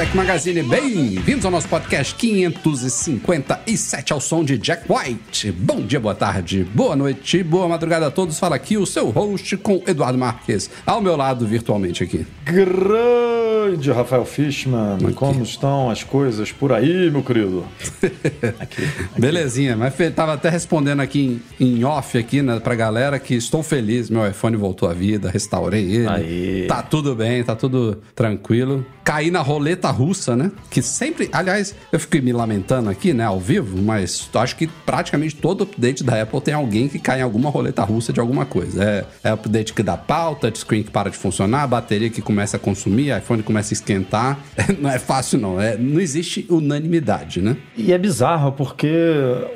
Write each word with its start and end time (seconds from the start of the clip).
Mac 0.00 0.14
Magazine, 0.14 0.62
bem-vindos 0.62 1.44
ao 1.44 1.50
nosso 1.50 1.68
podcast 1.68 2.14
557 2.14 4.14
ao 4.14 4.18
som 4.18 4.42
de 4.42 4.56
Jack 4.56 4.90
White. 4.90 5.52
Bom 5.52 5.82
dia, 5.82 6.00
boa 6.00 6.14
tarde, 6.14 6.66
boa 6.72 6.96
noite, 6.96 7.42
boa 7.42 7.68
madrugada 7.68 8.06
a 8.06 8.10
todos. 8.10 8.38
Fala 8.38 8.56
aqui 8.56 8.78
o 8.78 8.86
seu 8.86 9.10
host 9.10 9.58
com 9.58 9.82
Eduardo 9.86 10.16
Marques, 10.16 10.70
ao 10.86 11.02
meu 11.02 11.16
lado 11.16 11.46
virtualmente 11.46 12.02
aqui. 12.02 12.26
Grande 12.46 13.92
Rafael 13.92 14.24
Fishman, 14.24 14.96
como 15.14 15.42
estão 15.42 15.90
as 15.90 16.02
coisas 16.02 16.50
por 16.50 16.72
aí, 16.72 17.10
meu 17.10 17.22
querido? 17.22 17.66
Aqui, 18.58 18.88
Belezinha, 19.18 19.76
mas 19.76 19.94
tava 20.14 20.32
até 20.32 20.48
respondendo 20.48 21.00
aqui 21.00 21.42
em, 21.60 21.78
em 21.78 21.84
off 21.84 22.16
aqui, 22.16 22.40
né, 22.40 22.58
pra 22.58 22.74
galera 22.74 23.18
que 23.18 23.34
estou 23.34 23.62
feliz, 23.62 24.08
meu 24.08 24.26
iPhone 24.26 24.56
voltou 24.56 24.88
à 24.88 24.94
vida, 24.94 25.30
restaurei 25.30 25.92
ele. 25.92 26.08
Aí. 26.08 26.66
Tá 26.66 26.82
tudo 26.82 27.14
bem, 27.14 27.44
tá 27.44 27.54
tudo 27.54 27.98
tranquilo. 28.14 28.84
Caí 29.04 29.30
na 29.30 29.40
roleta 29.40 29.89
russa, 29.90 30.36
né? 30.36 30.50
Que 30.70 30.82
sempre, 30.82 31.28
aliás, 31.32 31.74
eu 31.92 32.00
fiquei 32.00 32.20
me 32.20 32.32
lamentando 32.32 32.90
aqui, 32.90 33.12
né, 33.12 33.24
ao 33.24 33.40
vivo, 33.40 33.80
mas 33.80 34.28
acho 34.34 34.56
que 34.56 34.66
praticamente 34.66 35.36
todo 35.36 35.64
update 35.64 36.02
da 36.02 36.20
Apple 36.22 36.40
tem 36.40 36.54
alguém 36.54 36.88
que 36.88 36.98
cai 36.98 37.20
em 37.20 37.22
alguma 37.22 37.50
roleta 37.50 37.82
russa 37.82 38.12
de 38.12 38.20
alguma 38.20 38.44
coisa. 38.44 38.82
É, 38.82 39.06
é 39.24 39.30
update 39.30 39.72
que 39.72 39.82
dá 39.82 39.96
pau, 39.96 40.34
touchscreen 40.34 40.82
que 40.82 40.90
para 40.90 41.10
de 41.10 41.16
funcionar, 41.16 41.66
bateria 41.66 42.10
que 42.10 42.22
começa 42.22 42.56
a 42.56 42.60
consumir, 42.60 43.16
iPhone 43.16 43.42
começa 43.42 43.72
a 43.72 43.74
esquentar. 43.74 44.38
Não 44.80 44.90
é 44.90 44.98
fácil, 44.98 45.38
não. 45.38 45.60
É, 45.60 45.76
não 45.76 46.00
existe 46.00 46.46
unanimidade, 46.48 47.42
né? 47.42 47.56
E 47.76 47.92
é 47.92 47.98
bizarro 47.98 48.52
porque 48.52 48.88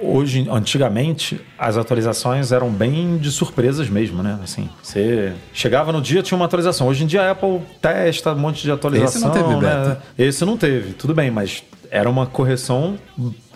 hoje, 0.03 0.47
antigamente, 0.51 1.41
as 1.59 1.77
atualizações 1.77 2.53
eram 2.53 2.71
bem 2.71 3.17
de 3.17 3.31
surpresas 3.31 3.89
mesmo, 3.89 4.23
né? 4.23 4.39
Assim, 4.43 4.69
você 4.83 5.33
chegava 5.53 5.93
no 5.93 6.03
dia 6.03 6.23
tinha 6.23 6.37
uma 6.37 6.47
atualização. 6.47 6.89
Hoje 6.89 7.05
em 7.05 7.07
dia 7.07 7.23
a 7.23 7.31
Apple 7.31 7.61
testa 7.81 8.33
um 8.33 8.39
monte 8.39 8.62
de 8.62 8.71
atualização. 8.71 9.17
Esse 9.17 9.25
não 9.25 9.31
teve 9.31 9.61
né? 9.61 9.97
Esse 10.25 10.44
não 10.44 10.56
teve, 10.56 10.94
tudo 10.94 11.14
bem, 11.14 11.30
mas 11.30 11.62
era 11.91 12.08
uma 12.08 12.27
correção 12.27 12.98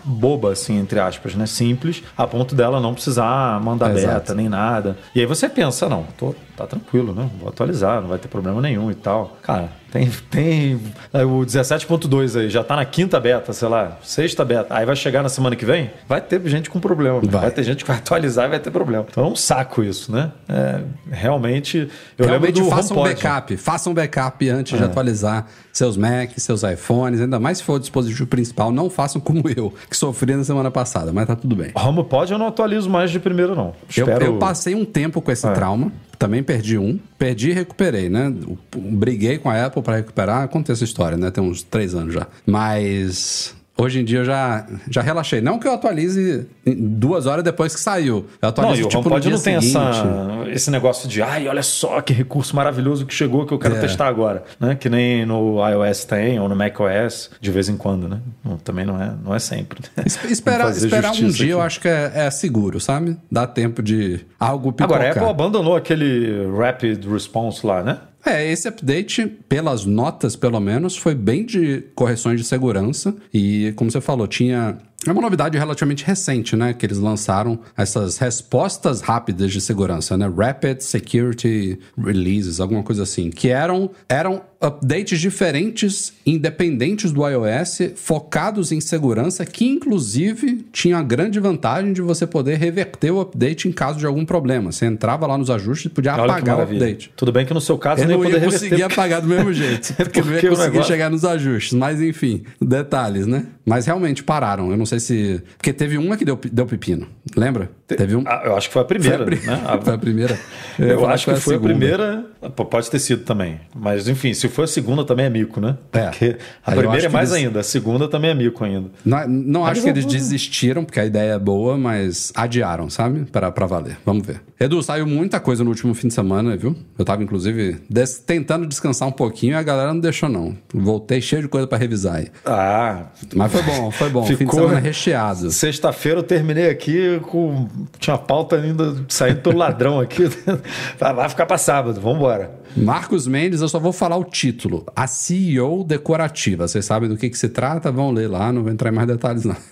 boba, 0.03 0.51
assim, 0.51 0.77
entre 0.77 0.99
aspas, 0.99 1.35
né? 1.35 1.45
Simples, 1.45 2.03
a 2.17 2.25
ponto 2.25 2.55
dela 2.55 2.79
não 2.79 2.93
precisar 2.93 3.59
mandar 3.61 3.91
Exato. 3.91 4.13
beta 4.13 4.35
nem 4.35 4.47
nada. 4.47 4.97
E 5.13 5.19
aí 5.19 5.25
você 5.25 5.49
pensa, 5.49 5.89
não, 5.89 6.03
tô, 6.17 6.33
tá 6.55 6.65
tranquilo, 6.65 7.13
né? 7.13 7.29
Vou 7.39 7.49
atualizar, 7.49 8.01
não 8.01 8.07
vai 8.07 8.17
ter 8.17 8.27
problema 8.27 8.61
nenhum 8.61 8.89
e 8.91 8.95
tal. 8.95 9.37
Cara, 9.41 9.69
tem, 9.91 10.09
tem 10.29 10.75
o 11.13 11.45
17.2 11.45 12.39
aí, 12.39 12.49
já 12.49 12.63
tá 12.63 12.75
na 12.75 12.85
quinta 12.85 13.19
beta, 13.19 13.51
sei 13.53 13.67
lá, 13.67 13.97
sexta 14.03 14.43
beta. 14.45 14.73
Aí 14.75 14.85
vai 14.85 14.95
chegar 14.95 15.23
na 15.23 15.29
semana 15.29 15.55
que 15.55 15.65
vem, 15.65 15.89
vai 16.07 16.21
ter 16.21 16.41
gente 16.47 16.69
com 16.69 16.79
problema. 16.79 17.19
Vai, 17.21 17.41
Vai. 17.41 17.51
ter 17.51 17.63
gente 17.63 17.83
que 17.83 17.87
vai 17.87 17.97
atualizar 17.97 18.45
e 18.45 18.49
vai 18.49 18.59
ter 18.59 18.71
problema. 18.71 19.05
Então 19.09 19.23
é 19.25 19.27
um 19.27 19.35
saco 19.35 19.83
isso, 19.83 20.11
né? 20.11 20.31
É, 20.47 20.81
realmente, 21.11 21.89
eu 22.17 22.25
Realmente 22.25 22.55
lembro 22.55 22.69
do 22.69 22.75
faça 22.75 22.93
um 22.93 22.97
HomePod. 22.99 23.15
backup. 23.23 23.57
Faça 23.57 23.89
um 23.89 23.93
backup 23.93 24.49
antes 24.49 24.73
É. 24.73 24.77
de 24.77 24.83
atualizar 24.83 25.47
seus 25.71 25.95
Macs, 25.97 26.43
seus 26.43 26.63
iPhones, 26.63 27.21
ainda 27.21 27.39
mais 27.39 27.59
se 27.59 27.63
for 27.63 27.73
o 27.73 27.79
dispositivo 27.79 28.27
principal. 28.27 28.71
Não 28.71 28.89
façam 28.89 29.19
como 29.21 29.43
eu, 29.55 29.73
que 29.89 29.95
sofri 29.95 30.35
na 30.35 30.43
semana 30.43 30.69
passada, 30.71 31.11
mas 31.13 31.25
tá 31.27 31.35
tudo 31.35 31.55
bem. 31.55 31.71
HomePod 31.75 32.31
eu 32.31 32.37
não 32.37 32.47
atualizo 32.47 32.89
mais 32.89 33.11
de 33.11 33.19
primeiro, 33.19 33.55
não. 33.55 33.73
Eu, 33.95 34.05
Espero... 34.05 34.25
eu 34.25 34.37
passei 34.37 34.75
um 34.75 34.85
tempo 34.85 35.21
com 35.21 35.31
esse 35.31 35.47
É. 35.47 35.51
trauma, 35.51 35.91
também 36.19 36.43
perdi 36.43 36.77
um, 36.77 36.99
perdi 37.17 37.49
e 37.49 37.53
recuperei, 37.53 38.09
né? 38.09 38.31
Briguei 38.75 39.37
com 39.37 39.49
a 39.49 39.65
Apple 39.65 39.81
para 39.81 39.95
recuperar, 39.95 40.49
contei 40.49 40.73
essa 40.73 40.83
história, 40.83 41.17
né? 41.17 41.31
Tem 41.31 41.41
uns 41.41 41.63
três 41.63 41.95
anos 41.95 42.13
já. 42.13 42.27
Mas 42.45 43.55
hoje 43.79 43.99
em 44.01 44.03
dia 44.03 44.19
eu 44.19 44.25
já, 44.25 44.65
já 44.89 45.01
relaxei. 45.01 45.41
Não 45.41 45.57
que 45.59 45.67
eu 45.67 45.73
atualize 45.73 46.47
duas 46.65 47.25
horas 47.25 47.43
depois 47.43 47.73
que 47.73 47.81
saiu. 47.81 48.17
Eu 48.17 48.25
Não, 48.43 48.49
atualizo 48.49 48.81
e 48.81 48.85
o 48.85 48.87
tipo 48.89 49.01
no 49.09 49.15
HomePod 49.15 49.21
dia 49.21 49.31
não 49.31 49.41
tem 49.41 49.61
seguinte. 49.61 49.77
essa, 49.77 50.49
esse 50.51 50.71
negócio 50.71 51.07
de 51.09 51.21
ai, 51.21 51.47
olha 51.47 51.63
só 51.63 52.01
que 52.01 52.13
recurso 52.13 52.55
maravilhoso 52.55 53.05
que 53.05 53.13
chegou 53.13 53.45
que 53.45 53.53
eu 53.53 53.59
quero 53.59 53.75
É. 53.75 53.79
testar 53.79 54.07
agora, 54.07 54.43
né? 54.59 54.75
Que 54.75 54.89
nem 54.89 55.25
no 55.25 55.57
iOS 55.67 56.05
tem 56.05 56.39
ou 56.39 56.47
no 56.49 56.55
macOS 56.55 57.29
de 57.39 57.51
vez 57.51 57.69
em 57.69 57.77
quando, 57.77 58.07
né? 58.07 58.19
Não, 58.43 58.57
também 58.57 58.85
não 58.85 59.01
é, 59.01 59.13
não 59.23 59.33
é 59.33 59.39
sempre. 59.39 59.79
Es- 60.05 60.19
Esperar, 60.29 60.69
esperar 60.71 61.11
um 61.11 61.29
dia 61.29 61.51
eu 61.51 61.57
aqui. 61.59 61.67
acho 61.67 61.79
que 61.81 61.87
é, 61.87 62.11
é 62.15 62.31
seguro, 62.31 62.79
sabe? 62.79 63.17
Dá 63.31 63.47
tempo 63.47 63.81
de 63.81 64.19
algo 64.39 64.71
pipocar. 64.71 64.97
Agora, 64.97 65.09
a 65.09 65.11
Apple 65.13 65.29
abandonou 65.29 65.75
aquele 65.75 66.47
Rapid 66.57 67.05
Response 67.05 67.65
lá, 67.65 67.81
né? 67.83 67.97
É, 68.29 68.51
esse 68.51 68.67
update, 68.67 69.25
pelas 69.25 69.85
notas 69.85 70.35
pelo 70.35 70.59
menos, 70.59 70.95
foi 70.95 71.15
bem 71.15 71.43
de 71.43 71.83
correções 71.95 72.39
de 72.39 72.45
segurança. 72.45 73.15
E, 73.33 73.73
como 73.75 73.89
você 73.89 73.99
falou, 73.99 74.27
tinha. 74.27 74.77
É 75.07 75.11
uma 75.11 75.21
novidade 75.21 75.57
relativamente 75.57 76.03
recente, 76.03 76.55
né? 76.57 76.73
Que 76.73 76.85
eles 76.85 76.97
lançaram 76.97 77.59
essas 77.77 78.17
respostas 78.17 78.99
rápidas 78.99 79.49
de 79.51 79.61
segurança, 79.61 80.17
né? 80.17 80.27
Rapid 80.27 80.81
Security 80.81 81.79
Releases, 81.97 82.59
alguma 82.59 82.83
coisa 82.83 83.03
assim. 83.03 83.29
Que 83.29 83.47
eram, 83.47 83.89
eram 84.09 84.41
updates 84.61 85.21
diferentes, 85.21 86.11
independentes 86.25 87.13
do 87.13 87.25
iOS, 87.25 87.93
focados 87.95 88.73
em 88.73 88.81
segurança, 88.81 89.45
que 89.45 89.65
inclusive 89.65 90.65
tinha 90.73 90.97
a 90.97 91.01
grande 91.01 91.39
vantagem 91.39 91.93
de 91.93 92.01
você 92.01 92.27
poder 92.27 92.57
reverter 92.57 93.11
o 93.11 93.21
update 93.21 93.69
em 93.69 93.71
caso 93.71 93.99
de 93.99 94.05
algum 94.05 94.25
problema. 94.25 94.69
Você 94.73 94.85
entrava 94.85 95.25
lá 95.25 95.37
nos 95.37 95.49
ajustes 95.49 95.85
e 95.85 95.89
podia 95.95 96.13
Olha 96.13 96.23
apagar 96.33 96.57
o 96.59 96.61
update. 96.63 97.09
Tudo 97.15 97.31
bem 97.31 97.45
que 97.45 97.53
no 97.53 97.61
seu 97.61 97.77
caso 97.77 98.01
Eu 98.01 98.07
nem 98.09 98.17
ia 98.17 98.23
ia 98.25 98.31
poder 98.33 98.45
conseguir 98.45 98.69
reverter. 98.75 98.93
apagar 98.93 99.21
do 99.21 99.27
mesmo 99.29 99.53
jeito. 99.53 99.93
Porque 99.93 100.19
não 100.21 100.27
ia 100.27 100.33
Porque 100.33 100.49
conseguir 100.49 100.71
negócio- 100.71 100.91
chegar 100.91 101.09
nos 101.09 101.23
ajustes. 101.23 101.71
Mas 101.73 102.01
enfim, 102.01 102.43
detalhes, 102.61 103.25
né? 103.27 103.45
Mas 103.65 103.85
realmente 103.85 104.23
pararam. 104.23 104.71
Eu 104.71 104.77
não 104.77 104.85
sei 104.89 104.99
se. 104.99 105.41
Porque 105.57 105.71
teve 105.71 105.97
uma 105.97 106.17
que 106.17 106.25
deu, 106.25 106.39
deu 106.51 106.65
pepino. 106.65 107.07
Lembra? 107.35 107.69
Teve 107.87 108.15
um. 108.15 108.23
Ah, 108.27 108.41
eu 108.45 108.55
acho 108.55 108.67
que 108.67 108.73
foi 108.73 108.81
a 108.81 108.85
Foi 108.85 108.97
primeira, 108.97 109.23
a, 109.23 109.25
pri- 109.25 109.39
né? 109.45 109.61
A- 109.65 109.77
foi 109.81 109.93
a 109.93 109.97
primeira. 109.97 110.39
Eu 110.77 110.99
falar 110.99 111.13
acho 111.13 111.25
que 111.25 111.31
foi 111.39 111.55
a 111.55 111.57
segunda. 111.57 111.69
primeira. 111.69 112.25
Pô, 112.55 112.65
Pode 112.65 112.89
ter 112.89 112.99
sido 112.99 113.23
também. 113.23 113.59
Mas, 113.75 114.07
enfim, 114.07 114.33
se 114.33 114.47
for 114.47 114.63
a 114.63 114.67
segunda 114.67 115.03
também 115.03 115.25
é 115.25 115.29
mico, 115.29 115.59
né? 115.59 115.77
É. 115.93 116.05
Porque 116.09 116.25
Aí 116.25 116.31
a 116.31 116.35
eu 116.35 116.37
acho 116.71 116.77
primeira 116.81 117.05
é 117.05 117.09
mais 117.09 117.31
eles- 117.31 117.43
ainda, 117.45 117.59
a 117.59 117.63
segunda 117.63 118.07
também 118.07 118.31
é 118.31 118.33
mico 118.33 118.63
ainda. 118.63 118.89
Não, 119.05 119.27
não 119.27 119.65
acho 119.65 119.81
que 119.81 119.87
eu 119.89 119.93
eles 119.93 120.03
vou- 120.05 120.13
desistiram, 120.13 120.83
porque 120.85 120.99
a 120.99 121.05
ideia 121.05 121.33
é 121.33 121.39
boa, 121.39 121.77
mas 121.77 122.31
adiaram, 122.35 122.89
sabe? 122.89 123.25
Pra, 123.31 123.51
pra 123.51 123.65
valer. 123.65 123.97
Vamos 124.05 124.25
ver. 124.25 124.41
Edu, 124.59 124.81
saiu 124.83 125.07
muita 125.07 125.39
coisa 125.39 125.63
no 125.63 125.69
último 125.69 125.93
fim 125.93 126.09
de 126.09 126.13
semana, 126.13 126.55
viu? 126.57 126.75
Eu 126.97 127.05
tava, 127.05 127.23
inclusive, 127.23 127.77
des- 127.89 128.19
tentando 128.19 128.65
descansar 128.67 129.07
um 129.07 129.11
pouquinho 129.11 129.53
e 129.53 129.55
a 129.55 129.63
galera 129.63 129.93
não 129.93 129.99
deixou, 129.99 130.27
não. 130.29 130.55
Voltei 130.73 131.21
cheio 131.21 131.41
de 131.43 131.47
coisa 131.47 131.65
pra 131.65 131.77
revisar 131.77 132.15
aí. 132.17 132.27
Ah, 132.45 133.05
Mas 133.35 133.51
foi 133.51 133.63
bom, 133.63 133.91
foi 133.91 134.09
bom. 134.09 134.23
Ficou- 134.25 134.69
recheado. 134.79 135.51
Sexta-feira 135.51 136.19
eu 136.19 136.23
terminei 136.23 136.69
aqui 136.69 137.19
com. 137.27 137.67
Tinha 137.99 138.17
pauta 138.17 138.55
ainda 138.55 138.95
saindo 139.07 139.41
pelo 139.41 139.57
ladrão 139.57 139.99
aqui. 139.99 140.23
Vai 140.97 141.29
ficar 141.29 141.45
pra 141.45 141.57
sábado, 141.57 141.99
vambora. 141.99 142.59
Marcos 142.75 143.27
Mendes, 143.27 143.61
eu 143.61 143.67
só 143.69 143.79
vou 143.79 143.91
falar 143.91 144.17
o 144.17 144.23
título. 144.23 144.85
A 144.95 145.07
CEO 145.07 145.83
decorativa. 145.83 146.67
Vocês 146.67 146.85
sabem 146.85 147.09
do 147.09 147.17
que, 147.17 147.29
que 147.29 147.37
se 147.37 147.49
trata? 147.49 147.91
Vão 147.91 148.11
ler 148.11 148.27
lá, 148.27 148.51
não 148.51 148.63
vou 148.63 148.71
entrar 148.71 148.91
em 148.91 148.95
mais 148.95 149.07
detalhes, 149.07 149.43
não. 149.45 149.55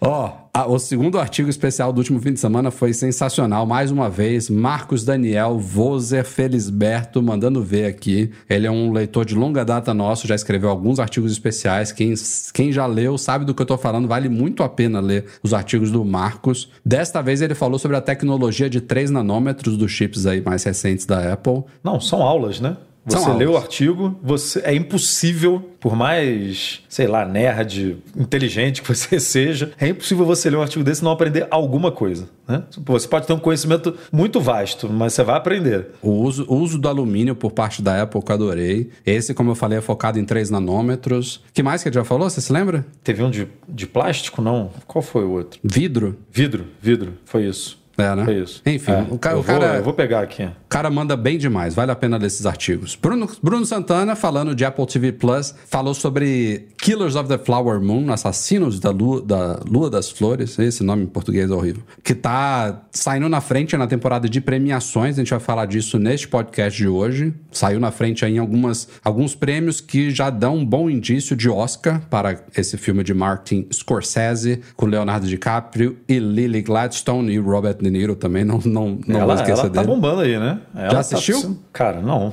Ó, 0.00 0.30
a- 0.52 0.66
o 0.66 0.78
segundo 0.78 1.18
artigo 1.18 1.48
especial 1.48 1.92
do 1.92 1.98
último 1.98 2.20
fim 2.20 2.32
de 2.32 2.38
semana 2.40 2.70
foi 2.70 2.92
sensacional. 2.92 3.64
Mais 3.66 3.90
uma 3.90 4.10
vez, 4.10 4.50
Marcos 4.50 5.04
Daniel 5.04 5.58
Vozer 5.58 6.24
Felisberto 6.24 7.22
mandando 7.22 7.62
ver 7.62 7.86
aqui. 7.86 8.30
Ele 8.48 8.66
é 8.66 8.70
um 8.70 8.92
leitor 8.92 9.24
de 9.24 9.34
longa 9.34 9.64
data 9.64 9.94
nosso, 9.94 10.26
já 10.26 10.34
escreveu 10.34 10.68
alguns 10.68 11.00
artigos 11.00 11.32
especiais. 11.32 11.92
Quem, 11.92 12.12
quem 12.52 12.70
já 12.72 12.84
leu 12.86 13.16
sabe 13.16 13.44
do 13.44 13.54
que 13.54 13.62
eu 13.62 13.66
tô 13.66 13.78
falando, 13.78 14.06
vale 14.06 14.28
muito 14.28 14.62
a 14.62 14.68
pena 14.68 15.00
ler 15.00 15.24
os 15.42 15.54
artigos 15.54 15.90
do 15.90 16.04
Marcos. 16.04 16.70
Desta 16.84 17.22
vez 17.22 17.40
ele 17.40 17.54
falou 17.54 17.78
sobre 17.78 17.96
a 17.96 18.00
tecnologia 18.00 18.68
de 18.68 18.80
3 18.80 19.10
nanômetros 19.10 19.76
dos 19.76 19.90
chips 19.90 20.26
aí 20.26 20.40
mais 20.42 20.62
recentes 20.64 21.06
da 21.06 21.32
Apple. 21.32 21.62
Não, 21.82 22.00
são 22.00 22.22
aulas, 22.22 22.60
né? 22.60 22.76
São 23.06 23.22
Você 23.22 23.32
lê 23.32 23.44
aulas. 23.44 23.50
o 23.50 23.56
artigo, 23.56 24.18
você 24.22 24.60
é 24.64 24.74
impossível, 24.74 25.70
por 25.78 25.94
mais, 25.94 26.82
sei 26.88 27.06
lá, 27.06 27.24
nerd, 27.24 27.98
inteligente 28.16 28.82
que 28.82 28.88
você 28.94 29.20
seja, 29.20 29.72
é 29.78 29.88
impossível 29.88 30.26
você 30.26 30.50
ler 30.50 30.56
um 30.56 30.62
artigo 30.62 30.84
desse 30.84 31.02
e 31.02 31.04
não 31.04 31.12
aprender 31.12 31.46
alguma 31.50 31.92
coisa. 31.92 32.28
Né? 32.48 32.62
Você 32.84 33.06
pode 33.06 33.26
ter 33.26 33.32
um 33.32 33.38
conhecimento 33.38 33.94
muito 34.12 34.40
vasto, 34.40 34.88
mas 34.88 35.12
você 35.12 35.22
vai 35.22 35.36
aprender. 35.36 35.88
O 36.02 36.10
uso, 36.10 36.44
o 36.48 36.56
uso 36.56 36.78
do 36.78 36.88
alumínio 36.88 37.34
por 37.34 37.52
parte 37.52 37.80
da 37.80 38.02
Apple 38.02 38.22
que 38.22 38.30
eu 38.30 38.34
adorei. 38.34 38.90
Esse, 39.04 39.34
como 39.34 39.50
eu 39.50 39.54
falei, 39.54 39.78
é 39.78 39.80
focado 39.80 40.18
em 40.18 40.24
3 40.24 40.50
nanômetros. 40.50 41.42
que 41.52 41.62
mais 41.62 41.82
que 41.82 41.88
ele 41.88 41.94
já 41.94 42.04
falou? 42.04 42.28
Você 42.28 42.40
se 42.40 42.52
lembra? 42.52 42.84
Teve 43.04 43.22
um 43.22 43.30
de, 43.30 43.46
de 43.68 43.86
plástico, 43.86 44.42
não? 44.42 44.70
Qual 44.86 45.02
foi 45.02 45.24
o 45.24 45.30
outro? 45.30 45.60
Vidro. 45.62 46.16
Vidro, 46.32 46.66
vidro, 46.80 47.14
foi 47.24 47.46
isso. 47.46 47.78
É, 47.98 48.14
né? 48.14 48.24
É 48.28 48.38
isso. 48.42 48.62
Enfim, 48.66 48.92
É, 48.92 49.06
o, 49.10 49.18
ca- 49.18 49.32
eu 49.32 49.40
o 49.40 49.44
cara. 49.44 49.66
Vou, 49.68 49.76
eu 49.76 49.82
vou 49.84 49.94
pegar 49.94 50.20
aqui. 50.20 50.44
O 50.44 50.68
cara 50.68 50.90
manda 50.90 51.16
bem 51.16 51.38
demais, 51.38 51.74
vale 51.74 51.90
a 51.90 51.96
pena 51.96 52.16
ler 52.16 52.26
esses 52.26 52.44
artigos. 52.44 52.94
Bruno, 53.00 53.28
Bruno 53.42 53.64
Santana, 53.64 54.14
falando 54.14 54.54
de 54.54 54.64
Apple 54.64 54.86
TV 54.86 55.12
Plus, 55.12 55.54
falou 55.66 55.94
sobre 55.94 56.68
Killers 56.78 57.14
of 57.16 57.28
the 57.28 57.38
Flower 57.38 57.80
Moon, 57.80 58.12
Assassinos 58.12 58.78
da 58.78 58.90
Lua, 58.90 59.22
da 59.22 59.60
Lua 59.66 59.88
das 59.88 60.10
Flores, 60.10 60.58
esse 60.58 60.82
nome 60.84 61.04
em 61.04 61.06
português 61.06 61.50
é 61.50 61.54
horrível, 61.54 61.82
que 62.04 62.14
tá 62.14 62.82
saindo 62.90 63.28
na 63.28 63.40
frente 63.40 63.76
na 63.76 63.86
temporada 63.86 64.28
de 64.28 64.40
premiações, 64.40 65.16
a 65.16 65.20
gente 65.22 65.30
vai 65.30 65.40
falar 65.40 65.66
disso 65.66 65.98
neste 65.98 66.28
podcast 66.28 66.76
de 66.76 66.88
hoje. 66.88 67.32
Saiu 67.50 67.80
na 67.80 67.90
frente 67.90 68.24
aí 68.24 68.34
em 68.34 68.38
algumas, 68.38 68.88
alguns 69.02 69.34
prêmios 69.34 69.80
que 69.80 70.10
já 70.10 70.28
dão 70.28 70.56
um 70.56 70.64
bom 70.66 70.90
indício 70.90 71.34
de 71.34 71.48
Oscar 71.48 72.02
para 72.10 72.40
esse 72.56 72.76
filme 72.76 73.02
de 73.02 73.14
Martin 73.14 73.66
Scorsese, 73.72 74.60
com 74.76 74.86
Leonardo 74.86 75.26
DiCaprio 75.26 75.96
e 76.08 76.18
Lily 76.18 76.62
Gladstone 76.62 77.32
e 77.32 77.38
Robert 77.38 77.76
De 77.86 77.90
Niro 77.90 78.16
também, 78.16 78.44
não, 78.44 78.58
não, 78.64 78.98
não 79.06 79.16
ela 79.20 79.26
vou 79.26 79.34
esquecer 79.36 79.60
ela 79.60 79.70
tá 79.70 79.80
dele. 79.82 79.86
bombando 79.94 80.20
aí, 80.22 80.38
né? 80.38 80.58
Ela 80.74 80.90
tá 80.90 80.98
assistiu? 81.00 81.34
precisando- 81.36 81.58
Cara, 81.72 82.00
não. 82.02 82.32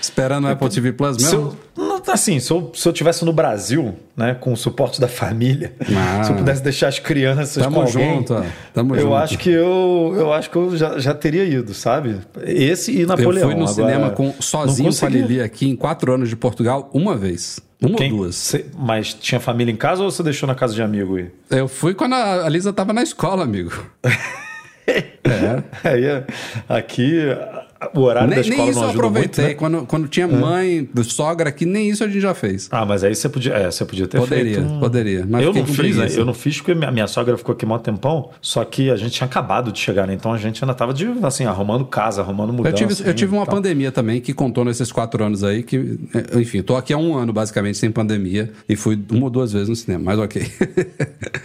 Esperando 0.00 0.44
o 0.46 0.48
Apple 0.50 0.68
TV 0.68 0.92
Plus 0.92 1.16
mesmo? 1.16 1.56
eu, 1.76 1.84
não, 1.88 1.91
assim, 2.10 2.40
se 2.40 2.50
eu, 2.50 2.72
se 2.74 2.88
eu 2.88 2.92
tivesse 2.92 3.24
no 3.24 3.32
Brasil, 3.32 3.94
né, 4.16 4.34
com 4.34 4.52
o 4.52 4.56
suporte 4.56 5.00
da 5.00 5.08
família, 5.08 5.72
Ah. 5.94 6.24
se 6.24 6.32
eu 6.32 6.36
pudesse 6.36 6.62
deixar 6.62 6.88
as 6.88 6.98
crianças 6.98 7.62
Tamo 7.62 7.76
com 7.76 7.82
alguém, 7.82 8.14
junto. 8.16 8.44
Tamo 8.74 8.94
eu 8.96 9.00
junto. 9.02 9.14
acho 9.14 9.38
que 9.38 9.50
eu, 9.50 10.14
eu 10.16 10.32
acho 10.32 10.50
que 10.50 10.56
eu 10.56 10.76
já, 10.76 10.98
já 10.98 11.14
teria 11.14 11.44
ido, 11.44 11.72
sabe? 11.74 12.18
Esse 12.44 12.92
e 12.92 13.02
Eu 13.02 13.06
Napoleão. 13.08 13.48
fui 13.48 13.54
no 13.54 13.62
Agora, 13.68 13.74
cinema 13.74 14.10
com, 14.10 14.32
sozinho 14.40 14.90
com 14.96 15.06
a. 15.06 15.08
Lili 15.08 15.40
aqui 15.40 15.68
em 15.68 15.76
quatro 15.76 16.12
anos 16.12 16.28
de 16.28 16.36
Portugal 16.36 16.90
uma 16.92 17.16
vez. 17.16 17.60
Uma 17.80 17.96
Quem- 17.96 18.12
ou 18.12 18.18
duas. 18.18 18.36
Cê- 18.36 18.66
mas 18.78 19.12
tinha 19.12 19.40
família 19.40 19.72
em 19.72 19.76
casa 19.76 20.02
ou 20.04 20.10
você 20.10 20.22
deixou 20.22 20.46
na 20.46 20.54
casa 20.54 20.72
de 20.74 20.80
amigo 20.82 21.16
aí? 21.16 21.30
Eu 21.50 21.66
fui 21.66 21.94
quando 21.94 22.14
a 22.14 22.46
a 22.46 22.48
Lisa 22.48 22.72
tava 22.72 22.92
na 22.92 23.02
escola, 23.02 23.42
amigo. 23.42 23.72
é. 24.86 25.62
Aí, 25.84 26.24
aqui, 26.68 27.22
o 27.94 28.00
horário 28.00 28.28
da 28.30 28.36
Nem, 28.36 28.40
escola 28.44 28.62
nem 28.62 28.70
isso 28.70 28.78
não 28.80 28.84
eu 28.86 28.90
ajuda 28.90 29.02
muito, 29.10 29.18
aproveitei. 29.18 29.44
né? 29.48 29.54
Quando, 29.54 29.86
quando 29.86 30.08
tinha 30.08 30.28
mãe, 30.28 30.88
sogra 31.04 31.48
aqui, 31.48 31.66
nem 31.66 31.88
isso 31.90 32.02
a 32.04 32.06
gente 32.08 32.20
já 32.20 32.34
fez. 32.34 32.68
Ah, 32.70 32.84
mas 32.84 33.04
aí 33.04 33.14
você 33.14 33.28
podia, 33.28 33.52
é, 33.54 33.70
você 33.70 33.84
podia 33.84 34.06
ter 34.06 34.18
Poderia, 34.18 34.54
feito. 34.60 34.78
poderia, 34.78 35.26
mas 35.28 35.44
eu 35.44 35.52
não 35.52 35.66
fiz, 35.66 35.96
né? 35.96 36.06
eu 36.16 36.24
não 36.24 36.34
fiz 36.34 36.56
porque 36.58 36.74
minha, 36.74 36.90
minha 36.90 37.06
sogra 37.06 37.36
ficou 37.36 37.52
aqui 37.54 37.66
mó 37.66 37.78
tempão, 37.78 38.30
só 38.40 38.64
que 38.64 38.90
a 38.90 38.96
gente 38.96 39.12
tinha 39.12 39.26
acabado 39.26 39.72
de 39.72 39.78
chegar, 39.78 40.06
né? 40.06 40.14
Então 40.14 40.32
a 40.32 40.38
gente 40.38 40.62
ainda 40.62 40.74
tava 40.74 40.92
de, 40.94 41.06
assim, 41.22 41.44
arrumando 41.44 41.84
casa, 41.84 42.20
arrumando 42.22 42.50
Eu 42.50 42.54
mudança. 42.56 42.76
tive, 42.76 43.08
eu 43.08 43.14
tive 43.14 43.34
uma 43.34 43.46
pandemia 43.46 43.90
também 43.92 44.20
que 44.20 44.32
contou 44.32 44.64
nesses 44.64 44.90
quatro 44.92 45.24
anos 45.24 45.42
aí 45.44 45.62
que, 45.62 45.98
é, 46.14 46.38
enfim, 46.38 46.62
tô 46.62 46.76
aqui 46.76 46.92
há 46.92 46.98
um 46.98 47.16
ano 47.16 47.32
basicamente 47.32 47.78
sem 47.78 47.90
pandemia 47.90 48.52
e 48.68 48.76
fui 48.76 48.98
uma 49.10 49.24
ou 49.24 49.30
duas 49.30 49.52
vezes 49.52 49.68
no 49.68 49.76
cinema, 49.76 50.04
mas 50.04 50.18
ok. 50.18 50.42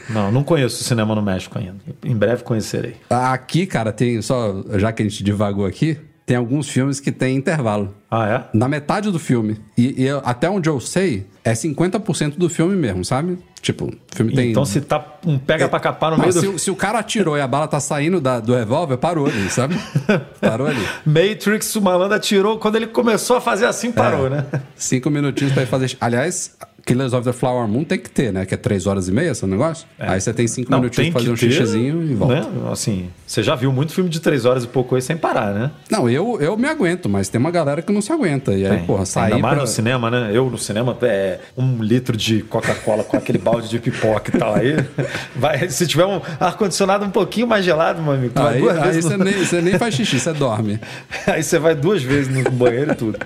Não, 0.10 0.32
não 0.32 0.44
conheço 0.44 0.82
o 0.82 0.84
cinema 0.86 1.14
no 1.14 1.22
México 1.22 1.58
ainda. 1.60 1.76
Em 2.04 2.16
breve 2.16 2.44
conhecerei. 2.44 2.96
aqui, 3.10 3.66
cara, 3.66 3.92
tem 3.92 4.22
só, 4.22 4.64
já 4.76 4.92
que 4.92 5.02
a 5.04 5.06
gente 5.08 5.22
divagou 5.24 5.66
aqui, 5.66 5.98
tem 6.28 6.36
alguns 6.38 6.68
filmes 6.70 7.00
que 7.00 7.10
tem 7.12 7.38
intervalo. 7.38 7.96
Ah, 8.12 8.28
é? 8.28 8.44
Na 8.58 8.68
metade 8.68 9.10
do 9.10 9.18
filme. 9.18 9.60
E, 9.78 10.04
e 10.04 10.06
eu- 10.06 10.22
até 10.26 10.50
onde 10.50 10.68
eu 10.70 10.78
sei, 10.80 11.26
é 11.44 11.54
50% 11.54 12.38
do 12.38 12.50
filme 12.50 12.76
mesmo, 12.76 13.04
sabe? 13.06 13.40
Tipo, 13.62 13.86
o 13.86 13.94
filme 14.16 14.36
tem. 14.36 14.52
Então 14.52 14.66
se 14.66 14.82
tá 14.82 15.04
um 15.26 15.40
pega 15.40 15.68
pra 15.70 15.80
capar 15.80 16.12
no 16.12 16.18
Não, 16.18 16.24
meio 16.24 16.34
se, 16.34 16.42
do. 16.46 16.52
o- 16.56 16.60
se 16.60 16.70
o 16.70 16.76
cara 16.76 17.00
atirou 17.00 17.38
e 17.38 17.42
a 17.42 17.48
bala 17.48 17.66
tá 17.68 17.80
saindo 17.80 18.20
da- 18.20 18.42
do 18.42 18.54
revólver, 18.54 18.98
parou 18.98 19.26
ali, 19.26 19.50
sabe? 19.50 19.76
Parou 20.42 20.68
ali. 20.68 20.86
Matrix, 21.06 21.74
o 21.78 21.82
malandro 21.82 22.16
atirou, 22.18 22.60
quando 22.60 22.76
ele 22.76 22.88
começou 22.88 23.38
a 23.38 23.42
fazer 23.42 23.66
assim, 23.66 23.90
parou, 23.92 24.28
É. 24.28 24.30
né? 24.30 24.46
Cinco 24.76 25.10
minutinhos 25.10 25.54
pra 25.54 25.64
ir 25.64 25.68
fazer. 25.68 25.96
Aliás, 26.00 26.56
Killers 26.88 27.12
of 27.12 27.26
the 27.26 27.34
Flower 27.34 27.68
Moon 27.68 27.84
tem 27.84 28.00
que 28.00 28.10
ter, 28.10 28.32
né? 28.32 28.46
Que 28.46 28.54
é 28.54 28.58
três 28.58 28.88
horas 28.88 29.10
e 29.10 29.12
meia 29.12 29.32
esse 29.32 29.46
negócio. 29.46 29.86
Aí 30.00 30.22
você 30.22 30.34
tem 30.34 30.48
cinco 30.48 30.74
minutinhos 30.74 31.12
pra 31.12 31.20
fazer 31.20 31.32
um 31.32 31.36
ter, 31.36 31.52
xixizinho 31.52 32.02
e 32.02 32.16
volta. 32.16 32.36
Né? 32.36 32.72
Assim, 32.72 33.10
você 33.26 33.44
já 33.44 33.56
viu 33.56 33.74
muito 33.74 33.92
filme 33.92 34.10
de 34.10 34.22
três 34.22 34.46
horas 34.46 34.64
e 34.64 34.68
pouco 34.68 34.96
aí 34.96 35.02
sem 35.02 35.18
parar, 35.18 35.54
né? 35.54 35.72
Não, 35.92 36.10
eu, 36.10 36.40
eu 36.40 36.56
me 36.56 36.68
aguento, 36.68 37.10
mas 37.10 37.28
tem 37.28 37.40
uma 37.40 37.52
galera 37.52 37.82
que 37.82 37.92
não 37.92 38.02
se 38.02 38.12
aguenta. 38.14 38.54
E 38.54 38.66
aí, 38.66 38.78
Tem. 38.78 38.86
porra, 38.86 39.06
sair 39.06 39.34
Ainda 39.34 39.40
mais 39.40 39.54
pra... 39.56 39.64
no 39.64 39.68
cinema, 39.68 40.10
né? 40.10 40.32
Eu 40.34 40.50
no 40.50 40.58
cinema, 40.58 40.98
é 41.02 41.40
um 41.58 41.84
litro 41.84 42.16
de 42.16 42.42
Coca-Cola 42.44 43.04
com 43.04 43.18
aquele 43.18 43.38
balde 43.38 43.68
de 43.70 43.80
pipoca 43.80 44.34
e 44.34 44.40
tal. 44.40 44.56
Aí, 44.56 44.78
vai, 45.36 45.68
se 45.70 45.86
tiver 45.86 46.06
um 46.06 46.22
ar-condicionado 46.40 47.04
um 47.04 47.12
pouquinho 47.12 47.48
mais 47.48 47.66
gelado, 47.66 48.02
meu 48.02 48.14
amigo, 48.14 48.34
Aí, 48.40 48.62
duas 48.62 48.78
aí 48.78 48.84
vezes. 48.88 49.06
você, 49.06 49.18
no- 49.18 49.26
nem, 49.26 49.34
você 49.34 49.62
nem 49.62 49.78
faz 49.78 49.94
xixi, 49.94 50.20
você 50.20 50.32
dorme. 50.32 50.80
aí 51.28 51.44
você 51.44 51.60
vai 51.60 51.76
duas 51.76 52.02
vezes 52.02 52.34
no 52.34 52.50
banheiro 52.50 52.94
e 52.94 52.96
tudo. 52.96 53.20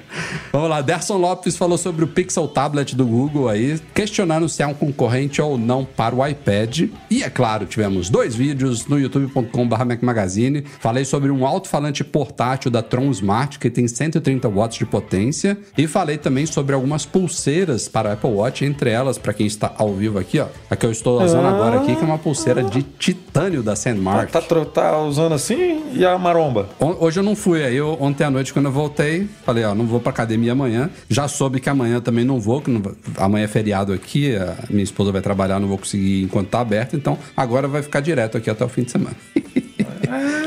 Vamos 0.51 0.69
lá, 0.69 0.81
Derson 0.81 1.17
Lopes 1.17 1.55
falou 1.55 1.77
sobre 1.77 2.03
o 2.03 2.07
Pixel 2.07 2.47
Tablet 2.47 2.95
do 2.95 3.05
Google 3.05 3.50
aí, 3.51 3.79
questionando 3.93 4.47
se 4.49 4.63
é 4.63 4.67
um 4.67 4.73
concorrente 4.73 5.41
ou 5.41 5.57
não 5.57 5.85
para 5.85 6.15
o 6.15 6.25
iPad. 6.25 6.89
E 7.09 7.23
é 7.23 7.29
claro, 7.29 7.65
tivemos 7.65 8.09
dois 8.09 8.33
vídeos 8.35 8.85
no 8.87 8.99
youtube.com.br 8.99 9.85
Magazine. 10.01 10.63
Falei 10.79 11.05
sobre 11.05 11.29
um 11.31 11.45
alto-falante 11.45 12.03
portátil 12.03 12.71
da 12.71 12.81
Tron 12.81 13.09
Smart 13.11 13.59
que 13.59 13.69
tem 13.69 13.87
130 13.87 14.47
watts 14.49 14.77
de 14.77 14.85
potência. 14.85 15.57
E 15.77 15.87
falei 15.87 16.17
também 16.17 16.45
sobre 16.45 16.73
algumas 16.75 17.05
pulseiras 17.05 17.87
para 17.87 18.09
o 18.09 18.13
Apple 18.13 18.29
Watch, 18.31 18.65
entre 18.65 18.89
elas, 18.89 19.17
para 19.17 19.33
quem 19.33 19.45
está 19.47 19.73
ao 19.77 19.93
vivo 19.93 20.17
aqui, 20.19 20.39
ó. 20.39 20.47
A 20.69 20.75
que 20.75 20.85
eu 20.85 20.91
estou 20.91 21.21
usando 21.21 21.45
agora 21.47 21.77
aqui, 21.81 21.95
que 21.95 22.01
é 22.01 22.05
uma 22.05 22.17
pulseira 22.17 22.63
de 22.63 22.81
titânio 22.83 23.61
da 23.61 23.75
Sandmark. 23.75 24.31
Tá, 24.31 24.41
tro- 24.41 24.65
tá 24.65 24.97
usando 24.99 25.33
assim 25.33 25.83
e 25.93 26.05
a 26.05 26.17
maromba? 26.17 26.69
Hoje 26.79 27.19
eu 27.19 27.23
não 27.23 27.35
fui, 27.35 27.63
aí 27.63 27.75
eu, 27.75 27.97
ontem 27.99 28.23
à 28.23 28.29
noite, 28.31 28.53
quando 28.53 28.65
eu 28.65 28.71
voltei, 28.71 29.27
falei, 29.45 29.63
ó, 29.63 29.73
não 29.75 29.85
vou 29.85 29.99
pra 29.99 30.09
academia 30.11 30.51
amanhã. 30.53 30.89
Já 31.09 31.27
soube 31.27 31.59
que 31.59 31.69
amanhã 31.69 31.99
também 31.99 32.23
não 32.23 32.39
vou, 32.39 32.61
que 32.61 32.69
não 32.71 32.81
vai- 32.81 32.93
amanhã 33.41 33.45
é 33.45 33.47
feriado 33.47 33.93
aqui, 33.93 34.35
a 34.35 34.55
minha 34.69 34.83
esposa 34.83 35.11
vai 35.11 35.21
trabalhar, 35.21 35.59
não 35.59 35.67
vou 35.67 35.77
conseguir 35.77 36.21
ir 36.21 36.23
enquanto 36.23 36.49
tá 36.49 36.59
aberto, 36.59 36.95
então 36.95 37.17
agora 37.35 37.67
vai 37.67 37.81
ficar 37.81 37.99
direto 37.99 38.37
aqui 38.37 38.49
até 38.49 38.63
o 38.63 38.69
fim 38.69 38.83
de 38.83 38.91
semana. 38.91 39.15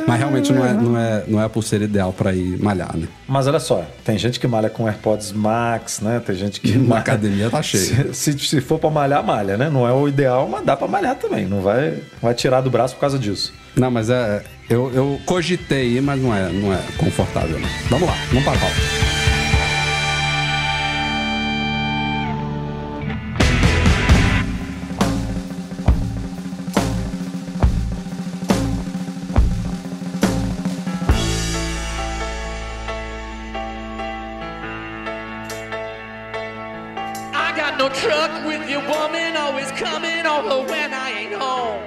Mas 0.06 0.18
realmente 0.18 0.52
não 0.52 0.64
é, 0.66 0.72
não 0.74 0.98
é, 0.98 1.24
não 1.26 1.40
é 1.40 1.44
a 1.44 1.48
pulseira 1.48 1.84
ideal 1.84 2.12
pra 2.12 2.34
ir 2.34 2.62
malhar, 2.62 2.94
né? 2.94 3.08
Mas 3.26 3.46
olha 3.46 3.58
só, 3.58 3.82
tem 4.04 4.18
gente 4.18 4.38
que 4.38 4.46
malha 4.46 4.68
com 4.68 4.86
AirPods 4.86 5.32
Max, 5.32 6.00
né? 6.00 6.20
Tem 6.24 6.36
gente 6.36 6.60
que. 6.60 6.72
Na 6.76 6.84
malha- 6.84 7.00
academia 7.00 7.48
tá 7.48 7.62
cheio. 7.62 8.12
Se, 8.12 8.32
se, 8.34 8.38
se 8.38 8.60
for 8.60 8.78
pra 8.78 8.90
malhar, 8.90 9.24
malha, 9.24 9.56
né? 9.56 9.70
Não 9.70 9.88
é 9.88 9.92
o 9.92 10.06
ideal, 10.06 10.46
mas 10.50 10.64
dá 10.66 10.76
pra 10.76 10.86
malhar 10.86 11.14
também. 11.16 11.46
Não 11.46 11.62
vai, 11.62 11.94
vai 12.20 12.34
tirar 12.34 12.60
do 12.60 12.70
braço 12.70 12.94
por 12.94 13.00
causa 13.00 13.18
disso. 13.18 13.54
Não, 13.74 13.90
mas 13.90 14.10
é. 14.10 14.44
Eu, 14.68 14.92
eu 14.94 15.20
cogitei 15.24 15.98
mas 16.00 16.20
não 16.20 16.34
é, 16.34 16.50
não 16.52 16.72
é 16.72 16.78
confortável, 16.98 17.58
não. 17.58 17.68
Vamos 17.88 18.06
lá, 18.06 18.14
vamos 18.28 18.44
para 18.44 18.52
a 18.56 18.60
pauta. 18.60 19.13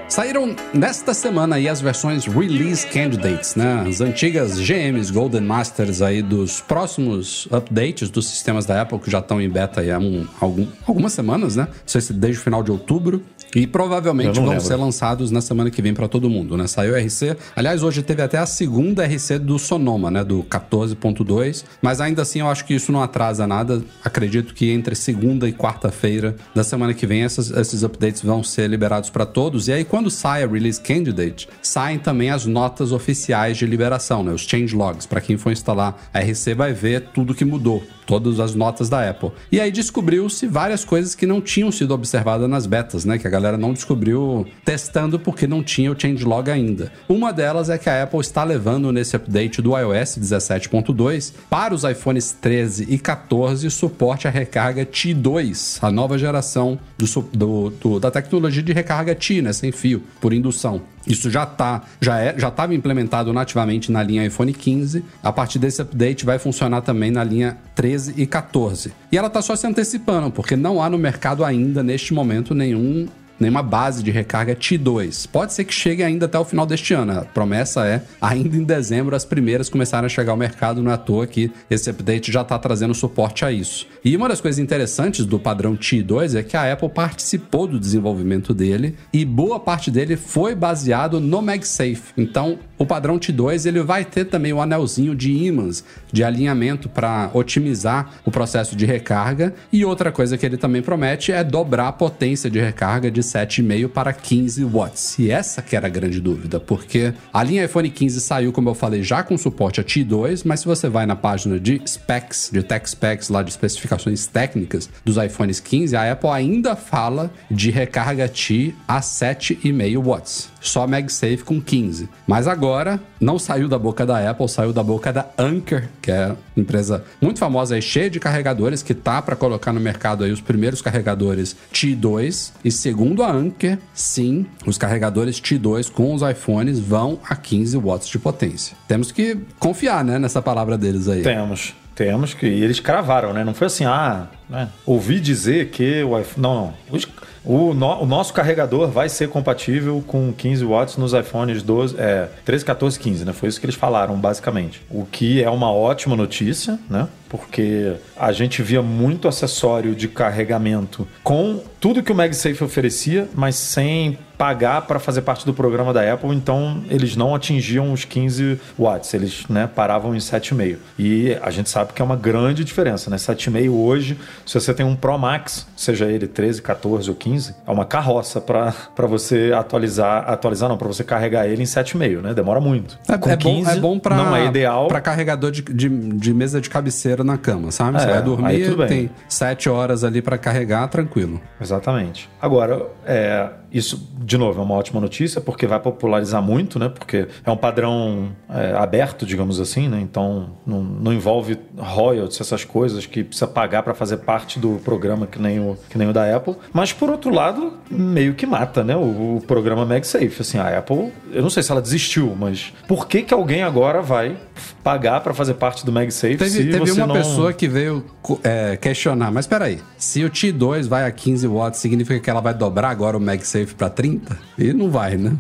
Saíram 0.09 0.55
nesta 0.73 1.13
semana 1.13 1.57
aí 1.57 1.67
as 1.67 1.81
versões 1.81 2.25
Release 2.25 2.87
Candidates, 2.87 3.55
né? 3.55 3.83
As 3.87 3.99
antigas 4.01 4.57
GMs 4.59 5.11
Golden 5.11 5.41
Masters 5.41 6.01
aí 6.01 6.21
dos 6.21 6.61
próximos 6.61 7.47
updates 7.51 8.09
dos 8.09 8.27
sistemas 8.27 8.65
da 8.65 8.81
Apple 8.81 8.99
que 8.99 9.11
já 9.11 9.19
estão 9.19 9.41
em 9.41 9.49
beta 9.49 9.81
há 9.81 9.99
um- 9.99 10.25
algum- 10.39 10.67
algumas 10.87 11.13
semanas, 11.13 11.55
né? 11.55 11.63
Não 11.69 11.73
sei 11.85 12.01
se 12.01 12.13
desde 12.13 12.39
o 12.39 12.43
final 12.43 12.63
de 12.63 12.71
outubro. 12.71 13.21
E 13.57 13.65
provavelmente 13.65 14.35
vão 14.35 14.49
lembro. 14.49 14.63
ser 14.63 14.75
lançados 14.75 15.31
na 15.31 15.41
semana 15.41 15.71
que 15.71 15.81
vem 15.81 15.93
para 15.93 16.07
todo 16.07 16.29
mundo, 16.29 16.55
né? 16.55 16.67
Saiu 16.67 16.93
o 16.93 16.97
RC. 16.97 17.35
Aliás, 17.55 17.81
hoje 17.81 18.03
teve 18.03 18.21
até 18.21 18.37
a 18.37 18.45
segunda 18.45 19.03
RC 19.05 19.39
do 19.39 19.57
Sonoma, 19.57 20.11
né? 20.11 20.23
Do 20.23 20.43
14.2. 20.43 21.63
Mas 21.81 21.99
ainda 21.99 22.21
assim, 22.21 22.39
eu 22.39 22.47
acho 22.47 22.65
que 22.65 22.73
isso 22.75 22.91
não 22.91 23.01
atrasa 23.01 23.47
nada. 23.47 23.81
Acredito 24.03 24.53
que 24.53 24.69
entre 24.71 24.93
segunda 24.95 25.47
e 25.49 25.53
quarta-feira 25.53 26.35
da 26.53 26.63
semana 26.63 26.93
que 26.93 27.07
vem, 27.07 27.23
essas- 27.23 27.49
esses 27.51 27.83
updates 27.83 28.21
vão 28.21 28.43
ser 28.43 28.69
liberados 28.69 29.09
para 29.09 29.25
todos. 29.25 29.67
E 29.67 29.73
aí, 29.73 29.83
quando 29.83 30.09
sai 30.11 30.43
a 30.43 30.47
Release 30.47 30.79
Candidate, 30.79 31.49
saem 31.61 31.97
também 31.97 32.29
as 32.29 32.45
notas 32.45 32.91
oficiais 32.91 33.57
de 33.57 33.65
liberação, 33.65 34.23
né? 34.23 34.31
Os 34.31 34.41
changelogs. 34.41 35.05
Para 35.05 35.21
quem 35.21 35.37
for 35.37 35.51
instalar 35.51 35.97
a 36.13 36.19
RC, 36.19 36.53
vai 36.53 36.73
ver 36.73 37.07
tudo 37.13 37.33
que 37.33 37.43
mudou. 37.45 37.83
Todas 38.07 38.39
as 38.39 38.55
notas 38.55 38.89
da 38.89 39.07
Apple. 39.07 39.31
E 39.51 39.59
aí 39.61 39.69
descobriu-se 39.69 40.47
várias 40.47 40.83
coisas 40.83 41.13
que 41.13 41.25
não 41.27 41.39
tinham 41.41 41.71
sido 41.71 41.93
observadas 41.93 42.49
nas 42.49 42.65
betas, 42.65 43.05
né? 43.05 43.17
Que 43.19 43.27
a 43.27 43.29
galera 43.29 43.57
não 43.57 43.73
descobriu 43.73 44.47
testando 44.65 45.19
porque 45.19 45.45
não 45.45 45.61
tinha 45.61 45.91
o 45.91 45.99
changelog 45.99 46.49
ainda. 46.49 46.91
Uma 47.09 47.31
delas 47.33 47.69
é 47.69 47.77
que 47.77 47.89
a 47.89 48.01
Apple 48.03 48.21
está 48.21 48.43
levando 48.43 48.91
nesse 48.91 49.15
update 49.15 49.61
do 49.61 49.77
iOS 49.77 50.17
17.2 50.17 51.33
para 51.49 51.75
os 51.75 51.83
iPhones 51.83 52.31
13 52.41 52.85
e 52.89 52.97
14 52.97 53.69
suporte 53.69 54.27
a 54.27 54.31
recarga 54.31 54.85
T2, 54.85 55.79
a 55.81 55.91
nova 55.91 56.17
geração 56.17 56.79
do 56.97 57.05
do- 57.33 57.69
do- 57.81 57.99
da 57.99 58.09
tecnologia 58.09 58.63
de 58.63 58.71
recarga 58.71 59.13
T, 59.13 59.41
né? 59.41 59.51
Sem 59.51 59.71
fio, 59.71 60.01
por 60.21 60.31
indução. 60.33 60.81
Isso 61.07 61.29
já 61.31 61.45
tá, 61.45 61.83
já 62.01 62.19
é, 62.19 62.37
já 62.37 62.49
estava 62.49 62.75
implementado 62.75 63.31
nativamente 63.31 63.91
na 63.91 64.03
linha 64.03 64.25
iPhone 64.25 64.53
15. 64.53 65.03
A 65.23 65.31
partir 65.31 65.57
desse 65.57 65.81
update 65.81 66.25
vai 66.25 66.37
funcionar 66.37 66.81
também 66.81 67.09
na 67.09 67.23
linha 67.23 67.57
13 67.75 68.13
e 68.17 68.27
14. 68.27 68.93
E 69.11 69.17
ela 69.17 69.29
tá 69.29 69.41
só 69.41 69.55
se 69.55 69.65
antecipando, 69.65 70.29
porque 70.29 70.55
não 70.55 70.81
há 70.81 70.89
no 70.89 70.97
mercado 70.97 71.45
ainda 71.45 71.81
neste 71.81 72.13
momento 72.13 72.53
nenhum 72.53 73.07
nenhuma 73.39 73.61
base 73.61 74.03
de 74.03 74.11
recarga 74.11 74.55
T2. 74.55 75.27
Pode 75.31 75.53
ser 75.53 75.63
que 75.63 75.73
chegue 75.73 76.03
ainda 76.03 76.25
até 76.25 76.37
o 76.37 76.45
final 76.45 76.65
deste 76.65 76.93
ano. 76.93 77.19
A 77.19 77.25
promessa 77.25 77.85
é, 77.85 78.01
ainda 78.21 78.57
em 78.57 78.63
dezembro, 78.63 79.15
as 79.15 79.25
primeiras 79.25 79.69
começarem 79.69 80.05
a 80.05 80.09
chegar 80.09 80.31
ao 80.31 80.37
mercado. 80.37 80.81
Não 80.81 80.91
é 80.91 80.95
à 80.95 80.97
toa 80.97 81.27
que 81.27 81.51
esse 81.69 81.89
update 81.89 82.31
já 82.31 82.41
está 82.41 82.57
trazendo 82.57 82.93
suporte 82.93 83.45
a 83.45 83.51
isso. 83.51 83.87
E 84.03 84.15
uma 84.15 84.29
das 84.29 84.41
coisas 84.41 84.59
interessantes 84.59 85.25
do 85.25 85.39
padrão 85.39 85.75
T2 85.75 86.35
é 86.35 86.43
que 86.43 86.55
a 86.55 86.71
Apple 86.71 86.89
participou 86.89 87.67
do 87.67 87.79
desenvolvimento 87.79 88.53
dele 88.53 88.95
e 89.11 89.25
boa 89.25 89.59
parte 89.59 89.91
dele 89.91 90.15
foi 90.15 90.55
baseado 90.55 91.19
no 91.19 91.41
MagSafe. 91.41 92.13
Então, 92.17 92.59
o 92.77 92.85
padrão 92.85 93.17
T2 93.17 93.65
ele 93.65 93.81
vai 93.81 94.05
ter 94.05 94.25
também 94.25 94.53
o 94.53 94.61
anelzinho 94.61 95.15
de 95.15 95.31
ímãs 95.31 95.83
de 96.11 96.23
alinhamento 96.23 96.87
para 96.87 97.29
otimizar 97.33 98.11
o 98.25 98.31
processo 98.31 98.75
de 98.75 98.85
recarga. 98.85 99.53
E 99.71 99.83
outra 99.83 100.11
coisa 100.11 100.37
que 100.37 100.45
ele 100.45 100.57
também 100.57 100.81
promete 100.81 101.31
é 101.31 101.43
dobrar 101.43 101.87
a 101.87 101.91
potência 101.91 102.49
de 102.49 102.59
recarga 102.59 103.09
de 103.09 103.21
7,5 103.21 103.89
para 103.89 104.13
15 104.13 104.63
watts. 104.63 105.17
E 105.19 105.31
essa 105.31 105.61
que 105.61 105.75
era 105.75 105.87
a 105.87 105.89
grande 105.89 106.19
dúvida, 106.19 106.59
porque 106.59 107.13
a 107.33 107.43
linha 107.43 107.65
iPhone 107.65 107.89
15 107.89 108.21
saiu, 108.21 108.51
como 108.51 108.69
eu 108.69 108.75
falei, 108.75 109.03
já 109.03 109.23
com 109.23 109.37
suporte 109.37 109.81
a 109.81 109.83
T2, 109.83 110.43
mas 110.45 110.61
se 110.61 110.65
você 110.65 110.87
vai 110.87 111.05
na 111.05 111.15
página 111.15 111.59
de 111.59 111.81
specs, 111.87 112.49
de 112.51 112.61
tech 112.61 112.89
specs, 112.89 113.29
lá 113.29 113.41
de 113.41 113.49
especificações 113.49 114.27
técnicas 114.27 114.89
dos 115.03 115.17
iPhones 115.17 115.59
15, 115.59 115.95
a 115.95 116.11
Apple 116.11 116.29
ainda 116.29 116.75
fala 116.75 117.31
de 117.49 117.71
recarga 117.71 118.27
T 118.27 118.75
a 118.87 118.99
7,5 118.99 120.03
watts 120.03 120.56
só 120.69 120.87
MagSafe 120.87 121.43
com 121.43 121.61
15. 121.61 122.09
Mas 122.25 122.47
agora 122.47 122.99
não 123.19 123.39
saiu 123.39 123.67
da 123.67 123.77
boca 123.77 124.05
da 124.05 124.29
Apple, 124.29 124.47
saiu 124.47 124.73
da 124.73 124.83
boca 124.83 125.11
da 125.11 125.27
Anker, 125.37 125.89
que 126.01 126.11
é 126.11 126.35
empresa 126.55 127.03
muito 127.21 127.39
famosa 127.39 127.77
e 127.77 127.81
cheia 127.81 128.09
de 128.09 128.19
carregadores 128.19 128.81
que 128.81 128.93
tá 128.93 129.21
para 129.21 129.35
colocar 129.35 129.73
no 129.73 129.79
mercado 129.79 130.23
aí 130.23 130.31
os 130.31 130.41
primeiros 130.41 130.81
carregadores 130.81 131.55
T2 131.73 132.51
e 132.63 132.71
segundo 132.71 133.23
a 133.23 133.31
Anker, 133.31 133.79
sim, 133.93 134.45
os 134.65 134.77
carregadores 134.77 135.39
T2 135.39 135.91
com 135.91 136.13
os 136.13 136.21
iPhones 136.21 136.79
vão 136.79 137.19
a 137.27 137.35
15 137.35 137.77
watts 137.77 138.07
de 138.07 138.19
potência. 138.19 138.75
Temos 138.87 139.11
que 139.11 139.37
confiar, 139.59 140.03
né, 140.03 140.19
nessa 140.19 140.41
palavra 140.41 140.77
deles 140.77 141.07
aí. 141.07 141.21
Temos. 141.21 141.75
Temos 141.97 142.35
que. 142.35 142.45
E 142.45 142.63
eles 142.63 142.79
cravaram, 142.79 143.33
né? 143.33 143.43
Não 143.43 143.55
foi 143.55 143.65
assim, 143.65 143.83
ah, 143.83 144.27
né? 144.47 144.69
ouvi 144.85 145.19
dizer 145.19 145.69
que 145.69 146.03
o 146.03 146.17
iPhone. 146.19 146.43
Não, 146.43 146.55
não. 146.55 146.73
Os 146.91 147.07
o, 147.47 147.73
no, 147.73 148.03
o, 148.03 148.05
nosso 148.05 148.33
carregador 148.33 148.89
vai 148.89 149.07
ser 149.07 149.29
compatível 149.29 150.03
com 150.05 150.33
15 150.33 150.65
watts 150.65 150.97
nos 150.97 151.13
iPhones 151.13 151.63
12, 151.63 151.95
é, 151.97 152.27
13, 152.43 152.65
14, 152.65 152.99
15, 152.99 153.25
né? 153.25 153.31
Foi 153.31 153.47
isso 153.47 153.57
que 153.57 153.65
eles 153.65 153.75
falaram, 153.75 154.15
basicamente. 154.17 154.81
O 154.89 155.05
que 155.05 155.41
é 155.41 155.49
uma 155.49 155.71
ótima 155.71 156.15
notícia, 156.15 156.77
né? 156.89 157.07
Porque 157.29 157.93
a 158.15 158.31
gente 158.31 158.61
via 158.61 158.81
muito 158.81 159.27
acessório 159.27 159.95
de 159.95 160.07
carregamento 160.07 161.07
com 161.23 161.61
tudo 161.79 162.01
que 162.01 162.11
o 162.11 162.15
MagSafe 162.15 162.63
oferecia, 162.63 163.27
mas 163.35 163.55
sem 163.55 164.17
pagar 164.37 164.81
para 164.83 164.99
fazer 164.99 165.21
parte 165.21 165.45
do 165.45 165.53
programa 165.53 165.91
da 165.91 166.13
Apple, 166.13 166.29
então 166.29 166.83
eles 166.89 167.15
não 167.15 167.33
atingiam 167.33 167.91
os 167.91 168.05
15 168.05 168.59
watts, 168.77 169.13
eles 169.13 169.47
né, 169.49 169.67
paravam 169.67 170.15
em 170.15 170.19
7,5. 170.19 170.77
E 170.97 171.35
a 171.41 171.49
gente 171.49 171.69
sabe 171.69 171.93
que 171.93 172.01
é 172.01 172.05
uma 172.05 172.15
grande 172.15 172.63
diferença, 172.63 173.09
né? 173.09 173.17
7,5 173.17 173.71
hoje, 173.71 174.17
se 174.45 174.53
você 174.53 174.73
tem 174.73 174.85
um 174.85 174.95
Pro 174.95 175.17
Max, 175.17 175.65
seja 175.75 176.05
ele 176.05 176.27
13, 176.27 176.61
14 176.61 177.09
ou 177.09 177.15
15, 177.15 177.55
é 177.65 177.71
uma 177.71 177.85
carroça 177.85 178.39
para 178.39 179.07
você 179.07 179.51
atualizar, 179.55 180.29
atualizar 180.29 180.69
não, 180.69 180.77
para 180.77 180.87
você 180.87 181.03
carregar 181.03 181.47
ele 181.47 181.63
em 181.63 181.65
7,5, 181.65 182.21
né? 182.21 182.33
Demora 182.33 182.61
muito. 182.61 182.99
É, 183.09 183.17
Com 183.17 183.31
é 183.31 183.37
15, 183.37 183.63
bom, 183.63 183.71
é 183.71 183.79
bom 183.79 183.99
para 183.99 184.15
não 184.15 184.35
é 184.35 184.45
ideal 184.45 184.87
para 184.87 185.01
carregador 185.01 185.51
de, 185.51 185.61
de, 185.61 185.89
de, 185.89 186.33
mesa 186.33 186.61
de 186.61 186.69
cabeceira 186.69 187.16
na 187.23 187.37
cama, 187.37 187.71
sabe? 187.71 187.97
É, 187.97 188.01
você 188.01 188.07
vai 188.07 188.21
dormir, 188.21 188.87
tem 188.87 189.09
7 189.27 189.69
horas 189.69 190.03
ali 190.03 190.21
para 190.21 190.37
carregar, 190.37 190.87
tranquilo. 190.87 191.41
Exatamente. 191.59 192.29
Agora, 192.41 192.85
é, 193.05 193.49
isso, 193.71 194.09
de 194.19 194.37
novo, 194.37 194.59
é 194.61 194.63
uma 194.63 194.75
ótima 194.75 194.99
notícia, 195.01 195.41
porque 195.41 195.67
vai 195.67 195.79
popularizar 195.79 196.41
muito, 196.41 196.79
né? 196.79 196.89
Porque 196.89 197.27
é 197.45 197.51
um 197.51 197.57
padrão 197.57 198.29
é, 198.49 198.73
aberto, 198.75 199.25
digamos 199.25 199.59
assim, 199.59 199.87
né? 199.89 199.99
Então 200.01 200.51
não, 200.65 200.81
não, 200.81 201.13
envolve 201.13 201.59
royalties, 201.77 202.39
essas 202.39 202.63
coisas 202.63 203.05
que 203.05 203.23
precisa 203.23 203.47
pagar 203.47 203.83
para 203.83 203.93
fazer 203.93 204.17
parte 204.17 204.59
do 204.59 204.79
programa 204.83 205.27
que 205.27 205.39
nem, 205.39 205.59
o, 205.59 205.77
que 205.89 205.97
nem 205.97 206.09
o 206.09 206.13
da 206.13 206.35
Apple. 206.35 206.55
Mas 206.71 206.93
por 206.93 207.09
outro 207.09 207.33
lado, 207.33 207.73
meio 207.89 208.33
que 208.35 208.45
mata, 208.45 208.83
né? 208.83 208.95
O, 208.95 209.37
o 209.37 209.43
programa 209.45 209.85
MagSafe. 209.85 210.37
Assim, 210.39 210.57
a 210.57 210.77
Apple, 210.77 211.11
eu 211.31 211.41
não 211.41 211.49
sei 211.49 211.61
se 211.61 211.71
ela 211.71 211.81
desistiu, 211.81 212.35
mas 212.39 212.73
por 212.87 213.07
que, 213.07 213.21
que 213.21 213.33
alguém 213.33 213.63
agora 213.63 214.01
vai 214.01 214.37
pagar 214.83 215.19
para 215.19 215.33
fazer 215.33 215.55
parte 215.55 215.85
do 215.85 215.91
MagSafe? 215.91 216.37
Teve, 216.37 216.49
se 216.49 216.65
teve 216.65 216.79
você 216.79 217.01
uma 217.01 217.06
não... 217.07 217.15
pessoa 217.15 217.51
que 217.51 217.67
veio 217.67 218.03
é, 218.43 218.77
questionar, 218.77 219.31
mas 219.31 219.47
peraí, 219.47 219.79
se 219.97 220.23
o 220.23 220.29
T2 220.29 220.87
vai 220.87 221.05
a 221.05 221.11
15 221.11 221.47
watts, 221.47 221.79
significa 221.79 222.19
que 222.19 222.29
ela 222.29 222.41
vai 222.41 222.53
dobrar 222.53 222.89
agora 222.89 223.17
o 223.17 223.21
MagSafe? 223.21 223.57
safe 223.57 223.75
para 223.75 223.89
30? 223.89 224.37
E 224.57 224.73
não 224.73 224.91
vai, 224.91 225.17
né? 225.17 225.33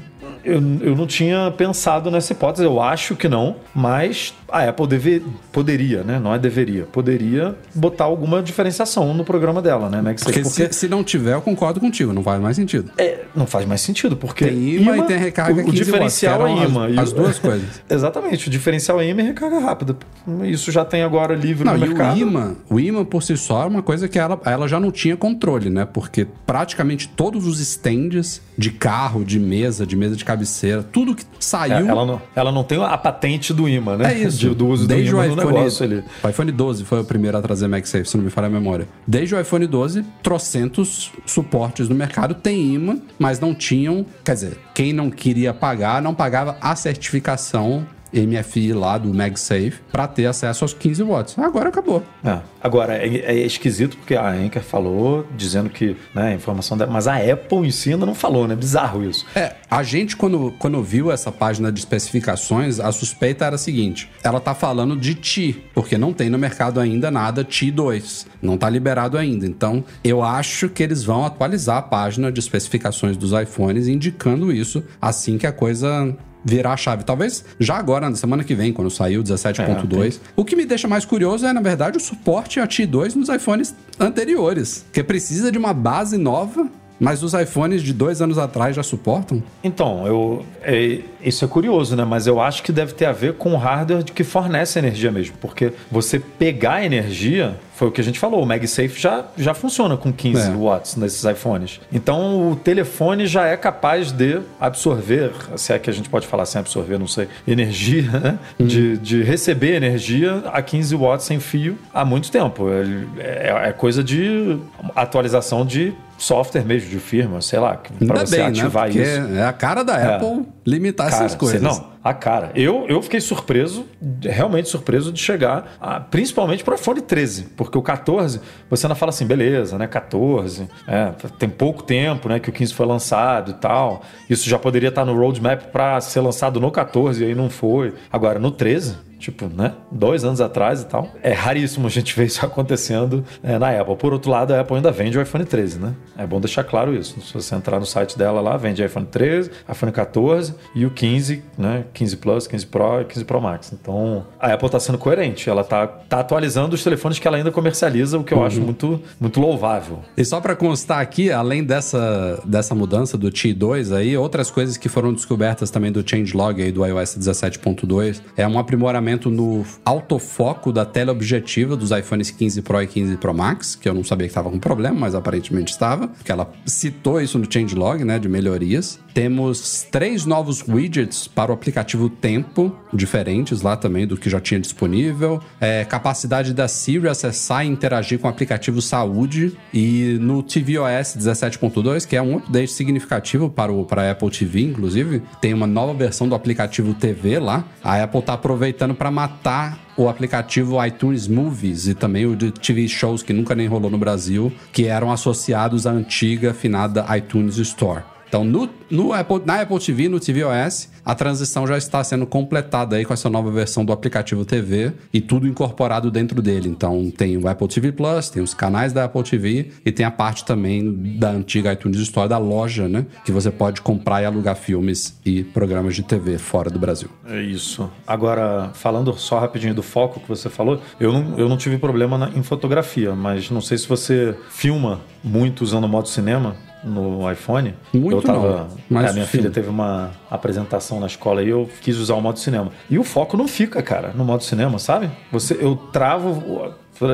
Eu, 0.47 0.61
eu 0.81 0.95
não 0.95 1.05
tinha 1.05 1.51
pensado 1.51 2.09
nessa 2.09 2.31
hipótese, 2.31 2.63
eu 2.63 2.81
acho 2.81 3.15
que 3.15 3.27
não, 3.27 3.57
mas 3.75 4.33
a 4.49 4.63
Apple 4.69 4.87
deve, 4.87 5.23
poderia, 5.51 6.03
né? 6.03 6.19
Não 6.19 6.33
é 6.33 6.39
deveria, 6.39 6.85
poderia 6.85 7.55
botar 7.75 8.05
alguma 8.05 8.41
diferenciação 8.41 9.13
no 9.13 9.25
programa 9.25 9.61
dela, 9.61 9.89
né? 9.89 10.01
Porque, 10.13 10.41
porque... 10.41 10.43
Se, 10.43 10.73
se, 10.73 10.87
não 10.87 11.03
tiver, 11.03 11.33
eu 11.33 11.41
concordo 11.41 11.79
contigo, 11.79 12.13
não 12.13 12.23
faz 12.23 12.41
mais 12.41 12.55
sentido. 12.55 12.91
É, 12.97 13.25
não 13.35 13.45
faz 13.45 13.65
mais 13.65 13.81
sentido, 13.81 14.15
porque. 14.15 14.45
Tem 14.45 14.75
imã, 14.75 14.95
imã 14.95 15.03
e 15.03 15.07
tem 15.07 15.17
recarga 15.17 15.61
O, 15.61 15.67
o 15.67 15.71
diferencial 15.71 16.39
watts, 16.39 16.61
é 16.61 16.65
imã. 16.65 16.87
As, 16.87 16.97
as 16.97 17.13
duas 17.13 17.39
coisas. 17.39 17.81
Exatamente, 17.89 18.47
o 18.47 18.51
diferencial 18.51 19.01
é 19.01 19.09
imã 19.09 19.21
e 19.21 19.25
recarga 19.25 19.59
rápida. 19.59 19.97
Isso 20.43 20.71
já 20.71 20.85
tem 20.85 21.03
agora 21.03 21.35
livre 21.35 21.65
não, 21.65 21.73
no 21.73 21.79
mercado. 21.79 22.15
O 22.15 22.19
imã, 22.19 22.55
o 22.69 22.79
imã 22.79 23.03
por 23.03 23.21
si 23.21 23.35
só 23.35 23.63
é 23.63 23.65
uma 23.65 23.83
coisa 23.83 24.07
que 24.07 24.17
ela, 24.17 24.39
ela 24.45 24.67
já 24.67 24.79
não 24.79 24.91
tinha 24.91 25.17
controle, 25.17 25.69
né? 25.69 25.85
Porque 25.85 26.25
praticamente 26.45 27.09
todos 27.09 27.45
os 27.45 27.59
stands 27.59 28.41
de 28.57 28.71
carro, 28.71 29.23
de 29.23 29.39
mesa, 29.39 29.85
de 29.85 29.95
mesa 29.95 30.15
de 30.15 30.23
cabeceira, 30.37 30.83
tudo 30.83 31.15
que 31.15 31.23
saiu. 31.39 31.87
É, 31.87 31.89
ela, 31.89 32.05
não, 32.05 32.21
ela 32.35 32.51
não 32.51 32.63
tem 32.63 32.81
a 32.83 32.97
patente 32.97 33.53
do 33.53 33.67
imã, 33.67 33.97
né? 33.97 34.13
É 34.13 34.19
isso. 34.19 34.37
De, 34.37 34.49
do 34.53 34.67
uso 34.67 34.87
Desde 34.87 35.11
do 35.11 35.17
imã 35.17 35.27
o 35.27 35.33
iPhone, 35.33 35.57
negócio 35.57 35.83
ali. 35.83 36.03
O 36.23 36.29
iPhone 36.29 36.51
12 36.51 36.85
foi 36.85 37.01
o 37.01 37.03
primeiro 37.03 37.37
a 37.37 37.41
trazer 37.41 37.67
MagSafe, 37.67 38.05
se 38.05 38.17
não 38.17 38.23
me 38.23 38.29
falha 38.29 38.47
a 38.47 38.49
memória. 38.49 38.87
Desde 39.05 39.35
o 39.35 39.39
iPhone 39.39 39.65
12, 39.65 40.05
trocentos 40.21 41.11
suportes 41.25 41.89
no 41.89 41.95
mercado 41.95 42.35
tem 42.35 42.75
imã, 42.75 42.99
mas 43.17 43.39
não 43.39 43.53
tinham. 43.53 44.05
Quer 44.23 44.33
dizer, 44.33 44.57
quem 44.73 44.93
não 44.93 45.09
queria 45.09 45.53
pagar, 45.53 46.01
não 46.01 46.13
pagava 46.13 46.57
a 46.61 46.75
certificação 46.75 47.85
MFI 48.19 48.73
lá 48.73 48.97
do 48.97 49.13
MagSafe 49.13 49.75
para 49.91 50.07
ter 50.07 50.25
acesso 50.25 50.63
aos 50.63 50.73
15 50.73 51.03
watts. 51.03 51.39
Agora 51.39 51.69
acabou. 51.69 52.03
É. 52.23 52.39
Agora, 52.61 52.97
é, 52.97 53.07
é, 53.07 53.35
esquisito 53.45 53.97
porque 53.97 54.15
a 54.15 54.29
Anker 54.29 54.61
falou 54.61 55.25
dizendo 55.35 55.69
que 55.69 55.95
né, 56.13 56.29
a 56.29 56.33
informação 56.33 56.77
dela. 56.77 56.91
Mas 56.91 57.07
a 57.07 57.15
Apple 57.15 57.59
em 57.59 57.71
si 57.71 57.93
ainda 57.93 58.05
não 58.05 58.15
falou, 58.15 58.47
né? 58.47 58.55
Bizarro 58.55 59.03
isso. 59.03 59.25
É, 59.35 59.55
a 59.69 59.83
gente, 59.83 60.17
quando, 60.17 60.53
quando 60.59 60.81
viu 60.83 61.11
essa 61.11 61.31
página 61.31 61.71
de 61.71 61.79
especificações, 61.79 62.79
a 62.79 62.91
suspeita 62.91 63.45
era 63.45 63.55
a 63.55 63.59
seguinte: 63.59 64.09
ela 64.23 64.39
tá 64.39 64.53
falando 64.53 64.97
de 64.97 65.15
Ti, 65.15 65.63
porque 65.73 65.97
não 65.97 66.13
tem 66.13 66.29
no 66.29 66.37
mercado 66.37 66.79
ainda 66.79 67.09
nada 67.09 67.43
Ti2. 67.43 68.25
Não 68.41 68.57
tá 68.57 68.69
liberado 68.69 69.17
ainda. 69.17 69.45
Então, 69.45 69.83
eu 70.03 70.21
acho 70.23 70.69
que 70.69 70.83
eles 70.83 71.03
vão 71.03 71.25
atualizar 71.25 71.77
a 71.77 71.81
página 71.81 72.31
de 72.31 72.39
especificações 72.39 73.17
dos 73.17 73.31
iPhones 73.31 73.87
indicando 73.87 74.51
isso 74.51 74.83
assim 75.01 75.37
que 75.37 75.47
a 75.47 75.51
coisa 75.51 76.15
virar 76.43 76.73
a 76.73 76.77
chave. 76.77 77.03
Talvez 77.03 77.43
já 77.59 77.75
agora, 77.75 78.09
na 78.09 78.15
semana 78.15 78.43
que 78.43 78.55
vem, 78.55 78.73
quando 78.73 78.89
sair 78.89 79.17
o 79.17 79.23
17.2. 79.23 80.15
É, 80.15 80.19
o 80.35 80.45
que 80.45 80.55
me 80.55 80.65
deixa 80.65 80.87
mais 80.87 81.05
curioso 81.05 81.45
é, 81.45 81.53
na 81.53 81.61
verdade, 81.61 81.97
o 81.97 81.99
suporte 81.99 82.59
a 82.59 82.67
T2 82.67 83.15
nos 83.15 83.29
iPhones 83.29 83.75
anteriores. 83.99 84.85
Que 84.91 85.03
precisa 85.03 85.51
de 85.51 85.57
uma 85.57 85.73
base 85.73 86.17
nova 86.17 86.69
mas 86.99 87.23
os 87.23 87.33
iPhones 87.33 87.81
de 87.81 87.93
dois 87.93 88.21
anos 88.21 88.37
atrás 88.37 88.75
já 88.75 88.83
suportam? 88.83 89.41
Então, 89.63 90.05
eu, 90.07 90.45
é, 90.61 90.99
isso 91.21 91.43
é 91.45 91.47
curioso, 91.47 91.95
né? 91.95 92.03
Mas 92.03 92.27
eu 92.27 92.41
acho 92.41 92.63
que 92.63 92.71
deve 92.71 92.93
ter 92.93 93.05
a 93.05 93.11
ver 93.11 93.33
com 93.33 93.53
o 93.53 93.57
hardware 93.57 94.03
que 94.03 94.23
fornece 94.23 94.79
energia 94.79 95.11
mesmo. 95.11 95.35
Porque 95.39 95.71
você 95.91 96.19
pegar 96.19 96.83
energia, 96.83 97.55
foi 97.75 97.87
o 97.87 97.91
que 97.91 98.01
a 98.01 98.03
gente 98.03 98.17
falou, 98.17 98.41
o 98.41 98.45
MagSafe 98.45 98.99
já, 98.99 99.25
já 99.37 99.53
funciona 99.53 99.95
com 99.95 100.11
15 100.11 100.49
é. 100.49 100.53
watts 100.53 100.95
nesses 100.95 101.23
iPhones. 101.23 101.79
Então 101.91 102.51
o 102.51 102.55
telefone 102.55 103.27
já 103.27 103.45
é 103.45 103.55
capaz 103.55 104.11
de 104.11 104.41
absorver, 104.59 105.31
se 105.55 105.73
é 105.73 105.79
que 105.79 105.89
a 105.89 105.93
gente 105.93 106.09
pode 106.09 106.25
falar 106.25 106.45
sem 106.45 106.59
absorver, 106.59 106.97
não 106.97 107.07
sei, 107.07 107.27
energia, 107.47 108.11
né? 108.19 108.39
Hum. 108.59 108.65
De, 108.65 108.97
de 108.97 109.21
receber 109.21 109.75
energia 109.75 110.43
a 110.51 110.61
15 110.61 110.95
watts 110.95 111.25
sem 111.25 111.39
fio 111.39 111.77
há 111.93 112.03
muito 112.03 112.31
tempo. 112.31 112.67
É, 112.69 113.49
é, 113.49 113.69
é 113.69 113.71
coisa 113.73 114.03
de 114.03 114.57
atualização 114.95 115.65
de 115.65 115.93
software 116.17 116.63
mesmo 116.65 116.89
de 116.89 116.99
firma, 116.99 117.41
sei 117.41 117.59
lá, 117.59 117.79
para 118.05 118.25
você 118.25 118.37
bem, 118.37 118.47
ativar 118.47 118.87
né? 118.87 119.01
isso. 119.01 119.35
É 119.35 119.43
a 119.43 119.53
cara 119.53 119.83
da 119.83 119.97
é. 119.97 120.15
Apple 120.15 120.45
limitar 120.65 121.09
cara, 121.09 121.25
essas 121.25 121.37
coisas. 121.37 121.61
Não, 121.61 121.91
a 122.09 122.13
cara. 122.13 122.51
Eu, 122.55 122.85
eu 122.87 123.01
fiquei 123.01 123.19
surpreso, 123.19 123.85
realmente 124.21 124.69
surpreso 124.69 125.11
de 125.11 125.19
chegar, 125.19 125.77
a, 125.79 125.99
principalmente 125.99 126.63
para 126.63 126.73
o 126.73 126.75
iPhone 126.75 127.01
13, 127.01 127.43
porque 127.55 127.77
o 127.77 127.81
14, 127.81 128.41
você 128.69 128.85
ainda 128.85 128.95
fala 128.95 129.09
assim, 129.09 129.25
beleza, 129.25 129.77
né? 129.77 129.87
14, 129.87 130.67
é, 130.87 131.11
tem 131.37 131.49
pouco 131.49 131.83
tempo, 131.83 132.29
né? 132.29 132.39
Que 132.39 132.49
o 132.49 132.53
15 132.53 132.73
foi 132.73 132.85
lançado 132.85 133.51
e 133.51 133.53
tal. 133.55 134.01
Isso 134.29 134.49
já 134.49 134.57
poderia 134.57 134.89
estar 134.89 135.05
no 135.05 135.17
roadmap 135.17 135.63
para 135.71 135.99
ser 136.01 136.21
lançado 136.21 136.59
no 136.59 136.71
14 136.71 137.23
e 137.23 137.27
aí 137.27 137.35
não 137.35 137.49
foi. 137.49 137.93
Agora, 138.11 138.39
no 138.39 138.51
13, 138.51 139.07
tipo, 139.19 139.47
né? 139.47 139.73
Dois 139.91 140.23
anos 140.23 140.39
atrás 140.41 140.81
e 140.81 140.85
tal. 140.85 141.09
É 141.21 141.31
raríssimo 141.31 141.87
a 141.87 141.89
gente 141.89 142.15
ver 142.15 142.25
isso 142.25 142.43
acontecendo 142.45 143.23
é, 143.43 143.57
na 143.57 143.69
Apple. 143.69 143.95
Por 143.95 144.13
outro 144.13 144.31
lado, 144.31 144.53
a 144.53 144.61
Apple 144.61 144.75
ainda 144.75 144.91
vende 144.91 145.17
o 145.17 145.21
iPhone 145.21 145.45
13, 145.45 145.79
né? 145.79 145.93
É 146.17 146.25
bom 146.25 146.39
deixar 146.39 146.63
claro 146.63 146.93
isso. 146.93 147.19
Se 147.21 147.33
você 147.33 147.55
entrar 147.55 147.79
no 147.79 147.85
site 147.85 148.17
dela 148.17 148.41
lá, 148.41 148.57
vende 148.57 148.83
iPhone 148.83 149.05
13, 149.05 149.51
iPhone 149.69 149.91
14 149.91 150.55
e 150.75 150.85
o 150.85 150.91
15, 150.91 151.43
né? 151.57 151.85
15 151.97 152.17
Plus, 152.17 152.47
15 152.47 152.65
Pro 152.67 153.01
e 153.01 153.05
15 153.05 153.25
Pro 153.25 153.41
Max. 153.41 153.73
Então, 153.73 154.27
a 154.39 154.53
Apple 154.53 154.67
está 154.67 154.79
sendo 154.79 154.99
coerente. 154.99 155.49
Ela 155.49 155.63
tá, 155.63 155.87
tá 155.87 156.19
atualizando 156.19 156.75
os 156.75 156.83
telefones 156.83 157.17
que 157.17 157.27
ela 157.27 157.37
ainda 157.37 157.51
comercializa, 157.51 158.19
o 158.19 158.23
que 158.23 158.33
eu 158.33 158.37
uhum. 158.37 158.45
acho 158.45 158.61
muito, 158.61 159.01
muito 159.19 159.39
louvável. 159.39 159.99
E 160.15 160.23
só 160.23 160.39
para 160.39 160.55
constar 160.55 160.99
aqui, 160.99 161.31
além 161.31 161.63
dessa, 161.63 162.39
dessa 162.45 162.75
mudança 162.75 163.17
do 163.17 163.31
T2 163.31 163.95
aí, 163.95 164.15
outras 164.15 164.51
coisas 164.51 164.77
que 164.77 164.87
foram 164.87 165.11
descobertas 165.11 165.71
também 165.71 165.91
do 165.91 166.07
changelog 166.07 166.61
aí 166.61 166.71
do 166.71 166.85
iOS 166.85 167.17
17.2 167.17 168.21
é 168.35 168.47
um 168.47 168.59
aprimoramento 168.59 169.31
no 169.31 169.65
autofoco 169.83 170.71
da 170.71 170.85
tela 170.85 171.11
objetiva 171.11 171.75
dos 171.75 171.89
iPhones 171.89 172.29
15 172.29 172.61
Pro 172.61 172.81
e 172.81 172.87
15 172.87 173.17
Pro 173.17 173.33
Max, 173.33 173.75
que 173.75 173.89
eu 173.89 173.93
não 173.93 174.03
sabia 174.03 174.27
que 174.27 174.31
estava 174.31 174.51
com 174.51 174.59
problema, 174.59 174.99
mas 174.99 175.15
aparentemente 175.15 175.71
estava, 175.71 176.07
porque 176.07 176.31
ela 176.31 176.51
citou 176.65 177.19
isso 177.19 177.39
no 177.39 177.51
changelog, 177.51 178.03
né, 178.03 178.19
de 178.19 178.29
melhorias. 178.29 178.99
Temos 179.15 179.87
três 179.91 180.25
novos 180.25 180.63
widgets 180.67 181.27
para 181.27 181.51
o 181.51 181.55
aplicativo 181.55 181.86
Tempo, 182.19 182.75
diferentes 182.93 183.61
lá 183.61 183.77
também 183.77 184.07
do 184.07 184.17
que 184.17 184.29
já 184.29 184.39
tinha 184.39 184.59
disponível. 184.59 185.41
É, 185.61 185.85
capacidade 185.85 186.53
da 186.53 186.67
Siri 186.67 187.07
acessar 187.07 187.65
e 187.65 187.69
interagir 187.69 188.19
com 188.19 188.27
o 188.27 188.29
aplicativo 188.29 188.81
Saúde. 188.81 189.55
E 189.73 190.17
no 190.19 190.41
tvOS 190.41 191.15
17.2, 191.17 192.07
que 192.07 192.15
é 192.15 192.21
um 192.21 192.37
update 192.37 192.71
significativo 192.71 193.49
para, 193.49 193.71
o, 193.71 193.85
para 193.85 194.03
a 194.03 194.11
Apple 194.11 194.29
TV, 194.29 194.61
inclusive, 194.61 195.21
tem 195.39 195.53
uma 195.53 195.67
nova 195.67 195.93
versão 195.93 196.27
do 196.27 196.35
aplicativo 196.35 196.93
TV 196.93 197.39
lá. 197.39 197.65
A 197.83 198.01
Apple 198.01 198.19
está 198.19 198.33
aproveitando 198.33 198.95
para 198.95 199.11
matar 199.11 199.87
o 199.95 200.07
aplicativo 200.07 200.83
iTunes 200.85 201.27
Movies 201.27 201.87
e 201.87 201.95
também 201.95 202.25
o 202.25 202.35
de 202.35 202.51
TV 202.51 202.87
Shows, 202.87 203.23
que 203.23 203.33
nunca 203.33 203.55
nem 203.55 203.67
rolou 203.67 203.89
no 203.89 203.97
Brasil, 203.97 204.51
que 204.71 204.85
eram 204.85 205.11
associados 205.11 205.87
à 205.87 205.91
antiga 205.91 206.53
finada 206.53 207.05
iTunes 207.17 207.57
Store. 207.57 208.03
Então, 208.27 208.43
no, 208.43 208.69
no 208.89 209.13
Apple, 209.13 209.41
na 209.45 209.61
Apple 209.61 209.79
TV, 209.79 210.09
no 210.09 210.19
tvOS, 210.19 210.89
a 211.03 211.15
transição 211.15 211.65
já 211.65 211.77
está 211.77 212.03
sendo 212.03 212.25
completada 212.25 212.97
aí 212.97 213.05
com 213.05 213.13
essa 213.13 213.29
nova 213.29 213.49
versão 213.49 213.85
do 213.85 213.93
aplicativo 213.93 214.43
TV 214.43 214.91
e 215.13 215.21
tudo 215.21 215.47
incorporado 215.47 216.11
dentro 216.11 216.41
dele. 216.41 216.67
Então, 216.67 217.09
tem 217.09 217.37
o 217.37 217.47
Apple 217.47 217.67
TV 217.67 217.91
Plus, 217.91 218.29
tem 218.29 218.43
os 218.43 218.53
canais 218.53 218.91
da 218.91 219.05
Apple 219.05 219.23
TV 219.23 219.71
e 219.85 219.91
tem 219.91 220.05
a 220.05 220.11
parte 220.11 220.43
também 220.43 221.17
da 221.17 221.29
antiga 221.29 221.71
iTunes 221.71 221.99
Store, 222.01 222.27
da 222.27 222.37
loja, 222.37 222.87
né? 222.87 223.05
Que 223.23 223.31
você 223.31 223.49
pode 223.49 223.81
comprar 223.81 224.21
e 224.21 224.25
alugar 224.25 224.55
filmes 224.55 225.17
e 225.25 225.43
programas 225.43 225.95
de 225.95 226.03
TV 226.03 226.37
fora 226.37 226.69
do 226.69 226.77
Brasil. 226.77 227.09
É 227.25 227.41
isso. 227.41 227.89
Agora, 228.05 228.71
falando 228.73 229.13
só 229.13 229.39
rapidinho 229.39 229.73
do 229.73 229.83
foco 229.83 230.19
que 230.19 230.27
você 230.27 230.49
falou, 230.49 230.81
eu 230.99 231.13
não, 231.13 231.37
eu 231.37 231.47
não 231.47 231.57
tive 231.57 231.77
problema 231.77 232.17
na, 232.17 232.29
em 232.29 232.43
fotografia, 232.43 233.15
mas 233.15 233.49
não 233.49 233.61
sei 233.61 233.77
se 233.77 233.87
você 233.87 234.35
filma 234.49 234.99
muito 235.23 235.61
usando 235.61 235.85
o 235.85 235.87
modo 235.87 236.07
cinema 236.09 236.55
no 236.87 237.31
iPhone. 237.31 237.73
Muito 237.93 238.17
eu 238.17 238.21
tava, 238.21 238.57
não, 238.59 238.67
mas 238.89 239.11
a 239.11 239.13
minha 239.13 239.25
filha 239.25 239.49
teve 239.49 239.69
uma 239.69 240.11
apresentação 240.29 240.99
na 240.99 241.07
escola 241.07 241.43
e 241.43 241.49
eu 241.49 241.69
quis 241.81 241.97
usar 241.97 242.15
o 242.15 242.21
modo 242.21 242.39
cinema. 242.39 242.71
E 242.89 242.97
o 242.97 243.03
foco 243.03 243.37
não 243.37 243.47
fica, 243.47 243.81
cara, 243.81 244.11
no 244.15 244.25
modo 244.25 244.43
cinema, 244.43 244.79
sabe? 244.79 245.09
Você, 245.31 245.57
eu 245.59 245.75
travo 245.75 246.73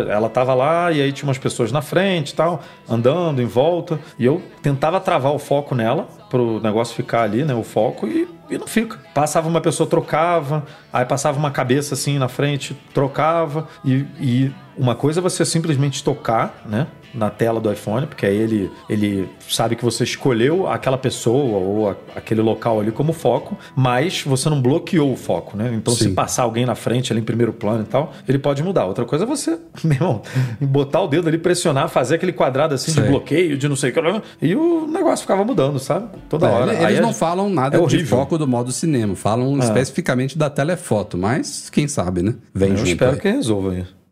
ela 0.09 0.29
tava 0.29 0.53
lá 0.53 0.91
e 0.91 1.01
aí 1.01 1.11
tinha 1.11 1.27
umas 1.27 1.37
pessoas 1.37 1.71
na 1.71 1.81
frente 1.81 2.29
e 2.29 2.35
tal, 2.35 2.61
andando 2.87 3.41
em 3.41 3.45
volta, 3.45 3.99
e 4.17 4.25
eu 4.25 4.41
tentava 4.61 4.99
travar 4.99 5.33
o 5.33 5.39
foco 5.39 5.75
nela 5.75 6.07
pro 6.29 6.59
negócio 6.61 6.95
ficar 6.95 7.23
ali, 7.23 7.43
né, 7.43 7.53
o 7.53 7.63
foco 7.63 8.07
e, 8.07 8.27
e 8.49 8.57
não 8.57 8.67
fica. 8.67 8.97
Passava 9.13 9.47
uma 9.47 9.61
pessoa 9.61 9.87
trocava, 9.87 10.63
aí 10.91 11.05
passava 11.05 11.37
uma 11.37 11.51
cabeça 11.51 11.93
assim 11.93 12.17
na 12.17 12.27
frente, 12.27 12.75
trocava 12.93 13.67
e, 13.83 14.05
e 14.19 14.51
uma 14.77 14.95
coisa 14.95 15.19
é 15.19 15.21
você 15.21 15.45
simplesmente 15.45 16.03
tocar, 16.03 16.61
né? 16.65 16.87
Na 17.13 17.29
tela 17.29 17.59
do 17.59 17.71
iPhone, 17.71 18.07
porque 18.07 18.25
aí 18.25 18.35
ele, 18.35 18.71
ele 18.89 19.29
sabe 19.47 19.75
que 19.75 19.83
você 19.83 20.03
escolheu 20.03 20.67
aquela 20.67 20.97
pessoa 20.97 21.59
ou 21.59 21.89
a, 21.89 21.95
aquele 22.15 22.41
local 22.41 22.79
ali 22.79 22.91
como 22.91 23.13
foco, 23.13 23.57
mas 23.75 24.23
você 24.23 24.49
não 24.49 24.61
bloqueou 24.61 25.11
o 25.11 25.15
foco, 25.15 25.55
né? 25.55 25.71
Então, 25.73 25.93
Sim. 25.93 26.05
se 26.05 26.09
passar 26.11 26.43
alguém 26.43 26.65
na 26.65 26.75
frente 26.75 27.13
ali 27.13 27.21
em 27.21 27.23
primeiro 27.23 27.53
plano 27.53 27.83
e 27.83 27.85
tal, 27.85 28.13
ele 28.27 28.39
pode 28.39 28.63
mudar. 28.63 28.85
Outra 28.85 29.05
coisa 29.05 29.25
é 29.25 29.27
você, 29.27 29.57
meu 29.83 29.93
irmão, 29.93 30.21
botar 30.61 31.01
o 31.01 31.07
dedo 31.07 31.27
ali, 31.27 31.37
pressionar, 31.37 31.87
fazer 31.89 32.15
aquele 32.15 32.33
quadrado 32.33 32.73
assim 32.73 32.91
Sei. 32.91 33.03
de 33.03 33.09
bloqueio, 33.09 33.57
de 33.57 33.67
não 33.67 33.75
sei 33.75 33.91
o 33.91 33.93
que, 33.93 34.21
e 34.41 34.55
o 34.55 34.87
negócio 34.87 35.23
ficava 35.23 35.43
mudando, 35.43 35.79
sabe? 35.79 36.07
Toda 36.29 36.47
é, 36.47 36.51
hora. 36.51 36.73
Eles 36.73 36.85
aí 36.85 37.01
não 37.01 37.09
é, 37.09 37.13
falam 37.13 37.49
nada 37.49 37.77
é 37.77 37.85
de 37.85 38.05
foco 38.05 38.37
do 38.37 38.47
modo 38.47 38.71
cinema, 38.71 39.15
falam 39.15 39.55
é. 39.61 39.65
especificamente 39.65 40.37
da 40.37 40.49
telefoto, 40.49 41.17
mas 41.17 41.69
quem 41.69 41.87
sabe, 41.87 42.21
né? 42.21 42.35
Vem 42.53 42.71
Eu 42.71 42.77
junto 42.77 42.89
espero 42.89 43.11
aí. 43.11 43.19
que 43.19 43.29
resolva 43.29 43.77
isso. 43.77 44.02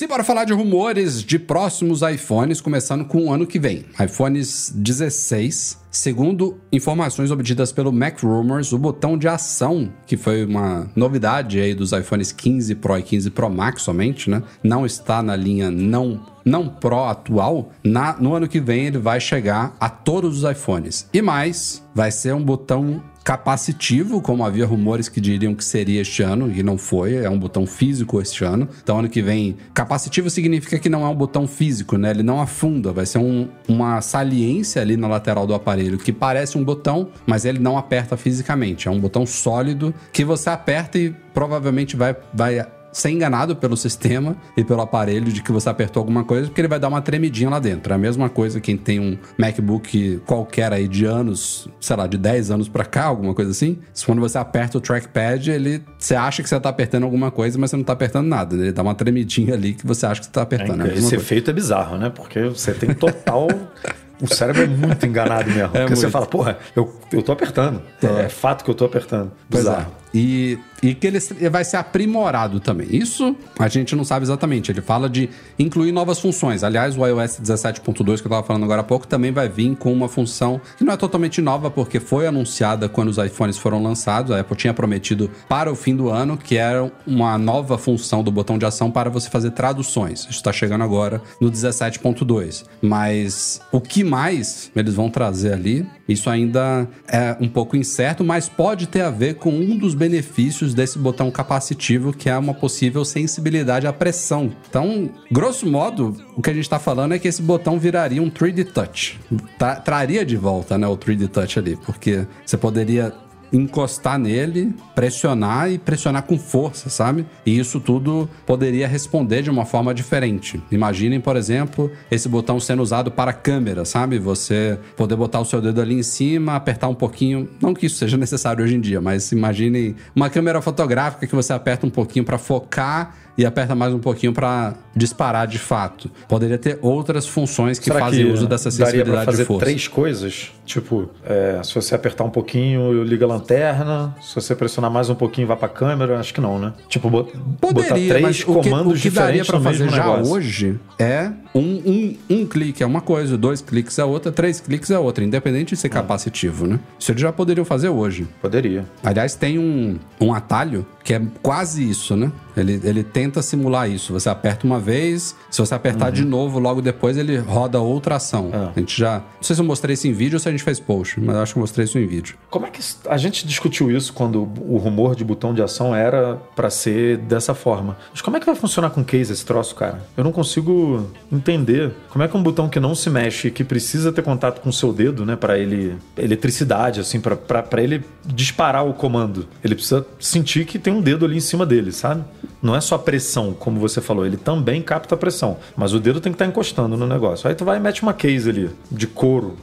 Simbora 0.00 0.24
falar 0.24 0.46
de 0.46 0.54
rumores 0.54 1.22
de 1.22 1.38
próximos 1.38 2.00
iPhones, 2.00 2.58
começando 2.58 3.04
com 3.04 3.26
o 3.26 3.30
ano 3.30 3.46
que 3.46 3.58
vem. 3.58 3.84
iPhones 4.02 4.72
16. 4.74 5.78
Segundo 5.90 6.58
informações 6.72 7.30
obtidas 7.30 7.70
pelo 7.70 7.92
Mac 7.92 8.22
Rumors, 8.22 8.72
o 8.72 8.78
botão 8.78 9.18
de 9.18 9.28
ação, 9.28 9.92
que 10.06 10.16
foi 10.16 10.46
uma 10.46 10.90
novidade 10.96 11.60
aí 11.60 11.74
dos 11.74 11.92
iPhones 11.92 12.32
15 12.32 12.76
Pro 12.76 12.96
e 12.96 13.02
15 13.02 13.28
Pro 13.28 13.50
Max 13.50 13.82
somente, 13.82 14.30
né? 14.30 14.42
Não 14.62 14.86
está 14.86 15.22
na 15.22 15.36
linha 15.36 15.70
não 15.70 16.24
não 16.42 16.66
Pro 16.66 17.04
atual, 17.04 17.70
na, 17.84 18.16
no 18.16 18.34
ano 18.34 18.48
que 18.48 18.58
vem 18.58 18.86
ele 18.86 18.96
vai 18.96 19.20
chegar 19.20 19.76
a 19.78 19.90
todos 19.90 20.42
os 20.42 20.50
iPhones. 20.50 21.06
E 21.12 21.20
mais, 21.20 21.84
vai 21.94 22.10
ser 22.10 22.34
um 22.34 22.42
botão 22.42 23.02
capacitivo, 23.22 24.20
como 24.20 24.44
havia 24.44 24.66
rumores 24.66 25.08
que 25.08 25.20
diriam 25.20 25.54
que 25.54 25.64
seria 25.64 26.00
este 26.00 26.22
ano, 26.22 26.50
e 26.50 26.62
não 26.62 26.78
foi, 26.78 27.16
é 27.16 27.28
um 27.28 27.38
botão 27.38 27.66
físico 27.66 28.20
este 28.20 28.44
ano. 28.44 28.68
Então, 28.82 28.98
ano 28.98 29.08
que 29.08 29.22
vem, 29.22 29.56
capacitivo 29.74 30.30
significa 30.30 30.78
que 30.78 30.88
não 30.88 31.04
é 31.04 31.08
um 31.08 31.14
botão 31.14 31.46
físico, 31.46 31.96
né? 31.96 32.10
Ele 32.10 32.22
não 32.22 32.40
afunda, 32.40 32.92
vai 32.92 33.06
ser 33.06 33.18
um, 33.18 33.48
uma 33.68 34.00
saliência 34.00 34.80
ali 34.80 34.96
na 34.96 35.06
lateral 35.06 35.46
do 35.46 35.54
aparelho 35.54 35.98
que 35.98 36.12
parece 36.12 36.56
um 36.56 36.64
botão, 36.64 37.08
mas 37.26 37.44
ele 37.44 37.58
não 37.58 37.76
aperta 37.76 38.16
fisicamente. 38.16 38.88
É 38.88 38.90
um 38.90 38.98
botão 38.98 39.26
sólido 39.26 39.94
que 40.12 40.24
você 40.24 40.50
aperta 40.50 40.98
e 40.98 41.10
provavelmente 41.32 41.96
vai, 41.96 42.16
vai 42.32 42.66
ser 42.92 43.10
enganado 43.10 43.56
pelo 43.56 43.76
sistema 43.76 44.36
e 44.56 44.64
pelo 44.64 44.80
aparelho 44.80 45.32
de 45.32 45.42
que 45.42 45.52
você 45.52 45.68
apertou 45.68 46.00
alguma 46.00 46.24
coisa, 46.24 46.48
porque 46.48 46.60
ele 46.60 46.68
vai 46.68 46.78
dar 46.78 46.88
uma 46.88 47.00
tremidinha 47.00 47.50
lá 47.50 47.58
dentro. 47.58 47.92
É 47.92 47.96
a 47.96 47.98
mesma 47.98 48.28
coisa 48.28 48.60
quem 48.60 48.76
tem 48.76 48.98
um 48.98 49.16
MacBook 49.38 50.20
qualquer 50.26 50.72
aí 50.72 50.88
de 50.88 51.04
anos, 51.04 51.68
sei 51.80 51.96
lá, 51.96 52.06
de 52.06 52.18
10 52.18 52.50
anos 52.50 52.68
para 52.68 52.84
cá, 52.84 53.04
alguma 53.04 53.34
coisa 53.34 53.50
assim. 53.50 53.78
Quando 54.04 54.20
você 54.20 54.38
aperta 54.38 54.78
o 54.78 54.80
trackpad, 54.80 55.50
ele 55.50 55.82
você 55.98 56.14
acha 56.14 56.42
que 56.42 56.48
você 56.48 56.58
tá 56.58 56.68
apertando 56.68 57.04
alguma 57.04 57.30
coisa, 57.30 57.58
mas 57.58 57.70
você 57.70 57.76
não 57.76 57.84
tá 57.84 57.92
apertando 57.92 58.26
nada. 58.26 58.56
Ele 58.56 58.72
dá 58.72 58.82
uma 58.82 58.94
tremidinha 58.94 59.54
ali 59.54 59.74
que 59.74 59.86
você 59.86 60.06
acha 60.06 60.20
que 60.20 60.26
você 60.26 60.32
tá 60.32 60.42
apertando. 60.42 60.86
É, 60.86 60.90
é 60.90 60.94
esse 60.94 61.14
efeito 61.14 61.50
é 61.50 61.52
bizarro, 61.52 61.96
né? 61.96 62.10
Porque 62.10 62.40
você 62.44 62.72
tem 62.72 62.92
total 62.94 63.48
O 64.22 64.32
cérebro 64.32 64.62
é 64.62 64.66
muito 64.66 65.06
enganado 65.06 65.48
mesmo. 65.48 65.64
É 65.64 65.66
porque 65.66 65.80
muito. 65.80 65.96
você 65.96 66.10
fala, 66.10 66.26
porra, 66.26 66.58
eu, 66.76 66.94
eu 67.12 67.22
tô 67.22 67.32
apertando. 67.32 67.80
É. 68.02 68.26
é 68.26 68.28
fato 68.28 68.64
que 68.64 68.70
eu 68.70 68.74
tô 68.74 68.84
apertando. 68.84 69.32
Bizarro. 69.48 69.92
E, 70.12 70.58
e 70.82 70.94
que 70.94 71.06
ele 71.06 71.20
vai 71.50 71.64
ser 71.64 71.76
aprimorado 71.76 72.60
também. 72.60 72.88
Isso 72.90 73.36
a 73.58 73.68
gente 73.68 73.94
não 73.94 74.04
sabe 74.04 74.24
exatamente. 74.24 74.70
Ele 74.70 74.80
fala 74.80 75.08
de 75.08 75.28
incluir 75.58 75.92
novas 75.92 76.18
funções. 76.18 76.64
Aliás, 76.64 76.96
o 76.96 77.06
iOS 77.06 77.40
17.2 77.40 78.04
que 78.04 78.10
eu 78.10 78.14
estava 78.14 78.42
falando 78.42 78.64
agora 78.64 78.80
há 78.80 78.84
pouco 78.84 79.06
também 79.06 79.30
vai 79.30 79.48
vir 79.48 79.76
com 79.76 79.92
uma 79.92 80.08
função 80.08 80.60
que 80.76 80.84
não 80.84 80.92
é 80.92 80.96
totalmente 80.96 81.40
nova, 81.40 81.70
porque 81.70 82.00
foi 82.00 82.26
anunciada 82.26 82.88
quando 82.88 83.08
os 83.08 83.18
iPhones 83.18 83.56
foram 83.56 83.82
lançados. 83.82 84.32
A 84.32 84.40
Apple 84.40 84.56
tinha 84.56 84.74
prometido 84.74 85.30
para 85.48 85.70
o 85.70 85.76
fim 85.76 85.94
do 85.94 86.08
ano 86.08 86.36
que 86.36 86.56
era 86.56 86.90
uma 87.06 87.38
nova 87.38 87.78
função 87.78 88.22
do 88.22 88.30
botão 88.30 88.58
de 88.58 88.66
ação 88.66 88.90
para 88.90 89.10
você 89.10 89.30
fazer 89.30 89.50
traduções. 89.52 90.20
Isso 90.20 90.30
está 90.30 90.52
chegando 90.52 90.82
agora 90.82 91.22
no 91.40 91.50
17.2. 91.50 92.64
Mas 92.82 93.60
o 93.70 93.80
que 93.80 94.02
mais 94.02 94.70
eles 94.74 94.94
vão 94.94 95.10
trazer 95.10 95.52
ali, 95.52 95.86
isso 96.12 96.28
ainda 96.28 96.88
é 97.06 97.36
um 97.40 97.48
pouco 97.48 97.76
incerto, 97.76 98.24
mas 98.24 98.48
pode 98.48 98.86
ter 98.86 99.02
a 99.02 99.10
ver 99.10 99.34
com 99.34 99.50
um 99.50 99.76
dos 99.76 99.94
benefícios 99.94 100.74
desse 100.74 100.98
botão 100.98 101.30
capacitivo, 101.30 102.12
que 102.12 102.28
é 102.28 102.36
uma 102.36 102.54
possível 102.54 103.04
sensibilidade 103.04 103.86
à 103.86 103.92
pressão. 103.92 104.52
Então, 104.68 105.10
grosso 105.30 105.66
modo, 105.66 106.16
o 106.36 106.42
que 106.42 106.50
a 106.50 106.54
gente 106.54 106.64
está 106.64 106.78
falando 106.78 107.14
é 107.14 107.18
que 107.18 107.28
esse 107.28 107.42
botão 107.42 107.78
viraria 107.78 108.22
um 108.22 108.30
3D 108.30 108.64
Touch. 108.72 109.20
Tra 109.58 109.76
traria 109.76 110.24
de 110.24 110.36
volta 110.36 110.76
né, 110.76 110.86
o 110.86 110.96
3D 110.96 111.28
Touch 111.28 111.58
ali, 111.58 111.76
porque 111.76 112.26
você 112.44 112.56
poderia 112.56 113.12
encostar 113.52 114.18
nele, 114.18 114.74
pressionar 114.94 115.70
e 115.70 115.78
pressionar 115.78 116.22
com 116.22 116.38
força, 116.38 116.88
sabe? 116.88 117.26
E 117.44 117.58
isso 117.58 117.80
tudo 117.80 118.28
poderia 118.46 118.86
responder 118.86 119.42
de 119.42 119.50
uma 119.50 119.64
forma 119.64 119.92
diferente. 119.94 120.62
Imaginem, 120.70 121.20
por 121.20 121.36
exemplo, 121.36 121.90
esse 122.10 122.28
botão 122.28 122.60
sendo 122.60 122.82
usado 122.82 123.10
para 123.10 123.32
câmera, 123.32 123.84
sabe? 123.84 124.18
Você 124.18 124.78
poder 124.96 125.16
botar 125.16 125.40
o 125.40 125.44
seu 125.44 125.60
dedo 125.60 125.80
ali 125.80 125.94
em 125.94 126.02
cima, 126.02 126.54
apertar 126.54 126.88
um 126.88 126.94
pouquinho, 126.94 127.48
não 127.60 127.74
que 127.74 127.86
isso 127.86 127.96
seja 127.96 128.16
necessário 128.16 128.64
hoje 128.64 128.76
em 128.76 128.80
dia, 128.80 129.00
mas 129.00 129.32
imaginem 129.32 129.96
uma 130.14 130.30
câmera 130.30 130.60
fotográfica 130.60 131.26
que 131.26 131.34
você 131.34 131.52
aperta 131.52 131.86
um 131.86 131.90
pouquinho 131.90 132.24
para 132.24 132.38
focar 132.38 133.14
e 133.40 133.46
aperta 133.46 133.74
mais 133.74 133.94
um 133.94 133.98
pouquinho 133.98 134.34
para 134.34 134.74
disparar 134.94 135.46
de 135.46 135.58
fato. 135.58 136.10
Poderia 136.28 136.58
ter 136.58 136.78
outras 136.82 137.26
funções 137.26 137.78
que 137.78 137.86
Será 137.86 138.00
fazem 138.00 138.26
que 138.26 138.30
uso 138.32 138.46
dessa 138.46 138.68
daria 138.68 138.84
pra 138.84 138.86
sensibilidade 138.92 139.24
fazer 139.24 139.42
de 139.42 139.46
força. 139.46 139.64
três 139.64 139.88
coisas? 139.88 140.52
Tipo, 140.66 141.08
é, 141.24 141.58
se 141.64 141.74
você 141.74 141.94
apertar 141.94 142.24
um 142.24 142.30
pouquinho, 142.30 143.02
liga 143.02 143.24
a 143.24 143.28
lanterna. 143.28 144.14
Se 144.20 144.34
você 144.34 144.54
pressionar 144.54 144.90
mais 144.90 145.08
um 145.08 145.14
pouquinho, 145.14 145.46
vai 145.46 145.56
pra 145.56 145.68
câmera. 145.68 146.20
Acho 146.20 146.34
que 146.34 146.40
não, 146.40 146.58
né? 146.58 146.74
Tipo, 146.88 147.08
bo- 147.08 147.24
botar 147.24 147.58
Poderia, 147.60 148.08
três 148.08 148.22
mas 148.22 148.40
o 148.42 148.60
que, 148.60 148.68
comandos 148.68 148.98
o 148.98 149.02
que 149.02 149.10
daria 149.10 149.40
diferentes 149.42 149.46
pra 149.48 149.58
no 149.58 149.64
fazer 149.64 149.88
já 149.88 150.04
negócio. 150.04 150.32
hoje 150.34 150.78
é 150.98 151.30
um, 151.54 151.60
um, 151.60 152.16
um 152.28 152.46
clique 152.46 152.82
é 152.82 152.86
uma 152.86 153.00
coisa, 153.00 153.36
dois 153.38 153.60
cliques 153.62 153.98
é 153.98 154.04
outra, 154.04 154.30
três 154.30 154.60
cliques 154.60 154.90
é 154.90 154.98
outra, 154.98 155.24
independente 155.24 155.68
de 155.70 155.74
Ah. 155.74 155.78
ser 155.78 155.88
capacitivo, 155.88 156.66
né? 156.66 156.78
Isso 156.98 157.10
eles 157.10 157.22
já 157.22 157.32
poderiam 157.32 157.64
fazer 157.64 157.88
hoje. 157.88 158.28
Poderia. 158.42 158.84
Aliás, 159.02 159.34
tem 159.34 159.58
um, 159.58 159.98
um 160.20 160.32
atalho 160.34 160.86
que 161.02 161.14
é 161.14 161.22
quase 161.42 161.88
isso, 161.88 162.14
né? 162.16 162.30
Ele, 162.56 162.80
ele 162.84 163.02
tenta 163.02 163.42
simular 163.42 163.90
isso. 163.90 164.12
Você 164.12 164.28
aperta 164.28 164.66
uma 164.66 164.78
vez, 164.78 165.36
se 165.50 165.58
você 165.58 165.74
apertar 165.74 166.10
de 166.10 166.24
novo, 166.24 166.58
logo 166.58 166.80
depois 166.80 167.16
ele 167.16 167.36
roda 167.38 167.80
outra 167.80 168.16
ação. 168.16 168.46
Uhum. 168.46 168.50
Ah. 168.54 168.72
A 168.74 168.78
gente 168.78 168.98
já. 168.98 169.18
Não 169.18 169.42
sei 169.42 169.56
se 169.56 169.62
eu 169.62 169.64
mostrei 169.64 169.94
isso 169.94 170.06
em 170.06 170.12
vídeo 170.12 170.36
ou 170.36 170.40
se 170.40 170.48
a 170.48 170.50
gente 170.50 170.62
fez 170.62 170.80
post, 170.80 171.20
mas 171.20 171.36
acho 171.36 171.52
que 171.52 171.58
eu 171.58 171.62
mostrei 171.62 171.84
isso 171.84 171.98
em 171.98 172.06
vídeo. 172.06 172.36
Como 172.48 172.66
é 172.66 172.70
que 172.70 172.80
a 173.08 173.16
gente 173.16 173.46
discutiu 173.46 173.90
isso 173.90 174.12
quando 174.12 174.42
o 174.60 174.76
rumor 174.76 175.14
de 175.14 175.24
botão 175.24 175.54
de 175.54 175.62
ação 175.62 175.94
era 175.94 176.36
pra 176.54 176.70
ser 176.70 177.18
dessa 177.18 177.54
forma? 177.54 177.96
Mas 178.10 178.20
como 178.20 178.36
é 178.36 178.40
que 178.40 178.46
vai 178.46 178.54
funcionar 178.54 178.90
com 178.90 179.04
case 179.04 179.32
esse 179.32 179.44
troço, 179.44 179.74
cara? 179.74 180.02
Eu 180.16 180.24
não 180.24 180.32
consigo 180.32 181.10
entender. 181.30 181.92
Como 182.10 182.22
é 182.24 182.28
que 182.28 182.36
um 182.36 182.42
botão 182.42 182.68
que 182.68 182.80
não 182.80 182.94
se 182.94 183.08
mexe 183.10 183.48
e 183.48 183.50
que 183.50 183.64
precisa 183.64 184.12
ter 184.12 184.22
contato 184.22 184.60
com 184.60 184.70
o 184.70 184.72
seu 184.72 184.92
dedo, 184.92 185.24
né, 185.24 185.36
Pra 185.36 185.58
ele 185.58 185.96
eletricidade 186.16 187.00
assim, 187.00 187.20
pra 187.20 187.82
ele 187.82 188.04
disparar 188.26 188.86
o 188.86 188.92
comando, 188.92 189.48
ele 189.64 189.74
precisa 189.74 190.06
sentir 190.18 190.64
que 190.64 190.78
tem 190.78 190.92
um 190.92 191.00
dedo 191.00 191.24
ali 191.24 191.36
em 191.36 191.40
cima 191.40 191.64
dele, 191.64 191.92
sabe? 191.92 192.24
Não 192.62 192.76
é 192.76 192.80
só 192.80 192.98
pressão, 192.98 193.52
como 193.52 193.80
você 193.80 194.00
falou, 194.00 194.26
ele 194.26 194.36
também 194.36 194.82
capta 194.82 195.14
a 195.14 195.18
pressão, 195.18 195.56
mas 195.76 195.94
o 195.94 196.00
dedo 196.00 196.20
tem 196.20 196.32
que 196.32 196.34
estar 196.36 196.46
encostando 196.46 196.96
no 196.96 197.06
negócio. 197.06 197.48
Aí 197.48 197.54
tu 197.54 197.64
vai 197.64 197.78
e 197.78 197.80
mete 197.80 198.02
uma 198.02 198.12
case 198.12 198.50
ali 198.50 198.70
de 198.90 199.06
couro 199.06 199.56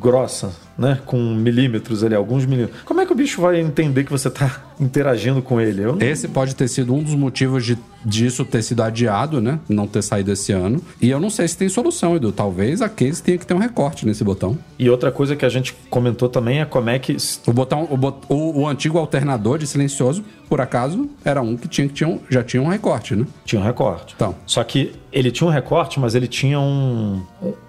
grossa, 0.00 0.52
né, 0.78 0.98
com 1.04 1.16
milímetros 1.34 2.02
ali, 2.04 2.14
alguns 2.14 2.44
milímetros. 2.46 2.82
Como 2.84 3.00
é 3.00 3.06
que 3.06 3.12
o 3.12 3.14
bicho 3.16 3.40
vai 3.40 3.60
entender 3.60 4.04
que 4.04 4.10
você 4.10 4.30
tá 4.30 4.62
interagindo 4.80 5.40
com 5.42 5.60
ele? 5.60 5.82
Eu 5.82 5.96
não- 5.96 6.02
Esse 6.06 6.28
pode 6.28 6.54
ter 6.54 6.68
sido 6.68 6.94
um 6.94 7.02
dos 7.02 7.14
motivos 7.14 7.64
de, 7.64 7.78
disso 8.04 8.44
ter 8.44 8.62
sido 8.62 8.82
adiado, 8.82 9.40
né? 9.40 9.58
Não 9.68 9.86
ter 9.86 10.02
saído 10.02 10.30
esse 10.32 10.52
ano. 10.52 10.80
E 11.00 11.10
eu 11.10 11.20
não 11.20 11.30
sei 11.30 11.46
se 11.48 11.56
tem 11.56 11.68
solução, 11.68 12.16
Edu. 12.16 12.32
Talvez 12.32 12.82
a 12.82 12.88
case 12.88 13.22
tenha 13.22 13.38
que 13.38 13.46
ter 13.46 13.54
um 13.54 13.58
recorte 13.58 14.04
nesse 14.06 14.22
botão. 14.24 14.58
E 14.78 14.88
outra 14.90 15.10
coisa 15.10 15.34
que 15.36 15.44
a 15.44 15.48
gente 15.48 15.74
comentou 15.90 16.28
também 16.28 16.60
é 16.60 16.64
como 16.64 16.90
é 16.90 16.98
que 16.98 17.16
O 17.46 17.52
botão, 17.52 17.86
o, 17.90 17.96
bot- 17.96 18.24
o- 18.28 18.60
o 18.62 18.68
antigo 18.68 18.98
alternador 18.98 19.58
de 19.58 19.66
silencioso, 19.66 20.24
por 20.48 20.60
acaso, 20.60 21.08
era 21.24 21.40
um 21.40 21.56
que 21.56 21.66
tinha 21.68 21.88
que 21.88 21.94
tinha 21.94 22.08
um- 22.08 22.20
já 22.28 22.42
tinha 22.42 22.62
um 22.62 22.68
recorte, 22.68 23.14
né? 23.16 23.24
tinha 23.44 23.60
um 23.60 23.64
recorte. 23.64 24.14
Então. 24.16 24.34
Só 24.46 24.62
que 24.64 24.92
ele 25.14 25.30
tinha 25.30 25.48
um 25.48 25.50
recorte, 25.52 26.00
mas 26.00 26.14
ele 26.16 26.26
tinha 26.26 26.58
um, 26.58 27.22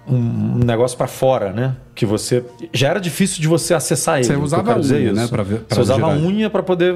um 0.06 0.58
negócio 0.64 0.98
pra 0.98 1.06
fora, 1.06 1.52
né? 1.52 1.76
Que 1.94 2.04
você 2.04 2.44
já 2.72 2.88
era 2.88 3.00
difícil 3.00 3.40
de 3.40 3.46
você 3.48 3.72
acessar 3.72 4.16
ele. 4.16 4.24
Você 4.24 4.32
usava 4.44 4.62
a 4.72 4.74
unha, 4.96 5.12
né, 5.12 5.28
pra 5.28 5.42
ver- 5.42 5.60
pra 5.60 5.74
você 5.76 5.80
usava 5.80 6.06
a 6.12 6.14
unha 6.26 6.50
pra 6.50 6.62
poder 6.62 6.94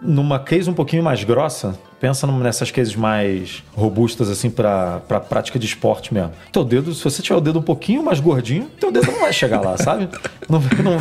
numa 0.00 0.38
case 0.38 0.68
um 0.70 0.74
pouquinho 0.74 1.02
mais 1.02 1.22
grossa. 1.22 1.78
Pensa 2.00 2.26
nessas 2.28 2.70
cases 2.70 2.94
mais 2.94 3.62
robustas 3.74 4.30
assim 4.30 4.48
pra 4.50 5.00
pra 5.08 5.18
prática 5.18 5.58
de 5.58 5.66
esporte 5.66 6.14
mesmo. 6.14 6.30
Teu 6.52 6.64
dedo, 6.64 6.94
se 6.94 7.02
você 7.02 7.20
tiver 7.20 7.36
o 7.36 7.40
dedo 7.40 7.58
um 7.58 7.62
pouquinho 7.62 8.04
mais 8.04 8.20
gordinho, 8.20 8.68
teu 8.78 8.92
dedo 8.92 9.10
não 9.10 9.20
vai 9.20 9.32
chegar 9.32 9.60
lá, 9.60 9.76
sabe? 9.76 10.08
Não, 10.48 10.60
não- 10.82 10.98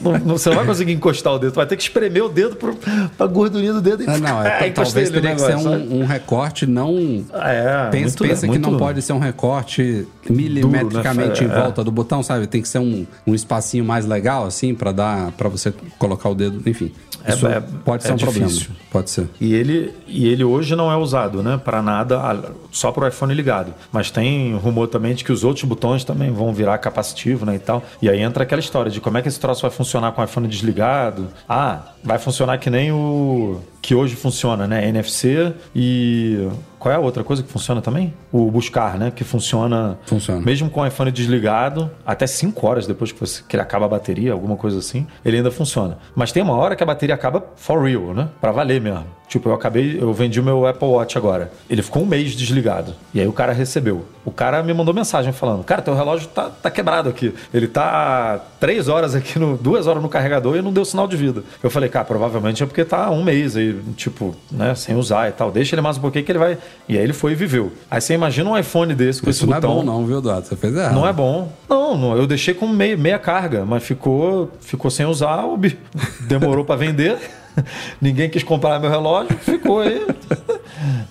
não- 0.00 0.18
não- 0.24 0.38
você 0.38 0.48
não 0.48 0.56
vai 0.56 0.64
conseguir 0.64 0.92
encostar 0.92 1.34
o 1.34 1.38
dedo, 1.38 1.52
tu 1.52 1.56
vai 1.56 1.66
ter 1.66 1.76
que 1.76 1.82
espremer 1.82 2.24
o 2.24 2.28
dedo 2.30 2.56
pro, 2.56 2.74
pra 2.74 3.26
gordurinha 3.26 3.74
do 3.74 3.82
dedo. 3.82 4.02
e- 4.02 4.06
Ah, 4.08 4.16
não, 4.16 4.42
é, 4.42 4.64
encostei 4.68 4.72
talvez 4.72 5.08
ali 5.08 5.16
no 5.16 5.20
teria 5.20 5.34
que 5.34 5.40
ser 5.42 5.56
negócio, 5.58 5.70
um, 5.94 6.00
um 6.00 6.06
recorte 6.06 6.64
não. 6.66 7.22
É, 7.34 7.88
pensa 7.90 8.04
muito- 8.06 8.24
pensa 8.24 8.40
que 8.42 8.46
muito- 8.46 8.70
não 8.70 8.78
pode 8.78 9.02
ser 9.02 9.12
um 9.12 9.18
recorte 9.18 10.06
milimetricamente 10.30 11.40
Duro, 11.42 11.48
né? 11.48 11.54
em 11.54 11.58
É. 11.58 11.62
volta 11.62 11.84
do 11.84 11.90
botão, 11.92 12.22
sabe? 12.22 12.46
Tem 12.46 12.62
que 12.62 12.68
ser 12.68 12.78
um, 12.78 13.06
um 13.26 13.34
espacinho 13.34 13.84
mais 13.84 14.06
legal, 14.06 14.46
assim, 14.46 14.74
pra 14.74 14.90
dar 14.92 15.32
para 15.32 15.50
você 15.50 15.72
colocar 15.98 16.30
o 16.30 16.34
dedo. 16.34 16.62
Enfim, 16.66 16.90
É- 17.24 17.34
isso 17.34 17.46
é- 17.46 17.60
pode 17.84 18.04
ser 18.04 18.10
é 18.10 18.12
um 18.14 18.16
difícil. 18.16 18.40
problema. 18.40 18.76
Pode 18.90 19.10
ser. 19.10 19.28
E 19.40 19.52
ele, 19.54 19.92
e 20.06 20.27
ele 20.28 20.44
hoje 20.44 20.74
não 20.76 20.90
é 20.90 20.96
usado, 20.96 21.42
né? 21.42 21.60
Para 21.62 21.82
nada, 21.82 22.52
só 22.70 22.92
para 22.92 23.04
o 23.04 23.08
iPhone 23.08 23.34
ligado. 23.34 23.74
Mas 23.92 24.10
tem 24.10 24.54
rumor 24.56 24.88
também 24.88 25.14
de 25.14 25.24
que 25.24 25.32
os 25.32 25.44
outros 25.44 25.64
botões 25.64 26.04
também 26.04 26.30
vão 26.30 26.52
virar 26.52 26.78
capacitivo, 26.78 27.44
né? 27.46 27.56
E 27.56 27.58
tal. 27.58 27.82
E 28.00 28.08
aí 28.08 28.20
entra 28.20 28.42
aquela 28.42 28.60
história 28.60 28.90
de 28.90 29.00
como 29.00 29.18
é 29.18 29.22
que 29.22 29.28
esse 29.28 29.40
troço 29.40 29.62
vai 29.62 29.70
funcionar 29.70 30.12
com 30.12 30.20
o 30.20 30.24
iPhone 30.24 30.48
desligado. 30.48 31.28
Ah, 31.48 31.80
vai 32.02 32.18
funcionar 32.18 32.58
que 32.58 32.70
nem 32.70 32.92
o 32.92 33.60
que 33.80 33.94
hoje 33.94 34.16
funciona, 34.16 34.66
né? 34.66 34.88
NFC 34.88 35.52
e. 35.74 36.48
Qual 36.78 36.92
é 36.92 36.96
a 36.96 37.00
outra 37.00 37.24
coisa 37.24 37.42
que 37.42 37.50
funciona 37.50 37.82
também? 37.82 38.14
O 38.30 38.48
buscar, 38.50 38.96
né? 38.96 39.10
Que 39.10 39.24
funciona. 39.24 39.98
Funciona. 40.06 40.40
Mesmo 40.40 40.70
com 40.70 40.80
o 40.80 40.86
iPhone 40.86 41.10
desligado, 41.10 41.90
até 42.06 42.24
5 42.24 42.66
horas 42.66 42.86
depois 42.86 43.10
que, 43.10 43.18
você, 43.18 43.42
que 43.48 43.56
ele 43.56 43.62
acaba 43.62 43.86
a 43.86 43.88
bateria, 43.88 44.32
alguma 44.32 44.56
coisa 44.56 44.78
assim, 44.78 45.04
ele 45.24 45.38
ainda 45.38 45.50
funciona. 45.50 45.98
Mas 46.14 46.30
tem 46.30 46.40
uma 46.40 46.54
hora 46.54 46.76
que 46.76 46.82
a 46.82 46.86
bateria 46.86 47.16
acaba 47.16 47.44
for 47.56 47.82
real, 47.82 48.14
né? 48.14 48.28
Pra 48.40 48.52
valer 48.52 48.80
mesmo. 48.80 49.06
Tipo, 49.28 49.50
eu 49.50 49.54
acabei, 49.54 49.98
eu 50.00 50.12
vendi 50.12 50.40
o 50.40 50.42
meu 50.42 50.66
Apple 50.66 50.88
Watch 50.88 51.18
agora. 51.18 51.52
Ele 51.68 51.82
ficou 51.82 52.02
um 52.02 52.06
mês 52.06 52.34
desligado. 52.34 52.94
E 53.12 53.20
aí 53.20 53.26
o 53.26 53.32
cara 53.32 53.52
recebeu. 53.52 54.06
O 54.24 54.30
cara 54.30 54.62
me 54.62 54.72
mandou 54.72 54.94
mensagem 54.94 55.32
falando: 55.32 55.62
Cara, 55.64 55.82
teu 55.82 55.94
relógio 55.94 56.28
tá, 56.28 56.48
tá 56.48 56.70
quebrado 56.70 57.10
aqui. 57.10 57.34
Ele 57.52 57.66
tá 57.66 57.84
há 57.84 58.38
três 58.58 58.88
horas 58.88 59.14
aqui, 59.14 59.38
no, 59.38 59.56
duas 59.58 59.86
horas 59.86 60.02
no 60.02 60.08
carregador 60.08 60.56
e 60.56 60.62
não 60.62 60.72
deu 60.72 60.84
sinal 60.84 61.06
de 61.06 61.16
vida. 61.16 61.42
Eu 61.62 61.68
falei, 61.68 61.90
cara, 61.90 62.06
provavelmente 62.06 62.62
é 62.62 62.66
porque 62.66 62.84
tá 62.84 63.10
um 63.10 63.22
mês 63.22 63.54
aí, 63.54 63.67
tipo, 63.96 64.34
né, 64.50 64.74
sem 64.74 64.96
usar 64.96 65.28
e 65.28 65.32
tal. 65.32 65.50
Deixa 65.50 65.74
ele 65.74 65.82
mais 65.82 65.96
um 65.98 66.00
pouquinho 66.00 66.24
que 66.24 66.32
ele 66.32 66.38
vai. 66.38 66.58
E 66.88 66.96
aí 66.96 67.02
ele 67.02 67.12
foi 67.12 67.32
e 67.32 67.34
viveu. 67.34 67.72
Aí 67.90 68.00
você 68.00 68.14
imagina 68.14 68.50
um 68.50 68.58
iPhone 68.58 68.94
desse 68.94 69.22
com 69.22 69.30
Isso 69.30 69.40
esse 69.44 69.46
não 69.50 69.56
é 69.56 69.60
botão. 69.60 69.76
bom, 69.76 69.82
não, 69.84 70.06
viu, 70.06 70.18
Eduardo? 70.18 70.46
Você 70.46 70.56
fez 70.56 70.74
errado. 70.76 70.94
Não 70.94 71.06
é 71.06 71.12
bom. 71.12 71.52
Não, 71.68 71.96
não, 71.96 72.16
eu 72.16 72.26
deixei 72.26 72.54
com 72.54 72.66
meia, 72.68 72.96
meia 72.96 73.18
carga, 73.18 73.64
mas 73.64 73.82
ficou, 73.82 74.50
ficou 74.60 74.90
sem 74.90 75.06
usar, 75.06 75.44
demorou 76.28 76.64
para 76.64 76.76
vender. 76.76 77.18
Ninguém 78.00 78.28
quis 78.30 78.42
comprar 78.42 78.78
meu 78.78 78.90
relógio, 78.90 79.36
ficou 79.38 79.80
aí. 79.80 80.06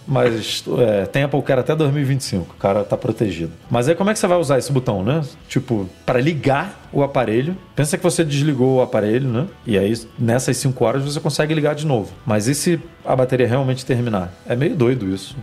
Mas 0.07 0.63
é, 0.79 1.05
tem 1.05 1.23
Apple 1.23 1.41
Care 1.41 1.59
até 1.59 1.75
2025, 1.75 2.53
o 2.53 2.57
cara 2.57 2.83
tá 2.83 2.95
protegido. 2.97 3.51
Mas 3.69 3.87
aí 3.89 3.95
como 3.95 4.09
é 4.09 4.13
que 4.13 4.19
você 4.19 4.27
vai 4.27 4.37
usar 4.37 4.57
esse 4.57 4.71
botão, 4.71 5.03
né? 5.03 5.21
Tipo, 5.47 5.89
para 6.05 6.19
ligar 6.21 6.87
o 6.93 7.03
aparelho. 7.03 7.55
Pensa 7.75 7.97
que 7.97 8.03
você 8.03 8.23
desligou 8.23 8.77
o 8.77 8.81
aparelho, 8.81 9.27
né? 9.29 9.45
E 9.65 9.77
aí 9.77 9.93
nessas 10.17 10.55
5 10.57 10.83
horas 10.85 11.03
você 11.03 11.19
consegue 11.19 11.53
ligar 11.53 11.75
de 11.75 11.85
novo. 11.85 12.11
Mas 12.25 12.47
e 12.47 12.55
se 12.55 12.79
a 13.05 13.15
bateria 13.15 13.47
realmente 13.47 13.85
terminar? 13.85 14.31
É 14.47 14.55
meio 14.55 14.75
doido 14.75 15.13
isso. 15.13 15.35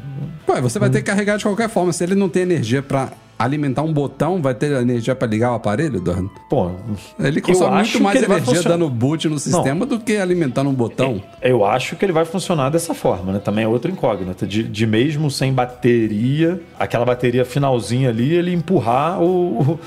Pô, 0.47 0.61
você 0.61 0.79
vai 0.79 0.89
ter 0.91 0.99
Hum. 0.99 1.03
que 1.03 1.07
carregar 1.11 1.37
de 1.39 1.45
qualquer 1.45 1.69
forma. 1.69 1.93
Se 1.93 2.03
ele 2.05 2.15
não 2.15 2.29
tem 2.29 2.43
energia 2.43 2.83
pra 2.83 3.11
alimentar 3.45 3.83
um 3.83 3.93
botão, 3.93 4.41
vai 4.43 4.55
ter 4.55 4.73
energia 4.73 5.15
pra 5.15 5.29
ligar 5.29 5.53
o 5.53 5.55
aparelho, 5.55 5.97
Eduardo? 5.99 6.31
Pô, 6.51 6.71
Ele 7.19 7.41
consome 7.41 7.71
muito 7.93 8.03
mais 8.03 8.15
energia 8.37 8.55
dando 8.79 8.91
boot 8.91 9.29
no 9.29 9.39
sistema 9.39 9.85
do 9.87 10.01
que 10.01 10.17
alimentando 10.17 10.71
um 10.71 10.75
botão. 10.75 11.23
Eu 11.43 11.65
acho 11.65 11.97
que 11.97 12.05
ele 12.05 12.13
vai 12.13 12.25
funcionar 12.25 12.71
dessa 12.71 12.95
forma, 12.95 13.33
né? 13.33 13.39
Também 13.39 13.65
é 13.65 13.69
outra 13.69 13.91
incógnita. 13.91 14.47
De, 14.47 14.63
de 14.63 14.87
mesmo 14.87 15.31
sem 15.31 15.53
bateria, 15.53 16.61
aquela 16.79 17.05
bateria 17.05 17.45
finalzinha 17.45 18.09
ali, 18.11 18.33
ele 18.35 18.53
empurrar 18.53 19.21
o- 19.23 19.61
o- 19.61 19.79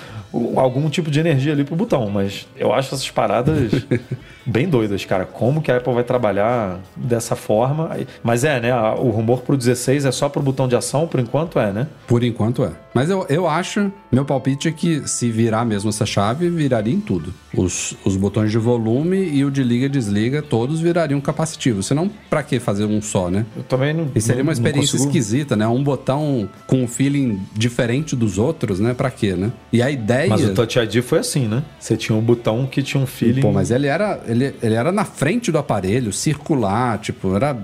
algum 0.56 0.90
tipo 0.90 1.10
de 1.10 1.20
energia 1.20 1.54
ali 1.54 1.64
pro 1.64 1.76
botão. 1.76 2.10
Mas 2.10 2.48
eu 2.56 2.74
acho 2.74 2.94
essas 2.94 3.10
paradas 3.10 3.72
bem 4.46 4.68
doidas, 4.68 5.04
cara. 5.06 5.26
Como 5.26 5.62
que 5.62 5.72
a 5.72 5.78
Apple 5.78 5.94
vai 5.94 6.04
trabalhar 6.04 6.80
dessa 6.96 7.36
forma? 7.36 7.96
Mas 8.24 8.44
é, 8.44 8.60
né? 8.60 8.74
O 8.98 9.10
rumor 9.10 9.42
pro 9.42 9.58
16 9.58 10.06
é 10.06 10.12
só 10.12 10.30
pro 10.30 10.42
botão 10.42 10.68
de 10.68 10.76
ação, 10.76 11.08
por 11.08 11.20
enquanto 11.20 11.60
é, 11.60 11.72
né? 11.72 11.88
Por 12.08 12.24
enquanto 12.24 12.64
é. 12.64 12.72
Mas 12.94 13.10
eu, 13.10 13.26
eu 13.30 13.48
acho, 13.48 13.92
meu 14.12 14.26
palpite 14.26 14.68
é 14.68 14.72
que 14.72 15.08
se 15.08 15.30
virar 15.30 15.64
mesmo 15.64 15.90
essa 15.90 16.06
chave, 16.06 16.50
viraria 16.50 16.94
em 16.94 17.00
tudo. 17.00 17.32
Os, 17.56 17.96
os 18.04 18.16
botões 18.16 18.50
de 18.50 18.58
volume 18.58 19.18
e 19.18 19.46
o 19.46 19.52
de 19.52 19.64
liga 19.64 19.86
e 19.86 19.90
desliga, 19.90 20.42
todos 20.42 20.80
virariam 20.80 21.22
capacitivos. 21.22 21.86
Senão, 21.86 22.10
pra 22.30 22.42
que 22.42 22.60
fazer 22.60 22.86
um 22.86 23.02
só, 23.02 23.30
né? 23.30 23.46
Eu 23.56 23.64
também 23.64 23.94
não. 23.94 24.10
E 24.16 24.22
seria 24.22 24.42
uma 24.42 24.52
experiência 24.52 24.98
esquisita, 24.98 25.56
né? 25.56 25.68
Um 25.68 25.84
botão 25.84 26.50
com 26.66 26.84
um 26.84 26.88
feeling 26.88 27.40
diferente 27.54 28.16
dos 28.16 28.38
outros, 28.38 28.80
né? 28.80 28.94
Pra 28.94 29.12
quê, 29.12 29.34
né? 29.34 29.52
E 29.72 29.82
a 29.82 29.92
ideia. 29.92 30.27
Mas 30.30 30.44
o 30.44 30.54
Touch 30.54 30.80
ID 30.80 31.02
foi 31.02 31.20
assim, 31.20 31.48
né? 31.48 31.64
Você 31.80 31.98
tinha 31.98 32.18
um 32.18 32.22
botão 32.22 32.66
que 32.66 32.82
tinha 32.82 33.02
um 33.02 33.08
feeling. 33.08 33.42
Pô, 33.42 33.52
mas 33.52 33.72
ele 33.72 33.88
era, 33.88 34.20
ele, 34.28 34.54
ele 34.62 34.76
era 34.76 34.92
na 34.92 35.06
frente 35.06 35.52
do 35.52 35.58
aparelho, 35.58 36.12
circular, 36.12 36.98
tipo, 37.00 37.36
era 37.36 37.56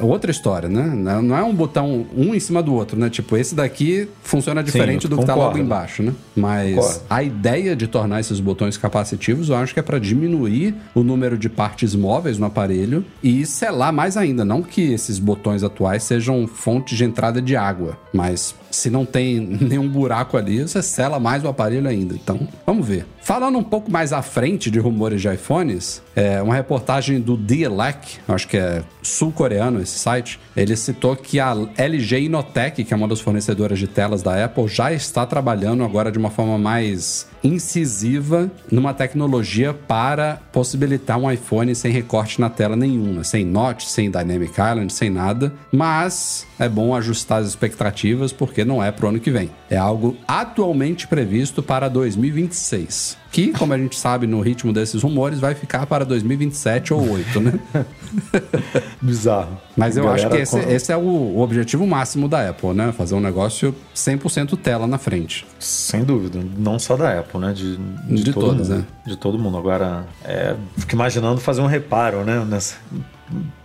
outra 0.00 0.30
história, 0.30 0.68
né? 0.68 0.82
Não 1.22 1.36
é 1.36 1.42
um 1.42 1.54
botão 1.54 2.06
um 2.16 2.34
em 2.34 2.40
cima 2.40 2.62
do 2.62 2.74
outro, 2.74 2.98
né? 2.98 3.10
Tipo, 3.10 3.36
esse 3.36 3.54
daqui 3.54 4.08
funciona 4.22 4.62
diferente 4.62 5.04
eu 5.04 5.10
do 5.10 5.18
que 5.18 5.24
tá 5.24 5.34
logo 5.34 5.48
concordo. 5.48 5.64
embaixo, 5.64 6.02
né? 6.02 6.12
Mas 6.34 6.74
Concordo. 6.74 7.00
a 7.10 7.22
ideia 7.22 7.76
de 7.76 7.86
tornar 7.86 8.20
esses 8.20 8.40
botões 8.40 8.76
capacitivos, 8.76 9.48
eu 9.48 9.56
acho 9.56 9.74
que 9.74 9.80
é 9.80 9.82
para 9.82 9.98
diminuir 9.98 10.74
o 10.94 11.02
número 11.02 11.36
de 11.36 11.48
partes 11.48 11.94
móveis 11.94 12.38
no 12.38 12.46
aparelho 12.46 13.04
e 13.22 13.44
selar 13.44 13.92
mais 13.92 14.16
ainda. 14.16 14.44
Não 14.44 14.62
que 14.62 14.92
esses 14.92 15.18
botões 15.18 15.62
atuais 15.62 16.02
sejam 16.02 16.46
fonte 16.46 16.94
de 16.94 17.04
entrada 17.04 17.42
de 17.42 17.56
água, 17.56 17.98
mas 18.12 18.54
se 18.76 18.90
não 18.90 19.06
tem 19.06 19.40
nenhum 19.40 19.88
buraco 19.88 20.36
ali, 20.36 20.60
você 20.60 20.82
sela 20.82 21.18
mais 21.18 21.42
o 21.42 21.48
aparelho 21.48 21.88
ainda. 21.88 22.14
Então, 22.14 22.46
vamos 22.66 22.86
ver. 22.86 23.06
Falando 23.22 23.58
um 23.58 23.62
pouco 23.62 23.90
mais 23.90 24.12
à 24.12 24.22
frente 24.22 24.70
de 24.70 24.78
rumores 24.78 25.20
de 25.20 25.28
iPhones, 25.28 26.00
é, 26.14 26.40
uma 26.40 26.54
reportagem 26.54 27.20
do 27.20 27.36
Elec, 27.52 28.18
acho 28.28 28.46
que 28.46 28.56
é 28.56 28.84
sul-coreano 29.02 29.80
esse 29.80 29.98
site, 29.98 30.38
ele 30.56 30.76
citou 30.76 31.16
que 31.16 31.40
a 31.40 31.52
LG 31.76 32.20
Inotec, 32.20 32.84
que 32.84 32.94
é 32.94 32.96
uma 32.96 33.08
das 33.08 33.20
fornecedoras 33.20 33.78
de 33.78 33.88
telas 33.88 34.22
da 34.22 34.44
Apple, 34.44 34.68
já 34.68 34.92
está 34.92 35.26
trabalhando 35.26 35.82
agora 35.82 36.12
de 36.12 36.18
uma 36.18 36.30
forma 36.30 36.56
mais 36.56 37.26
incisiva 37.42 38.50
numa 38.70 38.92
tecnologia 38.92 39.72
para 39.72 40.40
possibilitar 40.52 41.18
um 41.18 41.30
iPhone 41.30 41.74
sem 41.74 41.92
recorte 41.92 42.40
na 42.40 42.50
tela 42.50 42.76
nenhuma, 42.76 43.24
sem 43.24 43.44
notch, 43.44 43.84
sem 43.86 44.10
Dynamic 44.10 44.52
Island, 44.52 44.92
sem 44.92 45.10
nada. 45.10 45.52
Mas 45.72 46.46
é 46.58 46.68
bom 46.68 46.94
ajustar 46.94 47.40
as 47.40 47.48
expectativas 47.48 48.32
porque 48.32 48.64
não 48.66 48.82
é 48.82 48.90
pro 48.90 49.08
ano 49.08 49.18
que 49.20 49.30
vem. 49.30 49.50
É 49.70 49.76
algo 49.76 50.16
atualmente 50.28 51.06
previsto 51.08 51.62
para 51.62 51.88
2026. 51.88 53.16
Que, 53.32 53.48
como 53.52 53.72
a 53.72 53.78
gente 53.78 53.98
sabe 53.98 54.26
no 54.26 54.40
ritmo 54.40 54.72
desses 54.72 55.02
rumores, 55.02 55.38
vai 55.40 55.54
ficar 55.54 55.86
para 55.86 56.04
2027 56.04 56.92
ou 56.94 57.10
8, 57.10 57.40
né? 57.40 57.52
Bizarro. 59.00 59.58
Mas 59.76 59.96
eu 59.96 60.04
Galera 60.04 60.22
acho 60.26 60.34
que 60.34 60.42
esse, 60.42 60.58
esse 60.58 60.92
é 60.92 60.96
o, 60.96 61.00
o 61.00 61.40
objetivo 61.40 61.86
máximo 61.86 62.28
da 62.28 62.48
Apple, 62.48 62.72
né? 62.72 62.92
Fazer 62.92 63.14
um 63.14 63.20
negócio 63.20 63.74
100% 63.94 64.56
tela 64.58 64.86
na 64.86 64.98
frente. 64.98 65.46
Sem 65.58 66.02
dúvida. 66.04 66.40
Não 66.56 66.78
só 66.78 66.96
da 66.96 67.18
Apple, 67.18 67.40
né? 67.40 67.52
De, 67.52 67.76
de, 67.76 68.22
De 68.24 68.32
todas, 68.32 68.68
mundo. 68.68 68.78
né? 68.78 68.84
De 69.06 69.16
todo 69.16 69.38
mundo. 69.38 69.58
Agora, 69.58 70.06
é, 70.24 70.54
fico 70.78 70.94
imaginando 70.94 71.40
fazer 71.40 71.60
um 71.60 71.66
reparo, 71.66 72.24
né? 72.24 72.44
Nessa, 72.48 72.76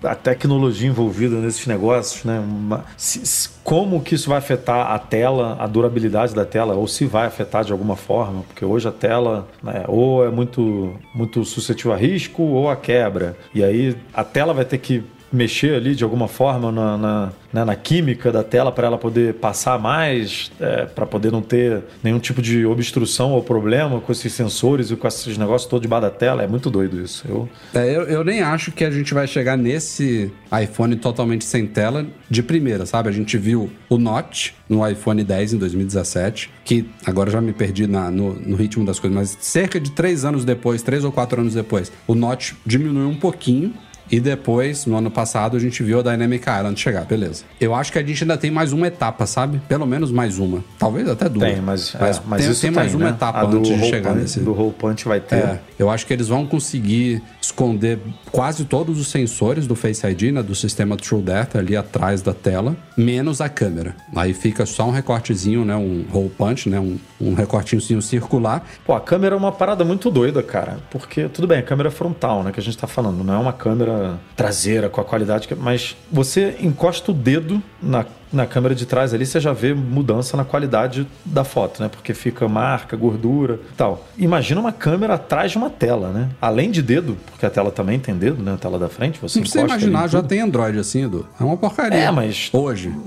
a 0.03 0.15
tecnologia 0.15 0.89
envolvida 0.89 1.35
nesses 1.37 1.65
negócios, 1.65 2.23
né? 2.25 2.39
Uma- 2.39 2.83
se- 2.97 3.25
se- 3.25 3.49
como 3.63 4.01
que 4.01 4.15
isso 4.15 4.29
vai 4.29 4.37
afetar 4.37 4.91
a 4.91 4.99
tela, 4.99 5.55
a 5.59 5.67
durabilidade 5.67 6.33
da 6.33 6.45
tela, 6.45 6.73
ou 6.73 6.87
se 6.87 7.05
vai 7.05 7.27
afetar 7.27 7.63
de 7.63 7.71
alguma 7.71 7.95
forma, 7.95 8.43
porque 8.43 8.65
hoje 8.65 8.87
a 8.87 8.91
tela 8.91 9.47
né, 9.61 9.83
ou 9.87 10.25
é 10.25 10.29
muito, 10.29 10.95
muito 11.13 11.45
suscetível 11.45 11.93
a 11.93 11.97
risco 11.97 12.41
ou 12.41 12.69
a 12.69 12.75
quebra. 12.75 13.37
E 13.53 13.63
aí 13.63 13.95
a 14.13 14.23
tela 14.23 14.53
vai 14.53 14.65
ter 14.65 14.77
que 14.77 15.03
mexer 15.31 15.75
ali 15.75 15.95
de 15.95 16.03
alguma 16.03 16.27
forma 16.27 16.71
na, 16.71 16.97
na, 16.97 17.31
né, 17.53 17.63
na 17.63 17.75
química 17.75 18.31
da 18.31 18.43
tela 18.43 18.71
para 18.71 18.87
ela 18.87 18.97
poder 18.97 19.35
passar 19.35 19.79
mais, 19.79 20.51
para 20.95 21.05
poder 21.05 21.31
não 21.31 21.41
ter 21.41 21.83
nenhum 22.03 22.19
tipo 22.19 22.41
de 22.41 22.65
obstrução 22.65 23.31
ou 23.31 23.41
problema 23.43 23.99
com 24.01 24.11
esses 24.11 24.33
sensores 24.33 24.91
e 24.91 24.95
com 24.95 25.07
esses 25.07 25.37
negócios 25.37 25.69
todos 25.69 25.81
debaixo 25.81 26.01
da 26.03 26.09
tela. 26.09 26.43
É 26.43 26.47
muito 26.47 26.69
doido 26.69 26.99
isso. 27.01 27.25
Eu, 27.27 27.49
É, 27.73 27.95
eu, 27.95 28.03
eu 28.03 28.23
nem 28.23 28.41
acho 28.41 28.71
que 28.71 28.83
a 28.83 28.91
gente 28.91 29.13
vai 29.13 29.27
chegar 29.27 29.57
nesse 29.57 30.31
iPhone 30.61 30.95
totalmente 30.95 31.45
sem 31.45 31.65
tela 31.65 32.05
de 32.29 32.43
primeira, 32.43 32.85
sabe? 32.85 33.09
A 33.09 33.11
gente 33.11 33.37
viu 33.37 33.69
o 33.89 33.97
Notch 33.97 34.51
no 34.69 34.87
iPhone 34.87 35.23
10 35.23 35.53
em 35.53 35.57
2017, 35.57 36.49
que 36.65 36.89
agora 37.05 37.29
já 37.31 37.41
me 37.41 37.53
perdi 37.53 37.87
na- 37.87 38.09
no, 38.11 38.33
no 38.33 38.55
ritmo 38.55 38.85
das 38.85 38.99
coisas, 38.99 39.15
mas 39.17 39.37
cerca 39.41 39.79
de 39.79 39.91
três 39.91 40.23
anos 40.25 40.43
depois, 40.45 40.81
três 40.81 41.03
ou 41.03 41.11
quatro 41.11 41.39
anos 41.41 41.53
depois, 41.53 41.91
o 42.07 42.15
Notch 42.15 42.53
diminuiu 42.65 43.07
um 43.09 43.15
pouquinho. 43.15 43.73
E 44.11 44.19
depois, 44.19 44.85
no 44.85 44.97
ano 44.97 45.09
passado, 45.09 45.55
a 45.55 45.59
gente 45.59 45.81
viu 45.81 45.99
a 45.99 46.01
Dynamic 46.01 46.43
Island 46.47 46.77
chegar, 46.79 47.05
beleza. 47.05 47.43
Eu 47.59 47.73
acho 47.73 47.91
que 47.93 47.97
a 47.99 48.03
gente 48.03 48.23
ainda 48.23 48.37
tem 48.37 48.51
mais 48.51 48.73
uma 48.73 48.87
etapa, 48.87 49.25
sabe? 49.25 49.61
Pelo 49.69 49.85
menos 49.85 50.11
mais 50.11 50.37
uma. 50.37 50.63
Talvez 50.77 51.07
até 51.07 51.29
duas. 51.29 51.49
tem, 51.49 51.61
mas, 51.61 51.95
é, 51.95 51.99
mas 52.27 52.43
tem, 52.45 52.53
tem 52.55 52.71
mais 52.71 52.91
tem, 52.91 52.99
uma 52.99 53.09
né? 53.09 53.15
etapa 53.15 53.39
A 53.39 53.45
antes 53.45 53.79
de 53.79 53.85
chegar 53.89 54.09
punch- 54.11 54.21
nesse. 54.21 54.39
Do 54.41 54.59
hole 54.59 54.73
punch 54.73 55.05
vai 55.07 55.19
ter. 55.21 55.35
É, 55.37 55.59
eu 55.79 55.89
acho 55.89 56.05
que 56.05 56.11
eles 56.13 56.27
vão 56.27 56.45
conseguir 56.45 57.21
esconder 57.41 57.99
quase 58.31 58.65
todos 58.65 58.99
os 58.99 59.07
sensores 59.07 59.65
do 59.65 59.75
Face 59.75 60.05
ID, 60.05 60.31
né, 60.33 60.43
do 60.43 60.53
sistema 60.53 60.95
True 60.95 61.21
Depth 61.21 61.55
ali 61.55 61.75
atrás 61.75 62.21
da 62.21 62.33
tela, 62.33 62.75
menos 62.95 63.41
a 63.41 63.49
câmera. 63.49 63.95
Aí 64.15 64.33
fica 64.33 64.65
só 64.65 64.87
um 64.87 64.91
recortezinho, 64.91 65.65
né, 65.65 65.75
um 65.75 66.05
hole 66.13 66.29
punch, 66.29 66.69
né, 66.69 66.79
um, 66.79 66.97
um 67.19 67.33
recortinho 67.33 67.81
circular. 68.01 68.63
Pô, 68.85 68.93
a 68.93 69.01
câmera 69.01 69.35
é 69.35 69.37
uma 69.37 69.51
parada 69.51 69.83
muito 69.83 70.11
doida, 70.11 70.43
cara. 70.43 70.77
Porque, 70.91 71.27
tudo 71.29 71.47
bem, 71.47 71.59
a 71.59 71.63
câmera 71.63 71.89
frontal, 71.89 72.43
né, 72.43 72.51
que 72.51 72.59
a 72.59 72.63
gente 72.63 72.77
tá 72.77 72.87
falando, 72.87 73.23
não 73.23 73.33
é 73.33 73.37
uma 73.37 73.53
câmera 73.53 74.19
traseira 74.35 74.89
com 74.89 75.01
a 75.01 75.03
qualidade 75.03 75.47
que. 75.47 75.55
Mas 75.55 75.95
você 76.11 76.55
encosta 76.61 77.11
o 77.11 77.13
dedo 77.13 77.61
na, 77.81 78.05
na 78.31 78.45
câmera 78.45 78.73
de 78.73 78.85
trás 78.85 79.13
ali, 79.13 79.25
você 79.25 79.39
já 79.39 79.51
vê 79.53 79.73
mudança 79.73 80.37
na 80.37 80.43
qualidade 80.45 81.07
da 81.25 81.43
foto, 81.43 81.81
né? 81.81 81.89
Porque 81.89 82.13
fica 82.13 82.47
marca, 82.47 82.95
gordura 82.95 83.59
e 83.71 83.75
tal. 83.75 84.07
Imagina 84.17 84.59
uma 84.61 84.71
câmera 84.71 85.15
atrás 85.15 85.51
de 85.51 85.57
uma 85.57 85.69
tela, 85.69 86.09
né? 86.09 86.29
Além 86.41 86.71
de 86.71 86.81
dedo, 86.81 87.17
porque 87.29 87.45
a 87.45 87.49
tela 87.49 87.71
também 87.71 87.99
tem 87.99 88.15
dedo, 88.15 88.41
né? 88.41 88.53
A 88.53 88.57
tela 88.57 88.79
da 88.79 88.87
frente, 88.89 89.19
você 89.21 89.37
Não 89.39 89.43
precisa 89.43 89.65
imaginar, 89.65 90.07
já 90.07 90.23
tem 90.23 90.39
Android 90.41 90.77
assim, 90.79 91.03
Edu. 91.05 91.25
É 91.39 91.43
uma 91.43 91.57
porcaria. 91.57 91.97
É, 91.99 92.11
mas- 92.11 92.49
Hoje. 92.53 92.91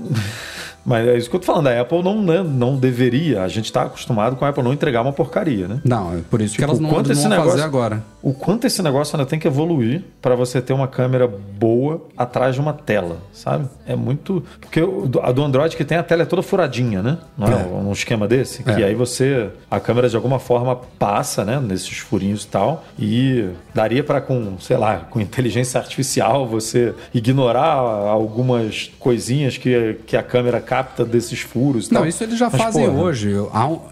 Mas 0.87 1.07
é 1.07 1.17
isso 1.17 1.27
que 1.31 1.35
eu 1.35 1.39
tô 1.39 1.47
falando, 1.47 1.65
a 1.65 1.81
Apple 1.81 2.03
não, 2.03 2.21
né, 2.21 2.43
não 2.43 2.77
deveria. 2.77 3.41
A 3.41 3.47
gente 3.47 3.73
tá 3.73 3.85
acostumado 3.85 4.35
com 4.35 4.45
a 4.45 4.49
Apple 4.49 4.61
não 4.63 4.71
entregar 4.71 5.01
uma 5.01 5.11
porcaria, 5.11 5.67
né? 5.67 5.79
Não, 5.83 6.13
é 6.13 6.19
por 6.29 6.39
isso 6.41 6.53
que 6.55 6.61
Tipo, 6.61 6.69
elas 6.73 6.79
não, 6.79 6.91
não 6.91 7.01
negócio- 7.01 7.49
fazer 7.51 7.63
agora. 7.63 8.03
O 8.25 8.33
quanto 8.33 8.65
esse 8.65 8.81
negócio 8.81 9.15
ainda 9.15 9.29
tem 9.29 9.37
que 9.37 9.47
evoluir 9.47 10.03
para 10.19 10.33
você 10.35 10.59
ter 10.59 10.73
uma 10.73 10.87
câmera 10.87 11.27
boa 11.27 12.01
atrás 12.17 12.55
de 12.55 12.59
uma 12.59 12.73
tela, 12.73 13.19
sabe? 13.31 13.67
É 13.85 13.95
muito. 13.95 14.43
Porque 14.59 14.79
a 15.21 15.31
do 15.31 15.43
Android 15.43 15.77
que 15.77 15.85
tem 15.85 15.95
a 15.95 16.01
tela 16.01 16.23
é 16.23 16.25
toda 16.25 16.41
furadinha, 16.41 17.03
né? 17.03 17.19
Não 17.37 17.47
é, 17.47 17.51
É. 17.61 17.65
um 17.65 17.91
esquema 17.91 18.27
desse? 18.27 18.63
Que 18.63 18.81
É. 18.81 18.85
aí 18.85 18.95
você. 18.95 19.51
A 19.69 19.79
câmera 19.79 20.09
de 20.09 20.15
alguma 20.15 20.39
forma 20.39 20.75
passa, 20.97 21.45
né? 21.45 21.59
Nesses 21.59 21.99
furinhos 21.99 22.45
e 22.45 22.47
tal. 22.47 22.83
E 22.97 23.47
daria 23.75 24.03
para 24.03 24.19
com, 24.19 24.57
sei 24.59 24.77
lá, 24.77 25.01
com 25.07 25.21
inteligência 25.21 25.79
artificial 25.79 26.47
você 26.47 26.95
ignorar 27.13 27.73
algumas 27.75 28.89
coisinhas 28.97 29.55
que, 29.59 29.97
que 30.07 30.17
a 30.17 30.23
câmera 30.23 30.59
capta 30.59 31.05
desses 31.05 31.41
furos 31.41 31.89
e 31.89 31.93
Não, 31.93 32.01
tal. 32.01 32.09
isso 32.09 32.23
eles 32.23 32.39
já 32.39 32.49
Mas, 32.51 32.59
fazem 32.59 32.87
porra, 32.89 33.03
hoje. 33.03 33.33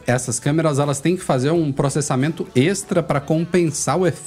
Essas 0.08 0.40
câmeras 0.40 0.80
elas 0.80 1.00
têm 1.00 1.16
que 1.16 1.22
fazer 1.22 1.52
um 1.52 1.72
processamento 1.72 2.48
extra 2.56 3.04
para 3.04 3.20
compensar 3.20 3.96
o 4.00 4.08
efeito 4.08 4.23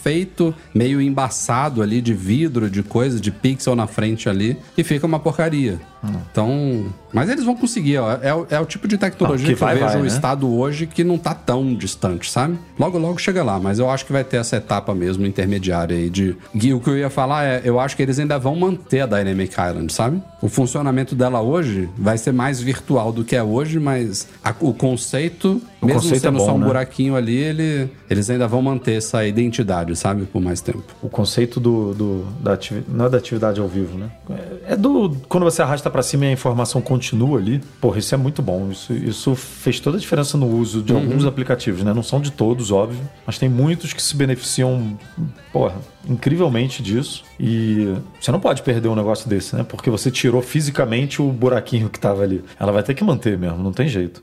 meio 0.75 1.01
embaçado 1.01 1.83
ali 1.83 2.01
de 2.01 2.15
vidro, 2.15 2.71
de 2.71 2.83
coisa, 2.83 3.19
de 3.21 3.31
pixel 3.31 3.75
na 3.75 3.87
frente 3.87 4.29
ali, 4.29 4.57
e 4.77 4.85
fica 4.85 5.07
uma 5.07 5.19
porcaria. 5.19 5.81
Hum. 6.05 6.13
Então, 6.31 6.85
mas 7.13 7.29
eles 7.31 7.45
vão 7.45 7.57
conseguir, 7.57 7.99
ó. 7.99 8.19
É, 8.23 8.35
o- 8.35 8.47
é 8.51 8.61
o 8.61 8.67
tipo 8.67 8.87
de 8.87 8.97
tecnologia 8.99 9.47
Não, 9.47 9.55
que, 9.55 9.59
que 9.59 9.65
vai, 9.65 9.75
eu 9.75 9.79
vejo 9.79 9.89
vai, 9.93 10.01
o 10.01 10.03
né? 10.03 10.09
estado 10.09 10.53
hoje 10.55 10.87
que 10.87 11.03
não 11.03 11.17
tá 11.19 11.35
tão 11.35 11.75
distante, 11.75 12.31
sabe? 12.31 12.59
Logo, 12.79 12.99
logo 12.99 13.19
chega 13.19 13.43
lá, 13.43 13.59
mas 13.59 13.79
eu 13.79 13.89
acho 13.91 14.05
que 14.07 14.13
vai 14.13 14.23
ter 14.23 14.37
essa 14.37 14.57
etapa 14.57 14.95
mesmo 14.95 15.25
intermediária 15.27 15.97
aí 15.97 16.11
de. 16.11 16.37
E 16.55 16.73
o 16.75 16.81
que 16.81 16.91
eu 16.91 16.97
ia 16.99 17.11
falar 17.11 17.45
é, 17.45 17.63
eu 17.65 17.81
acho 17.81 17.97
que 17.97 18.03
eles 18.03 18.19
ainda 18.19 18.39
vão 18.39 18.55
manter 18.57 19.01
a 19.01 19.07
Dynamic 19.07 19.53
Island, 19.53 19.93
sabe? 19.93 20.23
O 20.43 20.49
funcionamento 20.49 21.15
dela 21.15 21.41
hoje 21.41 21.89
vai 21.97 22.19
ser 22.19 22.33
mais 22.33 22.61
virtual 22.61 23.11
do 23.13 23.25
que 23.25 23.35
é 23.35 23.43
hoje, 23.43 23.79
mas 23.81 24.29
a- 24.45 24.55
o 24.61 24.73
conceito, 24.75 25.61
O 25.81 25.87
mesmo 25.87 26.01
conceito 26.03 26.17
é 26.25 26.29
sendo 26.29 26.39
bom, 26.39 26.47
só 26.47 26.55
um 26.55 26.59
né? 26.59 26.67
buraquinho 26.67 27.17
ali, 27.17 27.37
ele, 27.37 27.91
eles 28.11 28.29
ainda 28.31 28.47
vão 28.47 28.61
manter 28.63 28.99
essa 28.99 29.27
identidade, 29.27 29.95
sabe? 29.97 30.25
Por 30.27 30.41
mais 30.43 30.61
tempo. 30.61 30.83
O 31.03 31.09
conceito 31.09 31.59
do, 31.59 31.95
do- 31.95 32.25
da 32.41 32.53
atividade, 32.53 32.87
não 32.97 33.07
é 33.07 33.09
da 33.11 33.19
atividade 33.19 33.61
ao 33.61 33.69
vivo, 33.69 33.97
né? 33.99 34.11
É, 34.69 34.73
é 34.73 34.77
do 34.77 35.17
quando 35.29 35.45
você 35.45 35.63
arrasta 35.63 35.86
pra 35.91 36.03
cima 36.03 36.25
e 36.27 36.29
a 36.29 36.33
informação 36.33 36.81
continua 36.81 37.39
ali. 37.39 37.61
Porra, 37.81 37.99
isso 37.99 38.15
é 38.15 38.19
muito 38.19 38.43
bom. 38.43 38.71
Isso, 38.71 38.93
isso 38.93 39.35
fez 39.35 39.81
toda 39.81 39.97
a 39.97 40.01
diferença 40.01 40.37
no 40.37 40.47
uso 40.47 40.83
de 40.83 40.93
alguns 40.93 41.25
aplicativos, 41.25 41.83
né? 41.83 41.93
Não 41.93 42.03
são 42.03 42.21
de 42.21 42.31
todos, 42.31 42.71
óbvio, 42.71 43.01
mas 43.27 43.39
tem 43.39 43.49
muitos 43.49 43.93
que 43.93 44.03
se 44.03 44.17
beneficiam, 44.17 44.99
porra, 45.53 45.77
incrivelmente 46.09 46.83
disso. 46.83 47.25
E 47.39 47.95
você 48.21 48.31
não 48.31 48.41
pode 48.41 48.63
perder 48.63 48.89
um 48.89 48.97
negócio 48.97 49.29
desse, 49.29 49.57
né? 49.57 49.65
Porque 49.65 49.91
você 49.91 50.11
tirou 50.11 50.43
fisicamente 50.43 51.21
o 51.21 51.31
buraquinho 51.31 51.89
que 51.89 51.99
tava 51.99 52.23
ali. 52.23 52.43
Ela 52.59 52.73
vai 52.73 52.83
ter 52.83 52.95
que 52.95 53.05
manter 53.05 53.39
mesmo, 53.39 53.59
não 53.59 53.73
tem 53.73 53.89
jeito. 53.89 54.23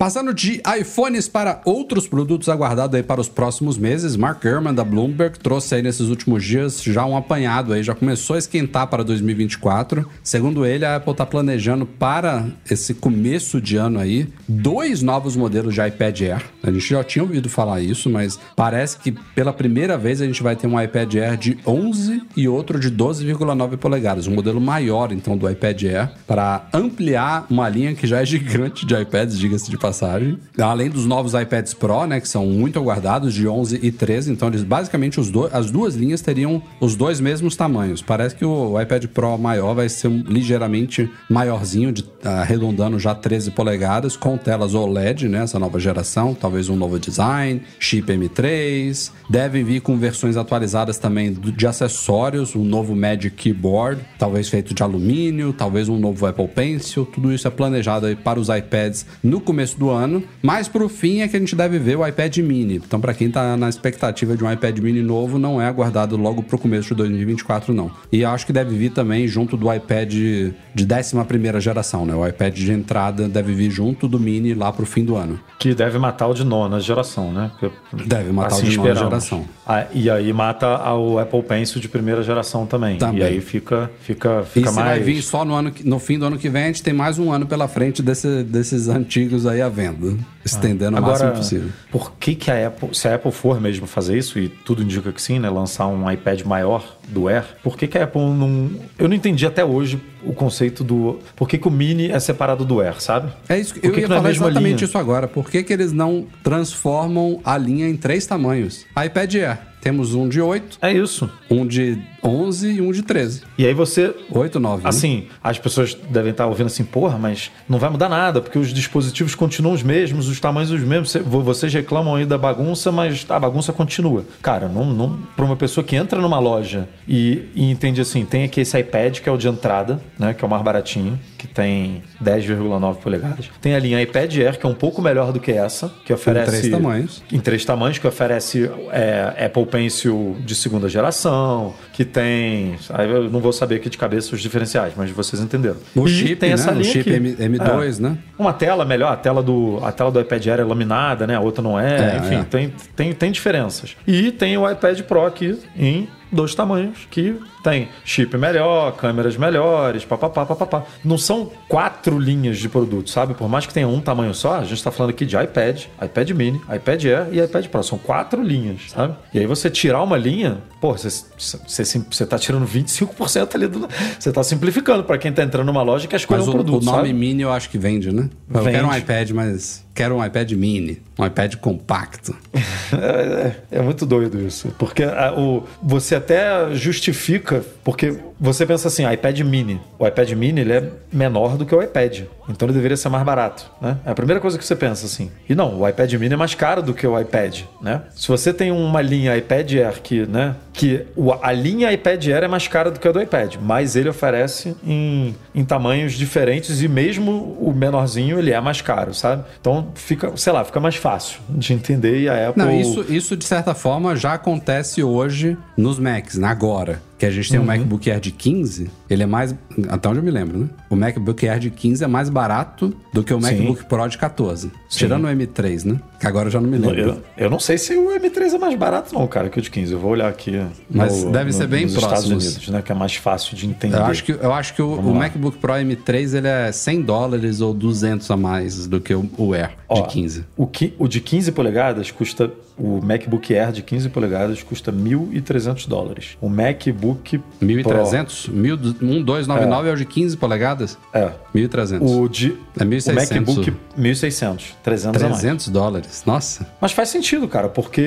Passando 0.00 0.32
de 0.32 0.62
iPhones 0.80 1.28
para 1.28 1.60
outros 1.62 2.08
produtos 2.08 2.48
aguardados 2.48 2.96
aí 2.96 3.02
para 3.02 3.20
os 3.20 3.28
próximos 3.28 3.76
meses, 3.76 4.16
Mark 4.16 4.42
Gurman 4.42 4.72
da 4.72 4.82
Bloomberg 4.82 5.38
trouxe 5.38 5.74
aí 5.74 5.82
nesses 5.82 6.08
últimos 6.08 6.42
dias 6.42 6.82
já 6.82 7.04
um 7.04 7.14
apanhado 7.14 7.74
aí, 7.74 7.82
já 7.82 7.94
começou 7.94 8.34
a 8.34 8.38
esquentar 8.38 8.86
para 8.86 9.04
2024. 9.04 10.08
Segundo 10.24 10.64
ele, 10.64 10.86
a 10.86 10.96
Apple 10.96 11.12
está 11.12 11.26
planejando 11.26 11.84
para 11.84 12.46
esse 12.70 12.94
começo 12.94 13.60
de 13.60 13.76
ano 13.76 13.98
aí 13.98 14.26
dois 14.48 15.02
novos 15.02 15.36
modelos 15.36 15.74
de 15.74 15.86
iPad 15.86 16.18
Air. 16.22 16.44
A 16.62 16.70
gente 16.70 16.88
já 16.88 17.04
tinha 17.04 17.22
ouvido 17.22 17.50
falar 17.50 17.82
isso, 17.82 18.08
mas 18.08 18.40
parece 18.56 18.96
que 18.96 19.12
pela 19.12 19.52
primeira 19.52 19.98
vez 19.98 20.22
a 20.22 20.24
gente 20.24 20.42
vai 20.42 20.56
ter 20.56 20.66
um 20.66 20.80
iPad 20.80 21.14
Air 21.16 21.36
de 21.36 21.58
11 21.66 22.22
e 22.34 22.48
outro 22.48 22.80
de 22.80 22.90
12,9 22.90 23.76
polegadas, 23.76 24.26
um 24.26 24.34
modelo 24.34 24.62
maior 24.62 25.12
então 25.12 25.36
do 25.36 25.46
iPad 25.46 25.82
Air 25.82 26.10
para 26.26 26.66
ampliar 26.72 27.44
uma 27.50 27.68
linha 27.68 27.94
que 27.94 28.06
já 28.06 28.22
é 28.22 28.24
gigante 28.24 28.86
de 28.86 28.94
iPads, 28.94 29.38
diga-se 29.38 29.70
de 29.70 29.76
passagem 29.76 29.89
passagem. 29.90 30.38
Além 30.58 30.88
dos 30.88 31.04
novos 31.04 31.34
iPads 31.34 31.74
Pro, 31.74 32.06
né, 32.06 32.20
que 32.20 32.28
são 32.28 32.46
muito 32.46 32.78
aguardados, 32.78 33.34
de 33.34 33.46
11 33.46 33.80
e 33.82 33.90
13. 33.90 34.32
Então, 34.32 34.48
eles 34.48 34.62
basicamente, 34.62 35.18
os 35.18 35.30
do, 35.30 35.48
as 35.52 35.70
duas 35.70 35.94
linhas 35.94 36.20
teriam 36.20 36.62
os 36.80 36.94
dois 36.94 37.20
mesmos 37.20 37.56
tamanhos. 37.56 38.00
Parece 38.00 38.34
que 38.34 38.44
o 38.44 38.80
iPad 38.80 39.06
Pro 39.06 39.36
maior 39.36 39.74
vai 39.74 39.88
ser 39.88 40.08
um, 40.08 40.22
ligeiramente 40.26 41.10
maiorzinho, 41.28 41.92
de, 41.92 42.04
arredondando 42.22 42.98
já 42.98 43.14
13 43.14 43.50
polegadas, 43.50 44.16
com 44.16 44.36
telas 44.36 44.74
OLED, 44.74 45.28
né, 45.28 45.42
essa 45.42 45.58
nova 45.58 45.78
geração. 45.80 46.34
Talvez 46.34 46.68
um 46.68 46.76
novo 46.76 46.98
design, 46.98 47.62
chip 47.78 48.12
M3. 48.12 49.10
Devem 49.28 49.64
vir 49.64 49.80
com 49.80 49.96
versões 49.96 50.36
atualizadas 50.36 50.98
também 50.98 51.32
de 51.32 51.66
acessórios, 51.66 52.54
um 52.54 52.64
novo 52.64 52.94
Magic 52.94 53.34
Keyboard, 53.36 54.02
talvez 54.18 54.48
feito 54.48 54.74
de 54.74 54.82
alumínio, 54.82 55.52
talvez 55.52 55.88
um 55.88 55.98
novo 55.98 56.26
Apple 56.26 56.48
Pencil. 56.48 57.04
Tudo 57.06 57.32
isso 57.32 57.48
é 57.48 57.50
planejado 57.50 58.06
para 58.22 58.38
os 58.38 58.48
iPads 58.48 59.06
no 59.22 59.40
começo 59.40 59.79
do 59.80 59.88
ano. 59.88 60.22
Mas 60.42 60.68
pro 60.68 60.88
fim 60.88 61.22
é 61.22 61.28
que 61.28 61.36
a 61.36 61.40
gente 61.40 61.56
deve 61.56 61.78
ver 61.78 61.96
o 61.96 62.06
iPad 62.06 62.36
mini. 62.38 62.76
Então, 62.76 63.00
para 63.00 63.14
quem 63.14 63.30
tá 63.30 63.56
na 63.56 63.68
expectativa 63.68 64.36
de 64.36 64.44
um 64.44 64.52
iPad 64.52 64.78
mini 64.78 65.00
novo, 65.02 65.38
não 65.38 65.60
é 65.60 65.66
aguardado 65.66 66.16
logo 66.18 66.42
pro 66.42 66.58
começo 66.58 66.90
de 66.90 66.94
2024, 66.96 67.72
não. 67.72 67.90
E 68.12 68.24
acho 68.24 68.46
que 68.46 68.52
deve 68.52 68.76
vir 68.76 68.90
também 68.90 69.26
junto 69.26 69.56
do 69.56 69.72
iPad 69.72 70.12
de 70.12 70.52
11 70.76 71.60
geração, 71.60 72.04
né? 72.04 72.14
O 72.14 72.26
iPad 72.26 72.54
de 72.54 72.72
entrada 72.72 73.26
deve 73.26 73.54
vir 73.54 73.70
junto 73.70 74.06
do 74.06 74.20
mini 74.20 74.52
lá 74.52 74.70
pro 74.70 74.84
fim 74.84 75.04
do 75.04 75.16
ano. 75.16 75.40
Que 75.58 75.74
deve 75.74 75.98
matar 75.98 76.26
o 76.26 76.34
de 76.34 76.44
nona 76.44 76.78
geração, 76.78 77.32
né? 77.32 77.50
Porque, 77.58 77.74
deve 78.06 78.30
matar 78.32 78.56
assim 78.56 78.66
o 78.66 78.70
de 78.70 78.76
nona 78.76 78.94
geração. 78.94 79.44
Ah, 79.66 79.86
e 79.94 80.10
aí 80.10 80.30
mata 80.32 80.92
o 80.94 81.18
Apple 81.18 81.42
Pencil 81.42 81.80
de 81.80 81.88
primeira 81.88 82.22
geração 82.22 82.66
também. 82.66 82.98
também. 82.98 83.20
E 83.20 83.22
aí 83.22 83.40
fica, 83.40 83.90
fica, 84.02 84.42
fica 84.42 84.70
e 84.70 84.74
mais. 84.74 84.88
vai 84.88 85.00
vir 85.00 85.22
só 85.22 85.44
no, 85.44 85.54
ano, 85.54 85.72
no 85.84 85.98
fim 85.98 86.18
do 86.18 86.26
ano 86.26 86.36
que 86.36 86.50
vem, 86.50 86.64
a 86.64 86.66
gente 86.66 86.82
tem 86.82 86.92
mais 86.92 87.18
um 87.18 87.32
ano 87.32 87.46
pela 87.46 87.66
frente 87.66 88.02
desse, 88.02 88.42
desses 88.42 88.88
antigos 88.88 89.46
aí 89.46 89.62
à 89.62 89.69
venda. 89.70 90.16
Estendendo 90.44 90.96
ah. 90.96 91.00
o 91.00 91.02
máximo 91.02 91.32
possível. 91.32 91.70
Por 91.90 92.12
que, 92.12 92.34
que 92.34 92.50
a 92.50 92.68
Apple, 92.68 92.94
se 92.94 93.08
a 93.08 93.14
Apple 93.14 93.32
for 93.32 93.60
mesmo 93.60 93.86
fazer 93.86 94.16
isso, 94.18 94.38
e 94.38 94.48
tudo 94.48 94.82
indica 94.82 95.12
que 95.12 95.20
sim, 95.20 95.38
né? 95.38 95.48
Lançar 95.48 95.86
um 95.86 96.10
iPad 96.10 96.42
maior 96.42 96.96
do 97.08 97.28
Air, 97.28 97.44
por 97.62 97.76
que, 97.76 97.86
que 97.86 97.98
a 97.98 98.04
Apple 98.04 98.22
não. 98.22 98.70
Eu 98.98 99.08
não 99.08 99.14
entendi 99.14 99.46
até 99.46 99.64
hoje 99.64 100.00
o 100.22 100.32
conceito 100.32 100.82
do. 100.82 101.18
Por 101.36 101.48
que, 101.48 101.58
que 101.58 101.68
o 101.68 101.70
Mini 101.70 102.10
é 102.10 102.18
separado 102.18 102.64
do 102.64 102.80
Air, 102.80 103.00
sabe? 103.00 103.32
É 103.48 103.58
isso 103.58 103.74
que 103.74 103.86
eu 103.86 103.98
ia 103.98 104.08
falar 104.08 104.28
é 104.28 104.32
exatamente 104.32 104.76
linha? 104.76 104.84
isso 104.84 104.98
agora. 104.98 105.28
Por 105.28 105.50
que, 105.50 105.62
que 105.62 105.72
eles 105.72 105.92
não 105.92 106.26
transformam 106.42 107.40
a 107.44 107.56
linha 107.56 107.88
em 107.88 107.96
três 107.96 108.26
tamanhos? 108.26 108.86
iPad 108.96 109.34
Air. 109.34 109.70
Temos 109.80 110.14
um 110.14 110.28
de 110.28 110.40
8. 110.40 110.78
É 110.82 110.92
isso. 110.92 111.30
Um 111.50 111.66
de 111.66 111.98
11 112.22 112.70
e 112.70 112.80
um 112.80 112.92
de 112.92 113.02
13. 113.02 113.42
E 113.56 113.66
aí 113.66 113.74
você. 113.74 114.14
8, 114.30 114.60
9. 114.60 114.86
Assim, 114.86 115.16
né? 115.16 115.24
as 115.42 115.58
pessoas 115.58 115.94
devem 115.94 116.30
estar 116.30 116.46
ouvindo 116.46 116.66
assim, 116.66 116.84
porra, 116.84 117.18
mas 117.18 117.50
não 117.68 117.78
vai 117.78 117.90
mudar 117.90 118.08
nada, 118.08 118.40
porque 118.40 118.58
os 118.58 118.72
dispositivos 118.72 119.34
continuam 119.34 119.74
os 119.74 119.82
mesmos, 119.82 120.28
os 120.28 120.38
tamanhos 120.40 120.70
os 120.70 120.82
mesmos. 120.82 121.14
Vocês 121.24 121.72
reclamam 121.72 122.14
aí 122.14 122.26
da 122.26 122.38
bagunça, 122.38 122.92
mas 122.92 123.26
a 123.28 123.38
bagunça 123.38 123.72
continua. 123.72 124.24
Cara, 124.42 124.68
não, 124.68 124.84
não, 124.84 125.18
para 125.36 125.44
uma 125.44 125.56
pessoa 125.56 125.84
que 125.84 125.96
entra 125.96 126.20
numa 126.20 126.38
loja 126.38 126.88
e, 127.06 127.48
e 127.54 127.70
entende 127.70 128.00
assim, 128.00 128.24
tem 128.24 128.44
aqui 128.44 128.60
esse 128.60 128.78
iPad 128.78 129.18
que 129.20 129.28
é 129.28 129.32
o 129.32 129.36
de 129.36 129.48
entrada, 129.48 130.00
né? 130.18 130.34
Que 130.34 130.44
é 130.44 130.46
o 130.46 130.50
mais 130.50 130.62
baratinho, 130.62 131.18
que 131.38 131.46
tem 131.46 132.02
10,9 132.22 132.96
polegadas. 132.96 133.50
Tem 133.60 133.74
a 133.74 133.78
linha 133.78 134.00
iPad 134.02 134.36
Air, 134.36 134.58
que 134.58 134.66
é 134.66 134.68
um 134.68 134.74
pouco 134.74 135.00
melhor 135.00 135.32
do 135.32 135.40
que 135.40 135.52
essa, 135.52 135.92
que 136.04 136.12
oferece. 136.12 136.56
Em 136.56 136.60
três 136.60 136.72
tamanhos. 136.72 137.22
Em 137.32 137.40
três 137.40 137.64
tamanhos, 137.64 137.98
que 137.98 138.06
oferece 138.06 138.70
é, 138.92 139.46
Apple 139.46 139.66
Pencil 139.66 140.36
de 140.44 140.54
segunda 140.54 140.88
geração, 140.88 141.74
que 141.92 142.04
tem. 142.10 142.76
Aí 142.90 143.10
eu 143.10 143.30
não 143.30 143.40
vou 143.40 143.52
saber 143.52 143.76
aqui 143.76 143.88
de 143.88 143.96
cabeça 143.96 144.34
os 144.34 144.40
diferenciais, 144.40 144.92
mas 144.96 145.10
vocês 145.10 145.40
entenderam. 145.40 145.76
O 145.94 146.06
e 146.06 146.10
chip, 146.10 146.36
tem 146.36 146.52
essa 146.52 146.70
né? 146.70 146.78
linha. 146.78 146.90
O 146.90 146.92
chip 146.92 147.14
aqui. 147.14 147.36
M2, 147.48 147.98
é. 147.98 148.02
né? 148.02 148.18
Uma 148.38 148.52
tela 148.52 148.84
melhor, 148.84 149.12
a 149.12 149.16
tela 149.16 149.42
do, 149.42 149.78
a 149.82 149.92
tela 149.92 150.10
do 150.10 150.20
iPad 150.20 150.46
Air 150.46 150.60
é 150.60 150.64
laminada, 150.64 151.26
né? 151.26 151.36
A 151.36 151.40
outra 151.40 151.62
não 151.62 151.78
é. 151.78 152.14
é 152.14 152.18
Enfim, 152.18 152.34
é. 152.36 152.44
Tem, 152.44 152.74
tem, 152.94 153.12
tem 153.12 153.32
diferenças. 153.32 153.96
E 154.06 154.30
tem 154.32 154.56
o 154.56 154.70
iPad 154.70 155.00
Pro 155.02 155.24
aqui 155.24 155.58
em 155.76 156.08
dois 156.32 156.54
tamanhos 156.54 157.06
que 157.10 157.36
tem 157.62 157.88
chip 158.04 158.36
melhor, 158.36 158.92
câmeras 158.96 159.36
melhores, 159.36 160.04
papapá, 160.04 160.46
papapá. 160.46 160.84
Não 161.04 161.18
são 161.18 161.50
quatro 161.68 162.18
linhas 162.18 162.58
de 162.58 162.68
produto, 162.68 163.10
sabe? 163.10 163.34
Por 163.34 163.48
mais 163.48 163.66
que 163.66 163.74
tenha 163.74 163.88
um 163.88 164.00
tamanho 164.00 164.34
só, 164.34 164.56
a 164.56 164.62
gente 164.62 164.74
está 164.74 164.90
falando 164.90 165.10
aqui 165.10 165.26
de 165.26 165.36
iPad, 165.36 165.84
iPad 166.02 166.30
mini, 166.30 166.60
iPad 166.74 167.04
Air 167.04 167.28
e 167.32 167.40
iPad 167.40 167.66
Pro. 167.66 167.82
São 167.82 167.98
quatro 167.98 168.42
linhas, 168.42 168.90
sabe? 168.90 169.14
E 169.32 169.38
aí 169.38 169.46
você 169.46 169.70
tirar 169.70 170.02
uma 170.02 170.16
linha, 170.16 170.58
pô, 170.80 170.92
você, 170.92 171.08
você, 171.08 171.98
você 172.10 172.26
tá 172.26 172.38
tirando 172.38 172.66
25% 172.66 173.54
ali 173.54 173.66
do. 173.66 173.88
Você 174.18 174.32
tá 174.32 174.42
simplificando 174.42 175.04
para 175.04 175.18
quem 175.18 175.32
tá 175.32 175.42
entrando 175.42 175.66
numa 175.66 175.82
loja 175.82 176.04
que 176.04 176.10
quer 176.10 176.16
escolher 176.16 176.40
mas 176.40 176.48
um 176.48 176.50
o, 176.50 176.54
produto. 176.54 176.82
O 176.82 176.84
nome 176.84 177.08
sabe? 177.08 177.12
mini 177.12 177.42
eu 177.42 177.52
acho 177.52 177.68
que 177.68 177.78
vende, 177.78 178.12
né? 178.12 178.28
Eu 178.52 178.62
vende. 178.62 178.76
quero 178.76 178.88
um 178.88 178.96
iPad, 178.96 179.30
mas 179.30 179.84
quero 180.00 180.16
um 180.16 180.24
iPad 180.24 180.52
mini, 180.52 181.02
um 181.18 181.26
iPad 181.26 181.56
compacto. 181.56 182.34
é, 182.54 183.52
é, 183.74 183.78
é, 183.78 183.82
muito 183.82 184.06
doido 184.06 184.40
isso. 184.40 184.74
Porque 184.78 185.02
a, 185.02 185.38
o, 185.38 185.64
você 185.82 186.14
até 186.14 186.74
justifica, 186.74 187.62
porque 187.84 188.16
você 188.40 188.64
pensa 188.64 188.88
assim, 188.88 189.06
iPad 189.12 189.40
mini. 189.40 189.78
O 189.98 190.06
iPad 190.06 190.30
mini 190.32 190.62
ele 190.62 190.72
é 190.72 190.90
menor 191.12 191.58
do 191.58 191.66
que 191.66 191.74
o 191.74 191.82
iPad. 191.82 192.22
Então 192.50 192.66
ele 192.66 192.74
deveria 192.74 192.96
ser 192.96 193.08
mais 193.08 193.24
barato, 193.24 193.70
né? 193.80 193.96
É 194.04 194.10
a 194.10 194.14
primeira 194.14 194.40
coisa 194.40 194.58
que 194.58 194.64
você 194.64 194.76
pensa 194.76 195.06
assim. 195.06 195.30
E 195.48 195.54
não, 195.54 195.80
o 195.80 195.88
iPad 195.88 196.12
mini 196.14 196.34
é 196.34 196.36
mais 196.36 196.54
caro 196.54 196.82
do 196.82 196.92
que 196.92 197.06
o 197.06 197.18
iPad, 197.18 197.62
né? 197.80 198.02
Se 198.14 198.28
você 198.28 198.52
tem 198.52 198.70
uma 198.70 199.00
linha 199.00 199.36
iPad 199.36 199.72
Air 199.72 200.00
que, 200.02 200.26
né, 200.26 200.54
que 200.72 201.06
a 201.42 201.52
linha 201.52 201.92
iPad 201.92 202.26
Air 202.26 202.44
é 202.44 202.48
mais 202.48 202.68
cara 202.68 202.90
do 202.90 202.98
que 202.98 203.06
a 203.06 203.12
do 203.12 203.20
iPad, 203.20 203.56
mas 203.60 203.96
ele 203.96 204.08
oferece 204.08 204.76
em, 204.84 205.34
em 205.54 205.64
tamanhos 205.64 206.14
diferentes 206.14 206.82
e 206.82 206.88
mesmo 206.88 207.56
o 207.60 207.72
menorzinho 207.74 208.38
ele 208.38 208.50
é 208.50 208.60
mais 208.60 208.80
caro, 208.80 209.14
sabe? 209.14 209.44
Então 209.60 209.88
fica, 209.94 210.32
sei 210.36 210.52
lá, 210.52 210.64
fica 210.64 210.80
mais 210.80 210.96
fácil 210.96 211.40
de 211.48 211.72
entender 211.72 212.20
e 212.20 212.28
a 212.28 212.48
Apple... 212.48 212.62
Não, 212.62 212.72
isso, 212.72 213.04
isso 213.08 213.36
de 213.36 213.44
certa 213.44 213.74
forma 213.74 214.16
já 214.16 214.34
acontece 214.34 215.02
hoje 215.02 215.56
nos 215.76 215.98
Macs, 215.98 216.38
agora 216.42 217.09
que 217.20 217.26
a 217.26 217.30
gente 217.30 217.50
tem 217.50 217.58
uhum. 217.58 217.64
um 217.64 217.66
MacBook 217.66 218.10
Air 218.10 218.18
de 218.18 218.30
15, 218.30 218.90
ele 219.10 219.22
é 219.22 219.26
mais. 219.26 219.54
Até 219.90 220.08
onde 220.08 220.20
eu 220.20 220.22
me 220.22 220.30
lembro, 220.30 220.58
né? 220.58 220.70
O 220.88 220.96
MacBook 220.96 221.46
Air 221.46 221.60
de 221.60 221.70
15 221.70 222.02
é 222.02 222.06
mais 222.06 222.30
barato 222.30 222.96
do 223.12 223.22
que 223.22 223.34
o 223.34 223.38
MacBook 223.38 223.82
Sim. 223.82 223.86
Pro 223.86 224.08
de 224.08 224.16
14. 224.16 224.68
Sim. 224.68 224.72
Tirando 224.88 225.26
o 225.26 225.28
M3, 225.28 225.84
né? 225.84 226.00
Que 226.20 226.26
agora 226.26 226.48
eu 226.48 226.52
já 226.52 226.60
não 226.60 226.68
me 226.68 226.76
lembro. 226.76 227.00
Eu, 227.00 227.22
eu, 227.38 227.50
não 227.50 227.58
sei 227.58 227.78
se 227.78 227.96
o 227.96 228.10
M3 228.10 228.52
é 228.52 228.58
mais 228.58 228.74
barato, 228.74 229.14
não, 229.14 229.26
cara, 229.26 229.48
que 229.48 229.58
o 229.58 229.62
de 229.62 229.70
15. 229.70 229.94
Eu 229.94 229.98
vou 229.98 230.10
olhar 230.10 230.28
aqui. 230.28 230.60
Mas 230.90 231.24
no, 231.24 231.32
deve 231.32 231.50
ser 231.50 231.66
bem 231.66 231.84
nos 231.84 231.94
próximo. 231.94 232.14
Estados 232.14 232.46
Unidos, 232.46 232.68
né? 232.68 232.82
Que 232.82 232.92
é 232.92 232.94
mais 232.94 233.16
fácil 233.16 233.56
de 233.56 233.66
entender. 233.66 233.96
Eu 233.96 234.04
acho 234.04 234.24
que, 234.24 234.32
eu 234.32 234.52
acho 234.52 234.74
que 234.74 234.82
o, 234.82 235.00
o 235.00 235.14
MacBook 235.14 235.56
Pro 235.56 235.72
M3 235.72 236.34
ele 236.36 236.46
é 236.46 236.70
100 236.70 237.02
dólares 237.02 237.62
ou 237.62 237.72
200 237.72 238.30
a 238.30 238.36
mais 238.36 238.86
do 238.86 239.00
que 239.00 239.14
o, 239.14 239.54
Air 239.54 239.70
Ó, 239.88 240.02
de 240.02 240.08
15. 240.08 240.44
O, 240.58 240.66
que, 240.66 240.94
o 240.98 241.08
de 241.08 241.22
15 241.22 241.52
polegadas 241.52 242.10
custa. 242.10 242.50
O 242.76 242.98
MacBook 243.02 243.54
Air 243.54 243.72
de 243.72 243.82
15 243.82 244.08
polegadas 244.08 244.62
custa 244.62 244.90
1.300 244.90 245.86
dólares. 245.86 246.38
O 246.40 246.48
MacBook 246.48 247.38
1.300? 247.62 248.50
1299 248.50 249.86
é. 249.86 249.90
é 249.90 249.94
o 249.94 249.96
de 249.96 250.04
15 250.06 250.36
polegadas? 250.38 250.98
É. 251.12 251.30
1.300. 251.54 252.00
O 252.02 252.26
de. 252.26 252.56
É 252.78 252.84
1.600. 252.84 253.10
O 253.10 253.14
MacBook 253.14 253.72
1.600. 253.98 254.62
300 254.82 255.22
300 255.22 255.68
dólares. 255.68 256.09
Nossa. 256.26 256.66
Mas 256.80 256.92
faz 256.92 257.08
sentido, 257.08 257.46
cara, 257.48 257.68
porque 257.68 258.00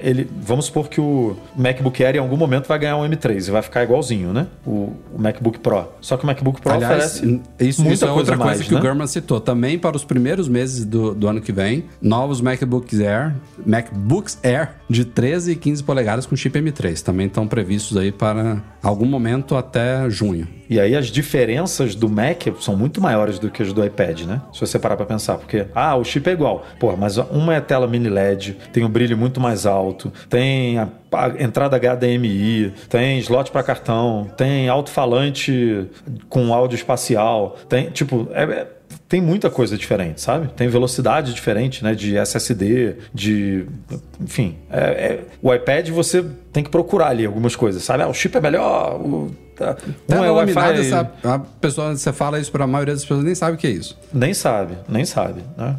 ele. 0.00 0.28
Vamos 0.40 0.66
supor 0.66 0.88
que 0.88 1.00
o 1.00 1.36
MacBook 1.56 2.02
Air 2.04 2.16
em 2.16 2.18
algum 2.18 2.36
momento 2.36 2.66
vai 2.66 2.78
ganhar 2.78 2.96
um 2.96 3.08
M3 3.08 3.48
e 3.48 3.50
vai 3.50 3.62
ficar 3.62 3.82
igualzinho, 3.82 4.32
né? 4.32 4.46
O, 4.66 4.92
o 5.12 5.18
MacBook 5.18 5.58
Pro. 5.58 5.88
Só 6.00 6.16
que 6.16 6.24
o 6.24 6.26
MacBook 6.26 6.60
Pro 6.60 6.72
Aliás, 6.72 6.92
oferece. 6.92 7.40
Isso, 7.58 7.82
muita 7.82 7.94
isso 7.94 8.04
é 8.04 8.10
outra 8.10 8.36
coisa, 8.36 8.36
coisa 8.36 8.44
mais, 8.44 8.62
que 8.62 8.74
né? 8.74 8.80
o 8.80 8.82
Gurman 8.82 9.06
citou. 9.06 9.40
Também 9.40 9.78
para 9.78 9.96
os 9.96 10.04
primeiros 10.04 10.48
meses 10.48 10.84
do, 10.84 11.14
do 11.14 11.28
ano 11.28 11.40
que 11.40 11.52
vem, 11.52 11.84
novos 12.00 12.40
MacBooks 12.40 13.00
Air, 13.00 13.34
MacBooks 13.64 14.38
Air 14.42 14.70
de 14.88 15.04
13 15.04 15.52
e 15.52 15.56
15 15.56 15.82
polegadas 15.82 16.26
com 16.26 16.36
chip 16.36 16.58
M3. 16.58 17.02
Também 17.02 17.26
estão 17.26 17.46
previstos 17.46 17.96
aí 17.96 18.12
para 18.12 18.62
algum 18.82 19.06
momento 19.06 19.56
até 19.56 20.08
junho. 20.10 20.46
E 20.68 20.80
aí 20.80 20.96
as 20.96 21.08
diferenças 21.08 21.94
do 21.94 22.08
Mac 22.08 22.42
são 22.60 22.76
muito 22.76 23.00
maiores 23.00 23.38
do 23.38 23.50
que 23.50 23.62
as 23.62 23.72
do 23.72 23.84
iPad, 23.84 24.22
né? 24.22 24.40
Se 24.52 24.60
você 24.60 24.78
parar 24.78 24.96
para 24.96 25.06
pensar, 25.06 25.38
porque 25.38 25.66
ah, 25.74 25.96
o 25.96 26.04
chip 26.04 26.28
é 26.28 26.32
igual. 26.32 26.64
Pô, 26.78 26.96
mas 26.96 27.16
uma 27.18 27.54
é 27.54 27.60
tela 27.60 27.86
mini 27.86 28.08
LED, 28.08 28.56
tem 28.72 28.84
um 28.84 28.88
brilho 28.88 29.16
muito 29.16 29.40
mais 29.40 29.66
alto, 29.66 30.12
tem 30.28 30.78
a, 30.78 30.88
a 31.12 31.42
entrada 31.42 31.78
HDMI, 31.78 32.72
tem 32.88 33.18
slot 33.18 33.50
para 33.50 33.62
cartão, 33.62 34.30
tem 34.36 34.68
alto-falante 34.68 35.88
com 36.28 36.52
áudio 36.52 36.76
espacial, 36.76 37.56
tem 37.68 37.90
tipo 37.90 38.28
é, 38.32 38.42
é 38.44 38.73
tem 39.14 39.20
muita 39.20 39.48
coisa 39.48 39.78
diferente, 39.78 40.20
sabe? 40.20 40.48
Tem 40.56 40.66
velocidade 40.66 41.32
diferente, 41.32 41.84
né? 41.84 41.94
De 41.94 42.16
SSD, 42.16 42.96
de. 43.14 43.64
Enfim. 44.20 44.56
É, 44.68 44.80
é... 44.80 45.20
o 45.40 45.54
iPad 45.54 45.88
você 45.90 46.24
tem 46.52 46.64
que 46.64 46.70
procurar 46.70 47.10
ali 47.10 47.24
algumas 47.24 47.54
coisas, 47.54 47.84
sabe? 47.84 48.02
Ah, 48.02 48.08
o 48.08 48.12
chip 48.12 48.36
é 48.36 48.40
melhor. 48.40 49.00
O... 49.00 49.30
Tá. 49.54 49.76
Não 50.08 50.24
é 50.24 50.30
Wi-Fi. 50.32 50.80
Essa, 50.80 51.12
a 51.22 51.38
pessoa, 51.38 51.94
você 51.94 52.12
fala 52.12 52.40
isso 52.40 52.50
para 52.50 52.64
a 52.64 52.66
maioria 52.66 52.92
das 52.92 53.04
pessoas 53.04 53.22
nem 53.22 53.36
sabe 53.36 53.54
o 53.54 53.56
que 53.56 53.68
é 53.68 53.70
isso. 53.70 53.96
Nem 54.12 54.34
sabe, 54.34 54.74
nem 54.88 55.04
sabe, 55.04 55.42
né? 55.56 55.76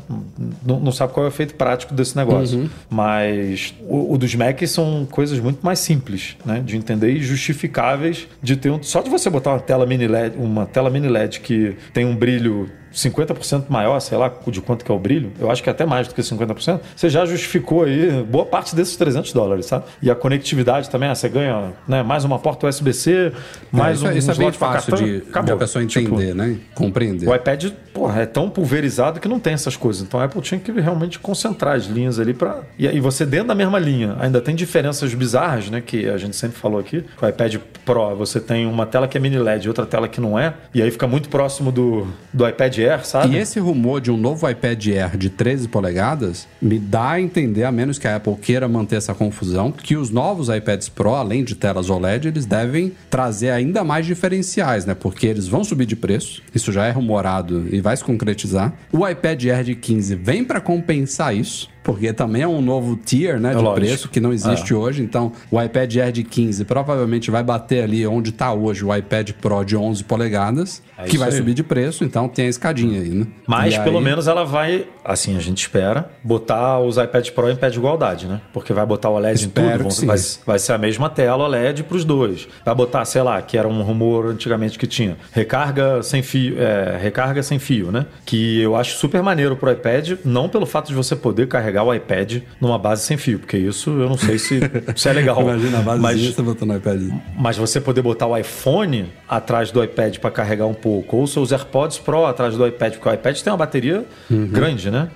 Não, 0.65 0.79
não 0.79 0.93
sabe 0.93 1.11
qual 1.11 1.25
é 1.25 1.27
o 1.27 1.29
efeito 1.29 1.55
prático 1.55 1.93
desse 1.93 2.15
negócio. 2.15 2.59
Uhum. 2.59 2.69
Mas 2.89 3.75
o, 3.81 4.13
o, 4.13 4.17
dos 4.17 4.33
Macs 4.33 4.71
são 4.71 5.05
coisas 5.11 5.41
muito 5.41 5.59
mais 5.61 5.79
simples, 5.79 6.37
né? 6.45 6.63
De 6.65 6.77
entender 6.77 7.11
e 7.11 7.21
justificáveis 7.21 8.29
de 8.41 8.55
ter 8.55 8.69
um. 8.69 8.81
Só 8.81 9.01
de 9.01 9.09
você 9.09 9.29
botar 9.29 9.49
uma 9.49 9.59
tela 9.59 9.85
mini 9.85 10.07
LED, 10.07 10.37
uma 10.37 10.65
tela 10.65 10.89
mini 10.89 11.09
LED 11.09 11.41
que 11.41 11.75
tem 11.93 12.05
um 12.05 12.15
brilho 12.15 12.71
50% 12.95 13.65
maior, 13.69 13.99
sei 13.99 14.17
lá, 14.17 14.31
de 14.47 14.61
quanto 14.61 14.85
que 14.85 14.91
é 14.91 14.95
o 14.95 14.99
brilho, 14.99 15.31
eu 15.39 15.51
acho 15.51 15.61
que 15.61 15.69
é 15.69 15.71
até 15.71 15.85
mais 15.85 16.07
do 16.07 16.13
que 16.15 16.21
50%, 16.21 16.79
você 16.95 17.09
já 17.09 17.25
justificou 17.25 17.83
aí 17.83 18.23
boa 18.23 18.45
parte 18.45 18.75
desses 18.75 18.95
300 18.95 19.33
dólares, 19.33 19.65
sabe? 19.65 19.85
E 20.01 20.09
a 20.09 20.15
conectividade 20.15 20.89
também, 20.89 21.09
ah, 21.09 21.15
você 21.15 21.27
ganha 21.29 21.73
né, 21.87 22.01
mais 22.01 22.23
uma 22.23 22.39
porta 22.39 22.67
USB-C, 22.67 23.31
mais 23.71 23.97
isso, 23.97 24.07
um, 24.07 24.11
é- 24.11 24.17
isso 24.17 24.29
um 24.29 24.33
é 24.33 24.37
bem 24.37 24.51
fácil 24.51 24.91
cartão, 24.91 25.07
de, 25.07 25.45
de 25.45 25.51
a 25.51 25.57
pessoa 25.57 25.85
Tipo, 25.85 26.15
entender, 26.15 26.33
né? 26.33 26.57
Compreender. 26.73 27.27
o 27.27 27.35
iPad, 27.35 27.65
porra, 27.93 28.21
é 28.21 28.25
tão 28.25 28.49
pulverizado 28.49 29.19
que 29.19 29.27
não 29.27 29.39
tem 29.39 29.53
essas 29.53 29.75
coisas. 29.75 30.01
Então 30.01 30.19
a 30.19 30.23
Apple 30.23 30.41
tinha 30.41 30.59
que 30.59 30.71
realmente 30.71 31.19
concentrar 31.19 31.75
as 31.75 31.85
linhas 31.85 32.19
ali 32.19 32.33
para 32.33 32.61
e 32.79 32.87
aí 32.87 32.99
você 32.99 33.25
dentro 33.25 33.47
da 33.47 33.55
mesma 33.55 33.77
linha 33.77 34.15
ainda 34.19 34.41
tem 34.41 34.55
diferenças 34.55 35.13
bizarras, 35.13 35.69
né? 35.69 35.81
Que 35.85 36.07
a 36.09 36.17
gente 36.17 36.35
sempre 36.35 36.57
falou 36.57 36.79
aqui. 36.79 37.03
O 37.21 37.27
iPad 37.27 37.55
Pro 37.85 38.15
você 38.15 38.39
tem 38.39 38.65
uma 38.65 38.85
tela 38.85 39.07
que 39.07 39.17
é 39.17 39.19
mini 39.21 39.37
LED 39.37 39.65
e 39.65 39.67
outra 39.67 39.85
tela 39.85 40.07
que 40.07 40.19
não 40.19 40.37
é. 40.39 40.53
E 40.73 40.81
aí 40.81 40.89
fica 40.89 41.07
muito 41.07 41.29
próximo 41.29 41.71
do, 41.71 42.07
do 42.33 42.47
iPad 42.47 42.77
Air, 42.85 43.05
sabe? 43.05 43.35
E 43.35 43.37
esse 43.37 43.59
rumor 43.59 44.01
de 44.01 44.11
um 44.11 44.17
novo 44.17 44.49
iPad 44.49 44.87
Air 44.87 45.17
de 45.17 45.29
13 45.29 45.67
polegadas 45.67 46.47
me 46.61 46.79
dá 46.79 47.11
a 47.11 47.21
entender, 47.21 47.63
a 47.63 47.71
menos 47.71 47.97
que 47.97 48.07
a 48.07 48.15
Apple 48.15 48.35
queira 48.35 48.67
manter 48.67 48.95
essa 48.95 49.13
confusão, 49.13 49.71
que 49.71 49.95
os 49.95 50.09
novos 50.09 50.49
iPads 50.49 50.89
Pro, 50.89 51.15
além 51.15 51.43
de 51.43 51.55
telas 51.55 51.89
OLED, 51.89 52.27
eles 52.27 52.45
devem 52.45 52.93
trazer 53.09 53.49
ainda 53.51 53.83
mais 53.83 54.05
diferenciais, 54.05 54.85
né? 54.85 54.93
Porque 54.93 55.27
eles 55.27 55.47
vão 55.47 55.63
subir 55.63 55.85
de 55.85 55.95
preço, 55.95 56.41
isso 56.53 56.71
já 56.71 56.85
é 56.85 56.91
rumorado 56.91 57.67
e 57.71 57.81
vai 57.81 57.95
se 57.95 58.03
concretizar. 58.03 58.73
O 58.91 59.07
iPad 59.07 59.45
Air 59.45 59.63
de 59.63 59.75
15 59.75 60.15
vem 60.15 60.43
para 60.43 60.61
compensar 60.61 61.35
isso. 61.35 61.74
Porque 61.85 62.11
também 62.11 62.41
é 62.41 62.47
um 62.47 62.61
novo 62.63 62.95
tier 62.97 63.39
né, 63.39 63.49
de 63.51 63.55
lógico. 63.57 63.75
preço 63.75 64.09
que 64.09 64.19
não 64.19 64.33
existe 64.33 64.73
hoje. 64.73 65.03
Então, 65.03 65.31
o 65.51 65.61
iPad 65.61 65.95
Air 65.97 66.11
de 66.11 66.23
15 66.23 66.65
provavelmente 66.65 67.29
vai 67.29 67.43
bater 67.43 67.83
ali 67.83 68.05
onde 68.07 68.31
está 68.31 68.51
hoje 68.51 68.83
o 68.83 68.93
iPad 68.93 69.29
Pro 69.39 69.63
de 69.63 69.77
11 69.77 70.03
polegadas, 70.03 70.81
É 70.97 71.03
que 71.03 71.15
vai 71.15 71.29
aí. 71.29 71.35
subir 71.37 71.53
de 71.53 71.61
preço. 71.61 72.03
Então, 72.03 72.27
tem 72.27 72.47
a 72.47 72.49
escadinha 72.49 72.99
aí, 72.99 73.09
né? 73.09 73.27
Mas 73.47 73.75
E 73.75 73.79
pelo 73.81 73.99
aí- 73.99 74.03
menos 74.03 74.27
ela 74.27 74.43
vai, 74.43 74.87
assim 75.03 75.37
a 75.37 75.39
gente 75.39 75.59
espera, 75.59 76.09
botar 76.23 76.79
os 76.79 76.97
iPad 76.97 77.29
Pro 77.29 77.51
em 77.51 77.55
pé 77.55 77.69
de 77.69 77.77
igualdade, 77.77 78.25
né? 78.25 78.41
Porque 78.51 78.73
vai 78.73 78.85
botar 78.85 79.09
o 79.11 79.13
OLED 79.13 79.35
Espero 79.41 79.85
em 79.85 79.89
tudo, 79.89 80.07
vai, 80.07 80.17
vai 80.43 80.57
ser 80.59 80.73
a 80.73 80.77
mesma 80.79 81.07
tela 81.07 81.43
OLED 81.43 81.83
para 81.83 81.97
os 81.97 82.03
dois. 82.03 82.47
Vai 82.65 82.73
botar, 82.73 83.05
sei 83.05 83.21
lá, 83.21 83.39
que 83.43 83.57
era 83.59 83.67
um 83.67 83.83
rumor 83.83 84.25
antigamente 84.25 84.79
que 84.79 84.87
tinha 84.87 85.17
recarga 85.31 86.01
sem 86.01 86.23
fio, 86.23 86.55
é, 86.59 86.97
recarga 86.99 87.43
sem 87.43 87.59
fio, 87.59 87.91
né? 87.91 88.07
Que 88.25 88.59
eu 88.61 88.75
acho 88.75 88.97
super 88.97 89.21
maneiro 89.21 89.55
pro 89.55 89.71
iPad, 89.71 90.13
não 90.25 90.49
pelo 90.49 90.65
fato 90.65 90.87
de 90.87 90.95
você 90.95 91.15
poder 91.15 91.47
carregar 91.47 91.74
o 91.83 91.93
iPad 91.93 92.41
numa 92.59 92.77
base 92.77 93.03
sem 93.03 93.17
fio, 93.17 93.39
porque 93.39 93.57
isso 93.57 93.89
eu 93.89 94.09
não 94.09 94.17
sei 94.17 94.37
se, 94.37 94.59
se 94.95 95.09
é 95.09 95.13
legal. 95.13 95.41
Imagina 95.45 95.79
a 95.79 95.81
base 95.81 96.01
mas, 96.01 96.21
você 96.21 96.41
botando 96.41 96.69
no 96.69 96.77
iPad. 96.77 97.01
mas 97.37 97.57
você 97.57 97.81
poder 97.81 98.01
botar 98.01 98.27
o 98.27 98.37
iPhone 98.37 99.11
atrás 99.27 99.71
do 99.71 99.83
iPad 99.83 100.17
para 100.17 100.31
carregar 100.31 100.65
um 100.67 100.73
pouco, 100.73 101.17
ou 101.17 101.27
seus 101.27 101.51
AirPods 101.51 101.97
Pro 101.99 102.25
atrás 102.25 102.55
do 102.55 102.65
iPad, 102.67 102.93
porque 102.93 103.09
o 103.09 103.13
iPad 103.13 103.39
tem 103.39 103.51
uma 103.51 103.57
bateria 103.57 104.05
grande, 104.29 104.89
né? 104.91 105.09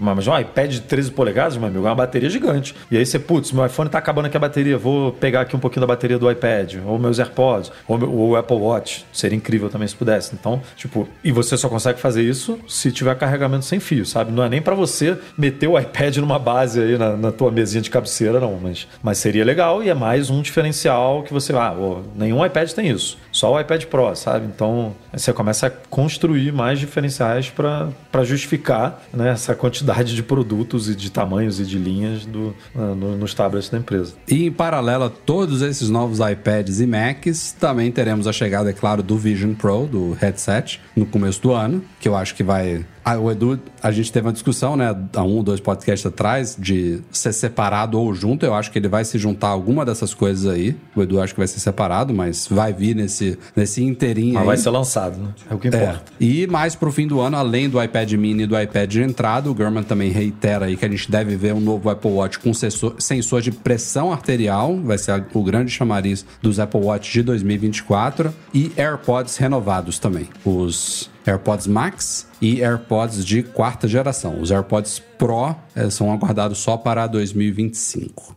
Mas 0.00 0.26
um 0.26 0.38
iPad 0.38 0.70
de 0.70 0.80
13 0.80 1.10
polegadas, 1.10 1.56
meu 1.56 1.68
amigo, 1.68 1.86
é 1.86 1.88
uma 1.90 1.94
bateria 1.94 2.28
gigante. 2.30 2.74
E 2.90 2.96
aí 2.96 3.04
você, 3.06 3.18
putz, 3.18 3.52
meu 3.52 3.64
iPhone 3.66 3.88
tá 3.90 3.98
acabando 3.98 4.26
aqui 4.26 4.36
a 4.36 4.40
bateria, 4.40 4.76
vou 4.78 5.12
pegar 5.12 5.42
aqui 5.42 5.54
um 5.56 5.58
pouquinho 5.58 5.80
da 5.82 5.86
bateria 5.86 6.18
do 6.18 6.30
iPad, 6.30 6.76
ou 6.86 6.98
meus 6.98 7.18
AirPods, 7.18 7.70
ou 7.86 7.98
meu- 7.98 8.10
ou 8.12 8.30
o 8.30 8.36
Apple 8.36 8.56
Watch. 8.56 9.04
Seria 9.12 9.36
incrível 9.36 9.68
também 9.68 9.86
se 9.88 9.94
pudesse. 9.94 10.34
Então, 10.34 10.60
tipo, 10.76 11.08
e 11.22 11.30
você 11.32 11.56
só 11.56 11.68
consegue 11.68 12.00
fazer 12.00 12.22
isso 12.22 12.58
se 12.68 12.90
tiver 12.92 13.14
carregamento 13.16 13.64
sem 13.64 13.80
fio, 13.80 14.04
sabe? 14.06 14.32
Não 14.32 14.42
é 14.44 14.48
nem 14.48 14.60
para 14.62 14.74
você 14.74 15.16
meter 15.36 15.66
o 15.68 15.78
iPad 15.78 15.91
numa 16.20 16.38
base 16.38 16.80
aí 16.80 16.96
na, 16.98 17.16
na 17.16 17.32
tua 17.32 17.50
mesinha 17.50 17.80
de 17.82 17.90
cabeceira, 17.90 18.40
não. 18.40 18.58
Mas, 18.60 18.86
mas 19.02 19.18
seria 19.18 19.44
legal 19.44 19.82
e 19.82 19.88
é 19.88 19.94
mais 19.94 20.30
um 20.30 20.40
diferencial 20.42 21.22
que 21.22 21.32
você, 21.32 21.52
ah, 21.52 21.72
ô, 21.72 22.02
nenhum 22.16 22.44
iPad 22.44 22.70
tem 22.72 22.88
isso. 22.90 23.18
Só 23.30 23.52
o 23.54 23.60
iPad 23.60 23.84
Pro, 23.84 24.14
sabe? 24.14 24.46
Então 24.46 24.94
você 25.12 25.32
começa 25.32 25.66
a 25.66 25.70
construir 25.70 26.52
mais 26.52 26.78
diferenciais 26.78 27.48
para 27.50 28.24
justificar 28.24 29.02
né, 29.12 29.30
essa 29.30 29.54
quantidade 29.54 30.14
de 30.14 30.22
produtos 30.22 30.88
e 30.88 30.94
de 30.94 31.10
tamanhos 31.10 31.60
e 31.60 31.64
de 31.64 31.78
linhas 31.78 32.24
do, 32.24 32.54
no- 32.74 33.16
nos 33.16 33.34
tablets 33.34 33.68
da 33.68 33.78
empresa. 33.78 34.14
E 34.28 34.46
em 34.46 34.52
paralelo 34.52 35.04
a 35.04 35.10
todos 35.10 35.62
esses 35.62 35.88
novos 35.88 36.18
iPads 36.20 36.80
e 36.80 36.86
Macs, 36.86 37.52
também 37.58 37.90
teremos 37.90 38.26
a 38.26 38.32
chegada, 38.32 38.70
é 38.70 38.72
claro, 38.72 39.02
do 39.02 39.16
Vision 39.16 39.54
Pro, 39.54 39.86
do 39.86 40.12
headset, 40.20 40.80
no 40.96 41.06
começo 41.06 41.40
do 41.42 41.52
ano, 41.52 41.82
que 42.00 42.08
eu 42.08 42.16
acho 42.16 42.34
que 42.34 42.42
vai. 42.42 42.84
Ah, 43.04 43.18
o 43.18 43.30
Edu, 43.30 43.58
a 43.82 43.90
gente 43.90 44.12
teve 44.12 44.26
uma 44.26 44.32
discussão, 44.32 44.76
né, 44.76 44.94
há 45.14 45.22
um 45.24 45.36
ou 45.36 45.42
dois 45.42 45.58
podcasts 45.60 46.06
atrás, 46.06 46.56
de 46.58 47.00
ser 47.10 47.32
separado 47.32 47.98
ou 47.98 48.14
junto. 48.14 48.46
Eu 48.46 48.54
acho 48.54 48.70
que 48.70 48.78
ele 48.78 48.88
vai 48.88 49.04
se 49.04 49.18
juntar 49.18 49.48
a 49.48 49.50
alguma 49.50 49.84
dessas 49.84 50.14
coisas 50.14 50.46
aí. 50.52 50.76
O 50.94 51.02
Edu 51.02 51.20
acho 51.20 51.34
que 51.34 51.40
vai 51.40 51.48
ser 51.48 51.58
separado, 51.60 52.14
mas 52.14 52.46
vai 52.48 52.72
vir 52.72 52.94
nesse, 52.94 53.38
nesse 53.56 53.82
inteirinho 53.82 54.34
Mas 54.34 54.42
aí. 54.42 54.46
vai 54.46 54.56
ser 54.56 54.70
lançado, 54.70 55.18
né? 55.18 55.28
É 55.50 55.54
o 55.54 55.58
que 55.58 55.68
É. 55.68 55.70
importa. 55.70 56.02
E 56.20 56.46
mais 56.46 56.74
pro 56.74 56.92
fim 56.92 57.06
do 57.06 57.20
ano, 57.20 57.36
além 57.36 57.68
do 57.68 57.82
iPad 57.82 58.12
mini 58.12 58.44
e 58.44 58.46
do 58.46 58.58
iPad 58.60 58.90
de 58.90 59.02
entrada, 59.02 59.50
o 59.50 59.54
Gurman 59.54 59.82
também 59.82 60.10
reitera 60.10 60.66
aí 60.66 60.76
que 60.76 60.84
a 60.84 60.88
gente 60.88 61.10
deve 61.10 61.34
ver 61.36 61.54
um 61.54 61.60
novo 61.60 61.90
Apple 61.90 62.10
Watch 62.10 62.38
com 62.38 62.54
sensor, 62.54 62.94
sensor 62.98 63.40
de 63.42 63.50
pressão 63.50 64.12
arterial, 64.12 64.76
vai 64.78 64.96
ser 64.98 65.24
o 65.34 65.42
grande 65.42 65.70
chamariz 65.70 66.24
dos 66.40 66.60
Apple 66.60 66.80
Watch 66.80 67.12
de 67.12 67.22
2024, 67.22 68.32
e 68.54 68.70
AirPods 68.76 69.36
renovados 69.36 69.98
também. 69.98 70.28
Os 70.44 71.10
AirPods 71.26 71.66
Max 71.66 72.26
e 72.40 72.62
AirPods 72.62 73.24
de 73.24 73.42
quarta 73.42 73.86
geração. 73.86 74.40
Os 74.40 74.50
AirPods 74.50 75.00
Pro 75.18 75.54
eh, 75.74 75.90
são 75.90 76.12
aguardados 76.12 76.58
só 76.58 76.76
para 76.76 77.06
2025. 77.06 78.36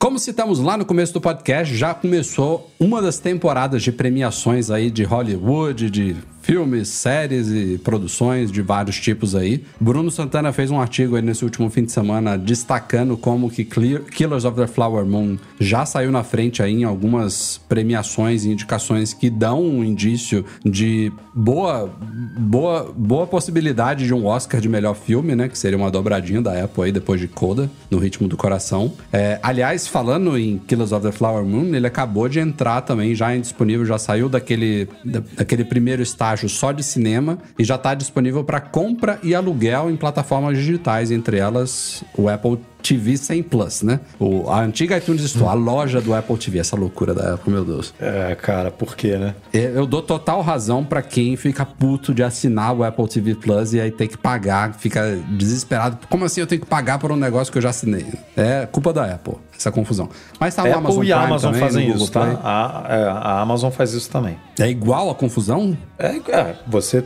Como 0.00 0.18
citamos 0.18 0.60
lá 0.60 0.76
no 0.76 0.84
começo 0.84 1.12
do 1.12 1.20
podcast, 1.20 1.76
já 1.76 1.92
começou 1.92 2.70
uma 2.78 3.02
das 3.02 3.18
temporadas 3.18 3.82
de 3.82 3.90
premiações 3.90 4.70
aí 4.70 4.90
de 4.90 5.02
Hollywood, 5.02 5.90
de 5.90 6.16
filmes, 6.52 6.88
séries 6.88 7.48
e 7.48 7.76
produções 7.76 8.50
de 8.50 8.62
vários 8.62 8.98
tipos 8.98 9.34
aí. 9.34 9.62
Bruno 9.78 10.10
Santana 10.10 10.50
fez 10.50 10.70
um 10.70 10.80
artigo 10.80 11.14
aí 11.14 11.20
nesse 11.20 11.44
último 11.44 11.68
fim 11.68 11.84
de 11.84 11.92
semana 11.92 12.38
destacando 12.38 13.18
como 13.18 13.50
que 13.50 13.66
Clear- 13.66 14.00
Killers 14.04 14.46
of 14.46 14.56
the 14.56 14.66
Flower 14.66 15.04
Moon 15.04 15.36
já 15.60 15.84
saiu 15.84 16.10
na 16.10 16.24
frente 16.24 16.62
aí 16.62 16.72
em 16.72 16.84
algumas 16.84 17.60
premiações 17.68 18.46
e 18.46 18.48
indicações 18.50 19.12
que 19.12 19.28
dão 19.28 19.62
um 19.62 19.84
indício 19.84 20.42
de 20.64 21.12
boa, 21.34 21.92
boa, 22.38 22.94
boa 22.96 23.26
possibilidade 23.26 24.06
de 24.06 24.14
um 24.14 24.24
Oscar 24.24 24.58
de 24.58 24.70
melhor 24.70 24.94
filme, 24.94 25.36
né? 25.36 25.48
Que 25.50 25.58
seria 25.58 25.76
uma 25.76 25.90
dobradinha 25.90 26.40
da 26.40 26.64
Apple 26.64 26.84
aí 26.84 26.92
depois 26.92 27.20
de 27.20 27.28
Coda, 27.28 27.70
no 27.90 27.98
ritmo 27.98 28.26
do 28.26 28.38
coração. 28.38 28.94
É, 29.12 29.38
aliás, 29.42 29.86
falando 29.86 30.38
em 30.38 30.56
Killers 30.66 30.92
of 30.92 31.04
the 31.04 31.12
Flower 31.12 31.44
Moon, 31.44 31.74
ele 31.74 31.86
acabou 31.86 32.26
de 32.26 32.40
entrar 32.40 32.80
também, 32.80 33.14
já 33.14 33.36
em 33.36 33.40
disponível, 33.42 33.84
já 33.84 33.98
saiu 33.98 34.30
daquele, 34.30 34.88
da- 35.04 35.22
daquele 35.36 35.62
primeiro 35.64 36.00
estágio 36.02 36.37
só 36.46 36.72
de 36.72 36.82
cinema 36.82 37.38
e 37.58 37.64
já 37.64 37.76
está 37.76 37.94
disponível 37.94 38.44
para 38.44 38.60
compra 38.60 39.18
e 39.22 39.34
aluguel 39.34 39.90
em 39.90 39.96
plataformas 39.96 40.58
digitais, 40.58 41.10
entre 41.10 41.38
elas 41.38 42.04
o 42.14 42.28
Apple 42.28 42.58
TV 42.88 43.18
100 43.18 43.42
Plus, 43.42 43.82
né? 43.82 44.00
O, 44.18 44.48
a 44.48 44.62
antiga 44.62 44.96
iTunes 44.96 45.22
Store, 45.22 45.50
a 45.50 45.52
loja 45.52 46.00
do 46.00 46.14
Apple 46.14 46.38
TV, 46.38 46.58
essa 46.58 46.74
loucura 46.74 47.12
da 47.12 47.34
Apple, 47.34 47.52
meu 47.52 47.62
Deus. 47.62 47.92
É, 48.00 48.34
cara, 48.34 48.70
por 48.70 48.96
quê, 48.96 49.18
né? 49.18 49.34
É, 49.52 49.72
Eu 49.74 49.86
dou 49.86 50.00
total 50.00 50.40
razão 50.40 50.82
pra 50.82 51.02
quem 51.02 51.36
fica 51.36 51.66
puto 51.66 52.14
de 52.14 52.22
assinar 52.22 52.74
o 52.74 52.82
Apple 52.82 53.06
TV 53.06 53.34
Plus 53.34 53.74
e 53.74 53.80
aí 53.80 53.90
tem 53.90 54.08
que 54.08 54.16
pagar, 54.16 54.72
fica 54.72 55.18
desesperado. 55.28 55.98
Como 56.08 56.24
assim 56.24 56.40
eu 56.40 56.46
tenho 56.46 56.62
que 56.62 56.66
pagar 56.66 56.98
por 56.98 57.12
um 57.12 57.16
negócio 57.16 57.52
que 57.52 57.58
eu 57.58 57.62
já 57.62 57.68
assinei? 57.68 58.06
É 58.34 58.66
culpa 58.66 58.90
da 58.90 59.04
Apple, 59.04 59.34
essa 59.54 59.70
confusão. 59.70 60.08
Mas 60.40 60.54
tá 60.54 60.62
Apple 60.62 60.74
Amazon 60.74 61.04
e 61.04 61.12
a 61.12 61.18
Prime 61.18 61.30
Amazon 61.30 61.52
também, 61.52 61.68
fazem 61.68 61.90
isso, 61.90 62.10
tá? 62.10 62.40
A, 62.42 62.86
é, 62.88 63.02
a 63.04 63.40
Amazon 63.40 63.70
faz 63.70 63.92
isso 63.92 64.08
também. 64.08 64.38
É 64.58 64.68
igual 64.68 65.10
a 65.10 65.14
confusão? 65.14 65.76
É, 65.98 66.16
é, 66.30 66.56
você, 66.66 67.04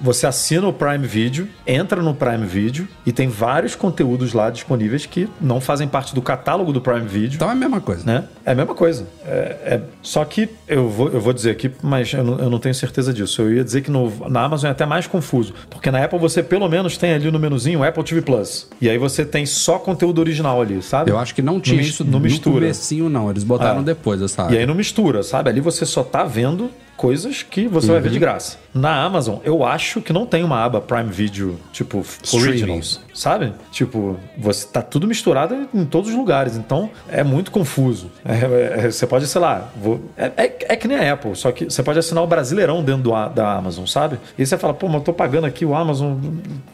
você 0.00 0.26
assina 0.26 0.66
o 0.68 0.72
Prime 0.72 1.06
Video, 1.06 1.48
entra 1.66 2.02
no 2.02 2.14
Prime 2.14 2.46
Video 2.46 2.86
e 3.06 3.12
tem 3.12 3.28
vários 3.28 3.74
conteúdos 3.74 4.32
lá 4.32 4.50
disponíveis 4.50 5.05
que 5.08 5.28
não 5.40 5.60
fazem 5.60 5.86
parte 5.88 6.14
do 6.14 6.22
catálogo 6.22 6.72
do 6.72 6.80
Prime 6.80 7.06
Video. 7.06 7.36
Então 7.36 7.48
é 7.48 7.52
a 7.52 7.54
mesma 7.54 7.80
coisa. 7.80 8.04
Né? 8.04 8.24
É 8.44 8.52
a 8.52 8.54
mesma 8.54 8.74
coisa. 8.74 9.06
É, 9.24 9.56
é- 9.64 9.80
só 10.02 10.24
que 10.24 10.48
eu 10.68 10.88
vou, 10.88 11.08
eu 11.10 11.20
vou 11.20 11.32
dizer 11.32 11.50
aqui, 11.50 11.70
mas 11.82 12.12
eu 12.12 12.22
não, 12.24 12.38
eu 12.38 12.50
não 12.50 12.58
tenho 12.58 12.74
certeza 12.74 13.12
disso. 13.12 13.42
Eu 13.42 13.54
ia 13.54 13.64
dizer 13.64 13.80
que 13.82 13.90
no- 13.90 14.28
na 14.28 14.42
Amazon 14.44 14.68
é 14.68 14.72
até 14.72 14.86
mais 14.86 15.06
confuso. 15.06 15.54
Porque 15.70 15.90
na 15.90 16.02
Apple 16.04 16.18
você 16.18 16.42
pelo 16.42 16.68
menos 16.68 16.96
tem 16.96 17.12
ali 17.12 17.30
no 17.30 17.38
menuzinho 17.38 17.82
Apple 17.84 18.02
TV 18.04 18.22
Plus. 18.22 18.68
E 18.80 18.88
aí 18.88 18.98
você 18.98 19.24
tem 19.24 19.44
só 19.46 19.78
conteúdo 19.78 20.18
original 20.20 20.60
ali, 20.60 20.82
sabe? 20.82 21.10
Eu 21.10 21.18
acho 21.18 21.34
que 21.34 21.42
não 21.42 21.60
tinha 21.60 21.76
mis- 21.78 21.88
isso 21.88 22.04
não 22.04 22.12
no 22.12 22.20
mistura. 22.20 22.54
comecinho, 22.60 23.08
não. 23.08 23.30
Eles 23.30 23.44
botaram 23.44 23.80
É. 23.80 23.84
depois 23.84 24.20
essa 24.22 24.50
E 24.52 24.58
aí 24.58 24.66
não 24.66 24.74
mistura, 24.74 25.22
sabe? 25.22 25.50
Ali 25.50 25.60
você 25.60 25.84
só 25.86 26.02
tá 26.02 26.24
vendo 26.24 26.70
coisas 26.96 27.42
que 27.42 27.68
você 27.68 27.88
vai 27.88 28.00
ver 28.00 28.08
Uhum. 28.08 28.12
de 28.14 28.18
graça. 28.18 28.58
Na 28.74 29.02
Amazon, 29.02 29.36
eu 29.42 29.64
acho 29.64 30.02
que 30.02 30.12
não 30.12 30.26
tem 30.26 30.44
uma 30.44 30.62
aba 30.62 30.80
Prime 30.82 31.10
Video, 31.10 31.58
tipo, 31.72 32.00
Streaming. 32.22 32.46
Originals, 32.48 33.00
sabe? 33.14 33.52
Tipo, 33.72 34.16
você 34.36 34.66
tá 34.66 34.82
tudo 34.82 35.06
misturado 35.06 35.66
em 35.72 35.84
todos 35.86 36.10
os 36.10 36.16
lugares, 36.16 36.56
então 36.56 36.90
é 37.08 37.22
muito 37.24 37.50
confuso. 37.50 38.10
É- 38.26 38.86
é- 38.86 38.90
você 38.90 39.06
pode, 39.06 39.26
sei 39.26 39.40
lá, 39.40 39.70
vou- 39.80 40.00
é, 40.16 40.26
é- 40.36 40.56
é 40.72 40.76
que 40.76 40.86
nem 40.86 40.98
a 40.98 41.12
Apple, 41.14 41.34
só 41.34 41.50
que 41.52 41.64
você 41.66 41.82
pode 41.82 41.98
assinar 41.98 42.22
o 42.22 42.26
Brasileirão 42.26 42.82
dentro 42.84 43.02
do 43.02 43.28
da 43.30 43.54
Amazon, 43.54 43.86
sabe? 43.86 44.18
E 44.36 44.42
aí 44.42 44.46
você 44.46 44.58
fala, 44.58 44.74
pô, 44.74 44.86
mas 44.88 44.96
eu 44.96 45.00
tô 45.02 45.12
pagando 45.12 45.46
aqui 45.46 45.64
o 45.64 45.74
Amazon 45.74 46.16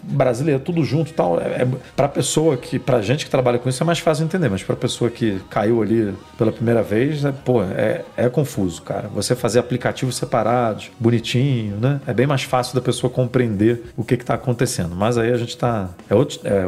brasileiro, 0.02 0.60
tudo 0.60 0.84
junto 0.84 1.10
e 1.10 1.14
tal. 1.14 1.40
É, 1.40 1.62
é, 1.62 1.68
pra 1.96 2.08
pessoa 2.08 2.56
que, 2.56 2.78
pra 2.78 3.00
gente 3.00 3.24
que 3.24 3.30
trabalha 3.30 3.58
com 3.58 3.68
isso 3.68 3.82
é 3.82 3.86
mais 3.86 3.98
fácil 4.00 4.24
entender, 4.24 4.48
mas 4.48 4.62
pra 4.62 4.74
pessoa 4.76 5.10
que 5.10 5.40
caiu 5.50 5.80
ali 5.82 6.12
pela 6.36 6.50
primeira 6.52 6.82
vez, 6.82 7.24
é, 7.24 7.32
pô, 7.32 7.62
é, 7.62 8.02
é 8.16 8.28
confuso, 8.28 8.82
cara. 8.82 9.08
Você 9.14 9.34
fazer 9.36 9.58
aplicativo 9.60 10.11
arquivos 10.12 10.16
separados, 10.16 10.90
bonitinho, 11.00 11.76
né? 11.76 12.00
É 12.06 12.12
bem 12.12 12.26
mais 12.26 12.42
fácil 12.42 12.74
da 12.74 12.80
pessoa 12.80 13.10
compreender 13.10 13.82
o 13.96 14.04
que 14.04 14.14
está 14.14 14.34
acontecendo. 14.34 14.94
Mas 14.94 15.16
aí 15.18 15.32
a 15.32 15.36
gente 15.36 15.56
tá. 15.56 15.88
É, 16.08 16.14
outro, 16.14 16.40
é 16.44 16.64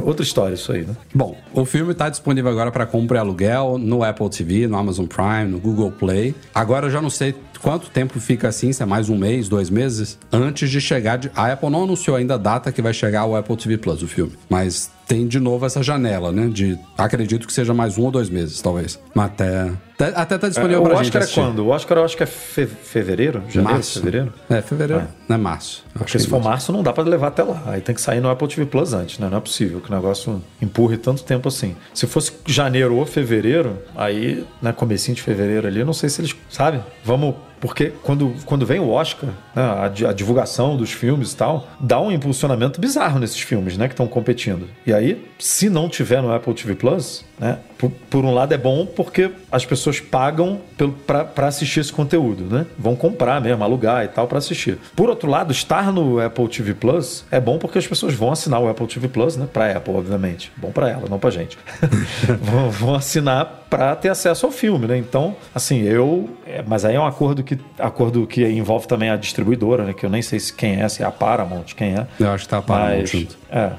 outra 0.00 0.22
história 0.22 0.54
isso 0.54 0.72
aí, 0.72 0.82
né? 0.82 0.96
Bom, 1.14 1.36
o 1.52 1.64
filme 1.64 1.92
está 1.92 2.08
disponível 2.08 2.50
agora 2.50 2.70
para 2.70 2.86
compra 2.86 3.18
e 3.18 3.20
aluguel 3.20 3.78
no 3.78 4.02
Apple 4.02 4.30
TV, 4.30 4.66
no 4.66 4.76
Amazon 4.76 5.06
Prime, 5.06 5.46
no 5.46 5.58
Google 5.58 5.90
Play. 5.90 6.34
Agora 6.54 6.86
eu 6.86 6.90
já 6.90 7.02
não 7.02 7.10
sei 7.10 7.34
quanto 7.60 7.90
tempo 7.90 8.20
fica 8.20 8.48
assim, 8.48 8.72
se 8.72 8.82
é 8.82 8.86
mais 8.86 9.08
um 9.08 9.16
mês, 9.16 9.48
dois 9.48 9.70
meses, 9.70 10.18
antes 10.30 10.70
de 10.70 10.80
chegar. 10.80 11.16
De... 11.16 11.30
A 11.34 11.52
Apple 11.52 11.70
não 11.70 11.84
anunciou 11.84 12.16
ainda 12.16 12.34
a 12.34 12.38
data 12.38 12.70
que 12.70 12.82
vai 12.82 12.92
chegar 12.92 13.22
ao 13.22 13.34
Apple 13.34 13.56
TV 13.56 13.78
Plus, 13.78 14.02
o 14.02 14.06
filme. 14.06 14.32
Mas 14.48 14.90
tem 15.06 15.26
de 15.26 15.38
novo 15.40 15.64
essa 15.66 15.82
janela, 15.82 16.32
né? 16.32 16.48
De 16.48 16.78
acredito 16.96 17.46
que 17.46 17.52
seja 17.52 17.74
mais 17.74 17.98
um 17.98 18.02
ou 18.04 18.10
dois 18.10 18.28
meses, 18.30 18.60
talvez. 18.60 18.98
Mas 19.14 19.26
até. 19.26 19.70
Até, 19.94 20.06
até 20.16 20.38
tá 20.38 20.48
disponível 20.48 20.80
o 20.80 20.84
pra 20.84 20.92
Oscar 20.94 21.04
gente 21.04 21.16
é 21.16 21.18
assistir. 21.20 21.40
quando? 21.40 21.58
O 21.60 21.68
Oscar 21.68 21.98
eu 21.98 22.04
acho 22.04 22.16
que 22.16 22.22
é 22.24 22.26
fe- 22.26 22.66
fevereiro? 22.66 23.42
Janeiro? 23.48 23.74
Março. 23.74 23.98
Fevereiro? 24.00 24.32
É, 24.50 24.60
fevereiro. 24.60 25.04
Não 25.28 25.36
é 25.36 25.38
março. 25.38 25.84
Acho 25.86 25.98
Porque 25.98 26.12
que 26.12 26.18
se 26.18 26.26
é 26.26 26.30
for 26.30 26.36
março. 26.36 26.48
março, 26.50 26.72
não 26.72 26.82
dá 26.82 26.92
pra 26.92 27.04
levar 27.04 27.28
até 27.28 27.44
lá. 27.44 27.62
Aí 27.66 27.80
tem 27.80 27.94
que 27.94 28.00
sair 28.00 28.20
no 28.20 28.28
Apple 28.28 28.48
TV 28.48 28.66
Plus 28.66 28.92
antes, 28.92 29.18
né? 29.20 29.28
Não 29.30 29.38
é 29.38 29.40
possível 29.40 29.80
que 29.80 29.88
o 29.90 29.94
negócio 29.94 30.42
empurre 30.60 30.96
tanto 30.96 31.22
tempo 31.22 31.46
assim. 31.48 31.76
Se 31.94 32.08
fosse 32.08 32.32
janeiro 32.44 32.96
ou 32.96 33.06
fevereiro, 33.06 33.78
aí, 33.94 34.44
né, 34.60 34.72
comecinho 34.72 35.14
de 35.14 35.22
fevereiro 35.22 35.68
ali, 35.68 35.78
eu 35.80 35.86
não 35.86 35.92
sei 35.94 36.08
se 36.08 36.20
eles, 36.20 36.34
sabe? 36.50 36.80
Vamos. 37.04 37.36
Porque 37.64 37.94
quando, 38.02 38.34
quando 38.44 38.66
vem 38.66 38.78
o 38.78 38.90
Oscar, 38.90 39.30
né, 39.56 39.62
a, 39.62 39.84
a 39.86 40.12
divulgação 40.12 40.76
dos 40.76 40.92
filmes 40.92 41.32
e 41.32 41.36
tal, 41.36 41.66
dá 41.80 41.98
um 41.98 42.12
impulsionamento 42.12 42.78
bizarro 42.78 43.18
nesses 43.18 43.40
filmes, 43.40 43.78
né, 43.78 43.88
que 43.88 43.94
estão 43.94 44.06
competindo. 44.06 44.68
E 44.86 44.92
aí, 44.92 45.26
se 45.38 45.70
não 45.70 45.88
tiver 45.88 46.20
no 46.20 46.30
Apple 46.30 46.52
TV 46.52 46.74
Plus, 46.74 47.24
né, 47.38 47.58
por, 47.76 47.90
por 48.08 48.24
um 48.24 48.32
lado 48.32 48.54
é 48.54 48.58
bom 48.58 48.86
porque 48.86 49.30
as 49.50 49.64
pessoas 49.64 50.00
pagam 50.00 50.60
pra 51.06 51.48
assistir 51.48 51.80
esse 51.80 51.92
conteúdo, 51.92 52.44
né? 52.44 52.66
Vão 52.78 52.94
comprar 52.94 53.40
mesmo, 53.40 53.62
alugar 53.64 54.04
e 54.04 54.08
tal 54.08 54.26
pra 54.26 54.38
assistir. 54.38 54.78
Por 54.94 55.08
outro 55.08 55.28
lado, 55.28 55.52
estar 55.52 55.92
no 55.92 56.20
Apple 56.20 56.48
TV 56.48 56.74
Plus 56.74 57.24
é 57.30 57.40
bom 57.40 57.58
porque 57.58 57.78
as 57.78 57.86
pessoas 57.86 58.14
vão 58.14 58.32
assinar 58.32 58.60
o 58.60 58.68
Apple 58.68 58.86
TV 58.86 59.08
Plus, 59.08 59.36
né? 59.36 59.48
Pra 59.52 59.76
Apple, 59.76 59.94
obviamente. 59.94 60.52
Bom 60.56 60.70
pra 60.70 60.88
ela, 60.88 61.08
não 61.08 61.18
pra 61.18 61.30
gente. 61.30 61.58
vão, 62.40 62.70
vão 62.70 62.94
assinar 62.94 63.64
pra 63.68 63.96
ter 63.96 64.08
acesso 64.08 64.46
ao 64.46 64.52
filme, 64.52 64.86
né? 64.86 64.96
Então, 64.96 65.36
assim, 65.54 65.82
eu. 65.82 66.30
é, 66.46 66.62
mas 66.66 66.84
aí 66.84 66.94
é 66.94 67.00
um 67.00 67.06
acordo 67.06 67.42
que 67.42 67.58
acordo 67.78 68.26
que 68.26 68.46
envolve 68.46 68.86
também 68.86 69.10
a 69.10 69.16
distribuidora, 69.16 69.84
né? 69.84 69.92
Que 69.92 70.06
eu 70.06 70.10
nem 70.10 70.22
sei 70.22 70.38
se 70.38 70.52
quem 70.52 70.80
é, 70.80 70.88
se 70.88 71.02
é 71.02 71.06
a 71.06 71.10
Paramount, 71.10 71.74
quem 71.76 71.94
é. 71.94 72.06
Eu 72.20 72.30
acho 72.30 72.44
que 72.44 72.50
tá 72.50 72.58
a 72.58 72.62
Paramount 72.62 73.00
Mas, 73.00 73.10
junto. 73.10 73.36
é, 73.50 73.72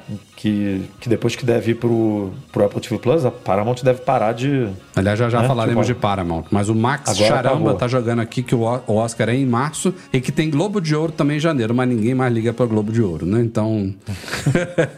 que, 0.46 0.82
que 1.00 1.10
depois 1.10 1.36
que 1.36 1.44
deve 1.44 1.72
ir 1.72 1.76
pro, 1.76 2.32
pro 2.52 2.66
Apple 2.66 2.80
TV 2.80 3.00
Plus, 3.00 3.26
a 3.26 3.32
Paramount 3.32 3.82
deve 3.84 4.02
parar 4.02 4.32
de. 4.32 4.68
Aliás, 4.96 5.20
já 5.20 5.30
já 5.30 5.42
né? 5.42 5.48
falaremos 5.48 5.86
de 5.86 5.94
Paramount. 5.94 6.46
Mas 6.52 6.70
o 6.70 6.76
Max 6.76 7.10
Agora 7.10 7.28
Charamba 7.28 7.56
acabou. 7.56 7.76
tá 7.76 7.88
jogando 7.88 8.20
aqui 8.20 8.42
que 8.42 8.56
o 8.56 8.62
Oscar 8.88 9.30
é 9.30 9.36
em 9.36 9.46
março 9.46 9.94
e 10.12 10.22
que 10.22 10.32
tem 10.32 10.50
Globo 10.50 10.80
de 10.80 10.96
Ouro 10.96 11.12
também 11.12 11.38
em 11.38 11.40
janeiro, 11.40 11.74
mas 11.74 11.88
ninguém 11.88 12.14
mais 12.14 12.34
liga 12.34 12.54
para 12.54 12.66
Globo 12.66 12.92
de 12.92 13.02
Ouro, 13.02 13.26
né? 13.26 13.42
Então. 13.42 13.94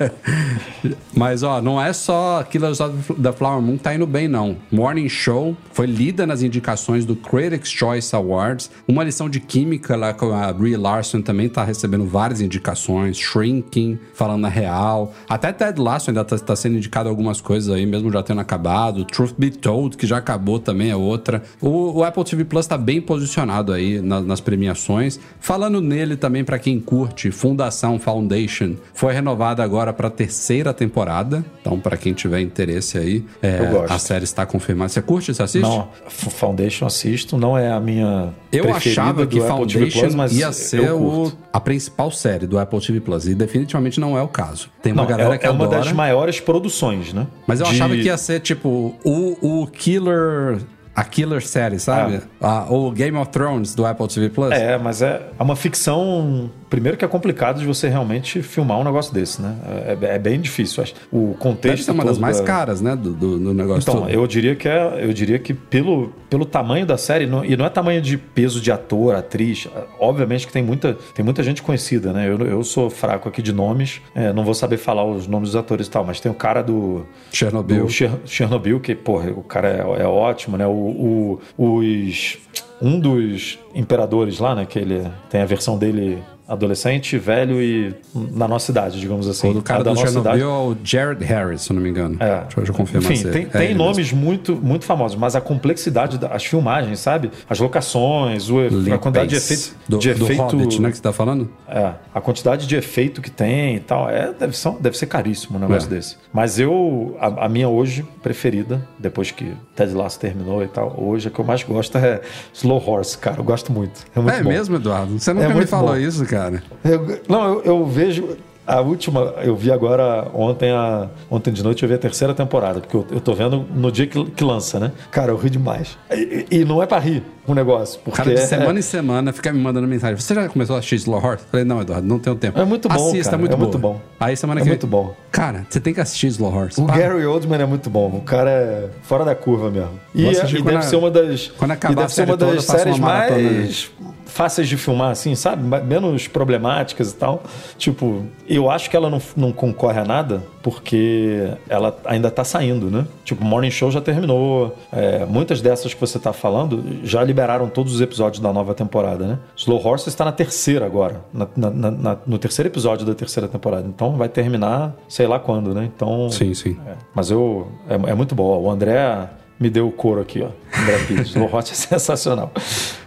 mas, 1.15 1.43
ó, 1.43 1.61
não 1.61 1.81
é 1.81 1.93
só 1.93 2.43
Killers 2.43 2.79
of 2.79 3.13
the 3.21 3.31
Flower 3.31 3.61
Moon 3.61 3.77
que 3.77 3.83
tá 3.83 3.95
indo 3.95 4.05
bem, 4.05 4.27
não. 4.27 4.57
Morning 4.71 5.09
Show 5.09 5.55
foi 5.71 5.85
lida 5.85 6.25
nas 6.25 6.41
indicações 6.41 7.05
do 7.05 7.15
Critics' 7.15 7.69
Choice 7.69 8.15
Awards. 8.15 8.69
Uma 8.87 9.03
lição 9.03 9.29
de 9.29 9.39
química 9.39 9.95
lá 9.95 10.13
com 10.13 10.33
a 10.33 10.51
Brie 10.51 10.75
Larson 10.75 11.21
também 11.21 11.49
tá 11.49 11.63
recebendo 11.63 12.05
várias 12.05 12.41
indicações. 12.41 13.17
Shrinking, 13.17 13.99
falando 14.13 14.41
na 14.41 14.49
real. 14.49 15.13
Até 15.29 15.51
Ted 15.51 15.79
Lasso 15.79 16.09
ainda 16.09 16.23
tá, 16.23 16.37
tá 16.37 16.55
sendo 16.55 16.77
indicado 16.77 17.09
algumas 17.09 17.41
coisas 17.41 17.73
aí, 17.73 17.85
mesmo 17.85 18.11
já 18.11 18.23
tendo 18.23 18.41
acabado. 18.41 19.05
Truth 19.05 19.35
Be 19.37 19.51
Told, 19.51 19.86
que 19.95 20.07
já 20.07 20.17
acabou 20.17 20.59
também, 20.59 20.89
é 20.89 20.95
outra. 20.95 21.43
O, 21.61 21.99
o 21.99 22.03
Apple 22.03 22.23
TV 22.23 22.43
Plus 22.43 22.65
tá 22.65 22.77
bem 22.77 22.99
posicionado 22.99 23.71
aí 23.71 24.01
na- 24.01 24.19
nas 24.21 24.41
premiações. 24.41 25.19
Falando 25.39 25.79
nele 25.79 26.15
também, 26.17 26.43
pra 26.43 26.57
quem 26.57 26.79
curte, 26.79 27.29
Fundação 27.31 27.99
Foundation 27.99 28.73
foi 28.93 29.13
renovada 29.13 29.63
agora 29.63 29.93
pra 29.93 30.09
terceira 30.09 30.73
temporada. 30.73 31.45
Então, 31.61 31.79
pra 31.79 31.95
quem 31.95 32.13
tiver 32.13 32.41
interesse 32.41 32.97
aí, 32.97 33.23
é, 33.41 33.59
a 33.87 33.99
série 33.99 34.23
está 34.23 34.45
confirmada. 34.45 34.89
Você 34.89 35.01
curte? 35.01 35.33
Você 35.33 35.43
assiste? 35.43 35.61
Não, 35.61 35.87
Foundation 36.07 36.85
assisto, 36.85 37.37
não 37.37 37.57
é 37.57 37.71
a 37.71 37.79
minha. 37.79 38.33
Eu 38.51 38.73
achava 38.73 39.27
que 39.27 39.37
Apple 39.39 39.45
TV 39.45 39.47
Foundation 39.47 39.99
Plus, 40.01 40.15
mas 40.15 40.33
ia 40.37 40.51
ser 40.51 40.91
o-. 40.93 41.31
a 41.57 41.59
principal 41.59 42.11
série 42.11 42.45
do 42.45 42.59
Apple 42.59 42.79
TV 42.79 42.99
Plus. 42.99 43.27
E 43.27 43.33
definitivamente 43.33 43.99
não 43.99 44.15
é 44.17 44.21
o 44.21 44.27
caso. 44.27 44.69
Tem 44.81 44.93
uma 44.93 45.01
Não, 45.01 45.09
galera 45.09 45.33
é, 45.35 45.37
que 45.39 45.45
é 45.47 45.49
uma 45.49 45.65
adora. 45.65 45.81
das 45.83 45.91
maiores 45.91 46.39
produções, 46.39 47.11
né? 47.13 47.25
Mas 47.47 47.59
eu 47.59 47.65
De- 47.65 47.71
achava 47.73 47.95
que 47.95 48.03
ia 48.03 48.17
ser 48.17 48.39
tipo 48.41 48.95
o, 49.03 49.61
o 49.63 49.67
Killer. 49.67 50.59
A 50.95 51.03
Killer 51.03 51.45
série, 51.45 51.77
sabe? 51.79 52.21
Ah, 52.41 52.65
o 52.69 52.89
Game 52.91 53.15
of 53.17 53.29
Thrones 53.31 53.75
do 53.75 53.85
Apple 53.85 54.07
TV 54.07 54.29
Plus. 54.29 54.51
É, 54.51 54.77
mas 54.79 55.01
é, 55.01 55.29
é 55.39 55.43
uma 55.43 55.55
ficção. 55.55 56.49
Primeiro 56.69 56.97
que 56.97 57.05
é 57.05 57.07
complicado 57.07 57.59
de 57.59 57.65
você 57.65 57.87
realmente 57.87 58.41
filmar 58.41 58.77
um 58.79 58.83
negócio 58.83 59.13
desse, 59.13 59.41
né? 59.41 59.55
É, 60.01 60.15
é 60.15 60.19
bem 60.19 60.39
difícil. 60.39 60.83
acho. 60.83 60.93
O 61.11 61.33
contexto. 61.39 61.85
Ser 61.85 61.91
uma 61.91 62.03
das 62.03 62.17
mais 62.17 62.39
da- 62.39 62.43
caras, 62.45 62.81
né? 62.81 62.95
Do, 62.95 63.13
do, 63.13 63.39
do 63.39 63.53
negócio 63.53 63.89
Então, 63.89 64.01
todo. 64.01 64.09
eu 64.09 64.27
diria 64.27 64.55
que 64.55 64.67
é, 64.67 65.05
eu 65.05 65.13
diria 65.13 65.39
que 65.39 65.53
pelo, 65.53 66.11
pelo 66.29 66.45
tamanho 66.45 66.85
da 66.85 66.97
série, 66.97 67.25
não- 67.25 67.45
e 67.45 67.55
não 67.55 67.65
é 67.65 67.69
tamanho 67.69 68.01
de 68.01 68.17
peso 68.17 68.59
de 68.59 68.71
ator, 68.71 69.15
atriz, 69.15 69.67
obviamente 69.99 70.45
que 70.45 70.51
tem 70.51 70.61
muita, 70.61 70.97
tem 71.15 71.23
muita 71.23 71.41
gente 71.41 71.61
conhecida, 71.61 72.11
né? 72.11 72.27
Eu, 72.27 72.37
eu 72.45 72.63
sou 72.63 72.89
fraco 72.89 73.29
aqui 73.29 73.41
de 73.41 73.53
nomes, 73.53 74.01
é, 74.13 74.33
não 74.33 74.43
vou 74.43 74.53
saber 74.53 74.77
falar 74.77 75.05
os 75.05 75.25
nomes 75.27 75.49
dos 75.49 75.55
atores 75.55 75.87
e 75.87 75.89
tal, 75.89 76.03
mas 76.03 76.19
tem 76.19 76.29
o 76.31 76.35
cara 76.35 76.61
do, 76.61 77.05
Chernobyl. 77.31 77.85
do 77.85 77.89
Cher- 77.89 78.11
Chernobyl, 78.25 78.79
que, 78.81 78.93
porra, 78.93 79.31
o 79.31 79.41
cara 79.41 79.69
é, 79.69 80.01
é 80.01 80.05
ótimo, 80.05 80.57
né? 80.57 80.67
O, 80.67 81.39
o- 81.57 81.65
os. 81.77 82.37
Um 82.81 82.99
dos 82.99 83.57
imperadores 83.73 84.37
lá, 84.39 84.53
né? 84.53 84.65
Que 84.65 84.77
ele 84.77 85.01
tem 85.29 85.41
a 85.41 85.45
versão 85.45 85.77
dele 85.79 86.19
adolescente, 86.47 87.17
velho 87.17 87.61
e 87.61 87.93
na 88.13 88.47
nossa 88.47 88.71
idade, 88.71 88.99
digamos 88.99 89.27
assim. 89.27 89.49
O 89.49 89.53
do 89.55 89.61
cara 89.61 89.83
da 89.83 89.91
do 89.91 89.95
nossa 89.95 90.07
Chernobyl 90.11 90.35
idade. 90.37 90.43
é 90.43 90.47
o 90.47 90.77
Jared 90.83 91.23
Harris, 91.23 91.61
se 91.61 91.73
não 91.73 91.81
me 91.81 91.89
engano. 91.89 92.17
É. 92.19 92.43
Deixa 92.55 92.71
eu 92.71 92.75
confirmar 92.75 93.11
Enfim, 93.11 93.29
tem, 93.29 93.43
é 93.43 93.45
tem 93.45 93.75
nomes 93.75 94.11
muito, 94.13 94.55
muito 94.55 94.85
famosos, 94.85 95.17
mas 95.17 95.35
a 95.35 95.41
complexidade 95.41 96.17
das 96.17 96.45
filmagens, 96.45 96.99
sabe? 96.99 97.31
As 97.49 97.59
locações, 97.59 98.49
o, 98.49 98.57
a 98.93 98.97
quantidade 98.97 99.29
de 99.29 99.35
efeito. 99.35 99.75
do, 99.87 99.97
de 99.99 100.13
do 100.13 100.25
efeito 100.25 100.41
Hobbit, 100.41 100.81
né? 100.81 100.89
Que 100.89 100.97
você 100.97 101.03
tá 101.03 101.13
falando? 101.13 101.49
é, 101.67 101.91
a 102.13 102.21
quantidade 102.21 102.65
de 102.65 102.75
efeito 102.75 103.21
que 103.21 103.29
tem 103.29 103.75
e 103.75 103.79
tal, 103.79 104.09
é, 104.09 104.31
deve, 104.33 104.57
ser, 104.57 104.71
deve 104.79 104.97
ser 104.97 105.05
caríssimo 105.07 105.57
um 105.57 105.61
negócio 105.61 105.87
É. 105.91 105.95
desse. 105.95 106.15
Mas 106.33 106.59
eu, 106.59 107.15
a, 107.19 107.45
a 107.45 107.49
minha 107.49 107.67
hoje 107.67 108.05
preferida, 108.23 108.81
depois 108.97 109.31
que 109.31 109.53
Ted 109.75 109.93
Lasso 109.93 110.19
terminou 110.19 110.63
e 110.63 110.67
tal, 110.67 110.95
hoje 110.97 111.27
a 111.27 111.31
que 111.31 111.39
eu 111.39 111.45
mais 111.45 111.63
gosto 111.63 111.97
é 111.97 112.21
Slow 112.53 112.81
Horse, 112.85 113.17
cara. 113.17 113.37
Eu 113.39 113.43
gosto 113.43 113.71
muito. 113.71 114.05
É 114.15 114.19
muito 114.19 114.35
é 114.35 114.43
bom. 114.43 114.49
mesmo, 114.49 114.75
Eduardo? 114.77 115.19
Você 115.19 115.33
nunca 115.33 115.47
me 115.49 115.55
muito 115.55 115.67
falou 115.69 115.91
bom. 115.91 115.97
isso, 115.97 116.25
cara. 116.25 116.36
Eu- 116.83 117.19
não, 117.27 117.45
eu, 117.55 117.63
eu 117.63 117.85
vejo. 117.85 118.37
A 118.65 118.81
última, 118.81 119.33
eu 119.43 119.55
vi 119.55 119.71
agora 119.71 120.27
ontem, 120.33 120.71
a, 120.71 121.07
ontem 121.31 121.53
de 121.53 121.63
noite, 121.63 121.83
eu 121.83 121.87
vi 121.89 121.95
a 121.95 121.97
terceira 121.97 122.33
temporada, 122.33 122.81
porque 122.81 122.97
eu, 122.97 123.07
eu 123.11 123.21
tô 123.21 123.33
vendo 123.33 123.65
no 123.73 123.89
dia 123.89 124.05
que, 124.05 124.25
que 124.31 124.43
lança, 124.43 124.77
né? 124.77 124.91
Cara, 125.09 125.31
eu 125.31 125.37
ri 125.37 125.49
demais. 125.49 125.97
E, 126.11 126.45
e 126.51 126.65
não 126.65 126.83
é 126.83 126.85
pra 126.85 126.99
rir 126.99 127.23
o 127.47 127.55
negócio, 127.55 127.99
porque 128.03 128.17
Cara, 128.17 128.35
de 128.35 128.41
é- 128.41 128.45
semana 128.45 128.77
em 128.77 128.81
semana 128.81 129.31
fica 129.33 129.51
me 129.53 129.59
mandando 129.59 129.87
mensagem. 129.87 130.17
Você 130.17 130.35
já 130.35 130.47
começou 130.49 130.75
a 130.75 130.79
assistir 130.79 130.95
Slow 130.97 131.23
Horse? 131.23 131.45
Falei, 131.49 131.65
não, 131.65 131.81
Eduardo, 131.81 132.05
não 132.05 132.19
tenho 132.19 132.35
tempo. 132.35 132.59
É 132.59 132.65
muito 132.65 132.89
bom, 132.89 132.95
Assista, 132.95 133.31
cara, 133.31 133.35
é 133.35 133.39
muito 133.39 133.53
é 133.53 133.55
boa. 133.55 133.67
muito 133.69 133.79
bom. 133.79 134.01
Aí 134.19 134.35
semana 134.35 134.59
É 134.59 134.63
que 134.63 134.69
muito 134.69 134.85
bom. 134.87 135.15
Cara, 135.31 135.65
você 135.69 135.79
tem 135.79 135.93
que 135.93 136.01
assistir 136.01 136.27
Slow 136.27 136.53
Horse. 136.53 136.81
O 136.81 136.85
Para. 136.85 136.97
Gary 136.97 137.25
Oldman 137.25 137.61
é 137.61 137.65
muito 137.65 137.89
bom. 137.89 138.07
O 138.09 138.21
cara 138.21 138.49
é 138.49 138.89
fora 139.03 139.23
da 139.23 139.33
curva 139.33 139.69
mesmo. 139.71 139.91
E, 140.13 140.25
é- 140.25 140.29
assistir 140.31 140.59
e 140.59 140.61
deve 140.61 140.77
a- 140.77 140.81
ser 140.81 140.95
uma 140.97 141.09
das. 141.09 141.47
quando 141.57 141.71
acabar 141.71 141.93
e 141.93 141.95
deve 141.95 142.13
ser 142.13 142.25
uma 142.25 142.37
das 142.37 142.63
séries 142.65 142.97
uma 142.97 143.07
mais 143.07 143.91
fáceis 144.25 144.67
de 144.67 144.77
filmar, 144.77 145.09
assim, 145.11 145.33
sabe? 145.33 145.63
Menos 145.85 146.27
problemáticas 146.27 147.11
e 147.11 147.15
tal. 147.15 147.41
Tipo, 147.77 148.23
eu 148.47 148.69
acho 148.69 148.87
que 148.89 148.95
ela 148.95 149.09
não, 149.09 149.19
não 149.35 149.51
concorre 149.51 149.99
a 149.99 150.05
nada 150.05 150.43
porque 150.61 151.49
ela 151.67 151.97
ainda 152.05 152.29
tá 152.29 152.43
saindo, 152.43 152.91
né? 152.91 153.05
Tipo, 153.23 153.43
Morning 153.43 153.71
Show 153.71 153.89
já 153.89 154.01
terminou. 154.01 154.77
É, 154.91 155.25
muitas 155.25 155.61
dessas 155.61 155.93
que 155.93 155.99
você 155.99 156.19
tá 156.19 156.33
falando 156.33 156.83
já 157.03 157.23
liberaram 157.37 157.69
todos 157.69 157.93
os 157.93 158.01
episódios 158.01 158.41
da 158.41 158.51
nova 158.51 158.73
temporada, 158.73 159.27
né? 159.27 159.39
Slow 159.55 159.85
Horse 159.85 160.09
está 160.09 160.25
na 160.25 160.31
terceira 160.31 160.85
agora. 160.87 161.21
na- 161.31 161.47
na- 161.55 161.91
na- 161.91 162.17
no 162.25 162.37
terceiro 162.39 162.67
episódio 162.67 163.05
da 163.05 163.13
terceira 163.13 163.47
temporada. 163.47 163.87
Então 163.87 164.13
vai 164.17 164.27
terminar 164.27 164.95
sei 165.07 165.27
lá 165.27 165.39
quando, 165.39 165.73
né? 165.73 165.87
Então. 165.95 166.29
Sim, 166.31 166.53
sim. 166.55 166.75
É, 166.87 166.93
mas 167.13 167.29
eu. 167.29 167.67
É, 167.87 167.93
é 168.11 168.13
muito 168.15 168.33
boa. 168.33 168.57
O 168.57 168.71
André 168.71 169.29
me 169.59 169.69
deu 169.69 169.87
o 169.87 169.91
couro 169.91 170.19
aqui, 170.21 170.41
ó. 170.41 170.49
André 170.81 170.97
Pires. 171.07 171.35
o 171.35 171.43
Hot 171.45 171.71
é 171.71 171.75
sensacional. 171.75 172.51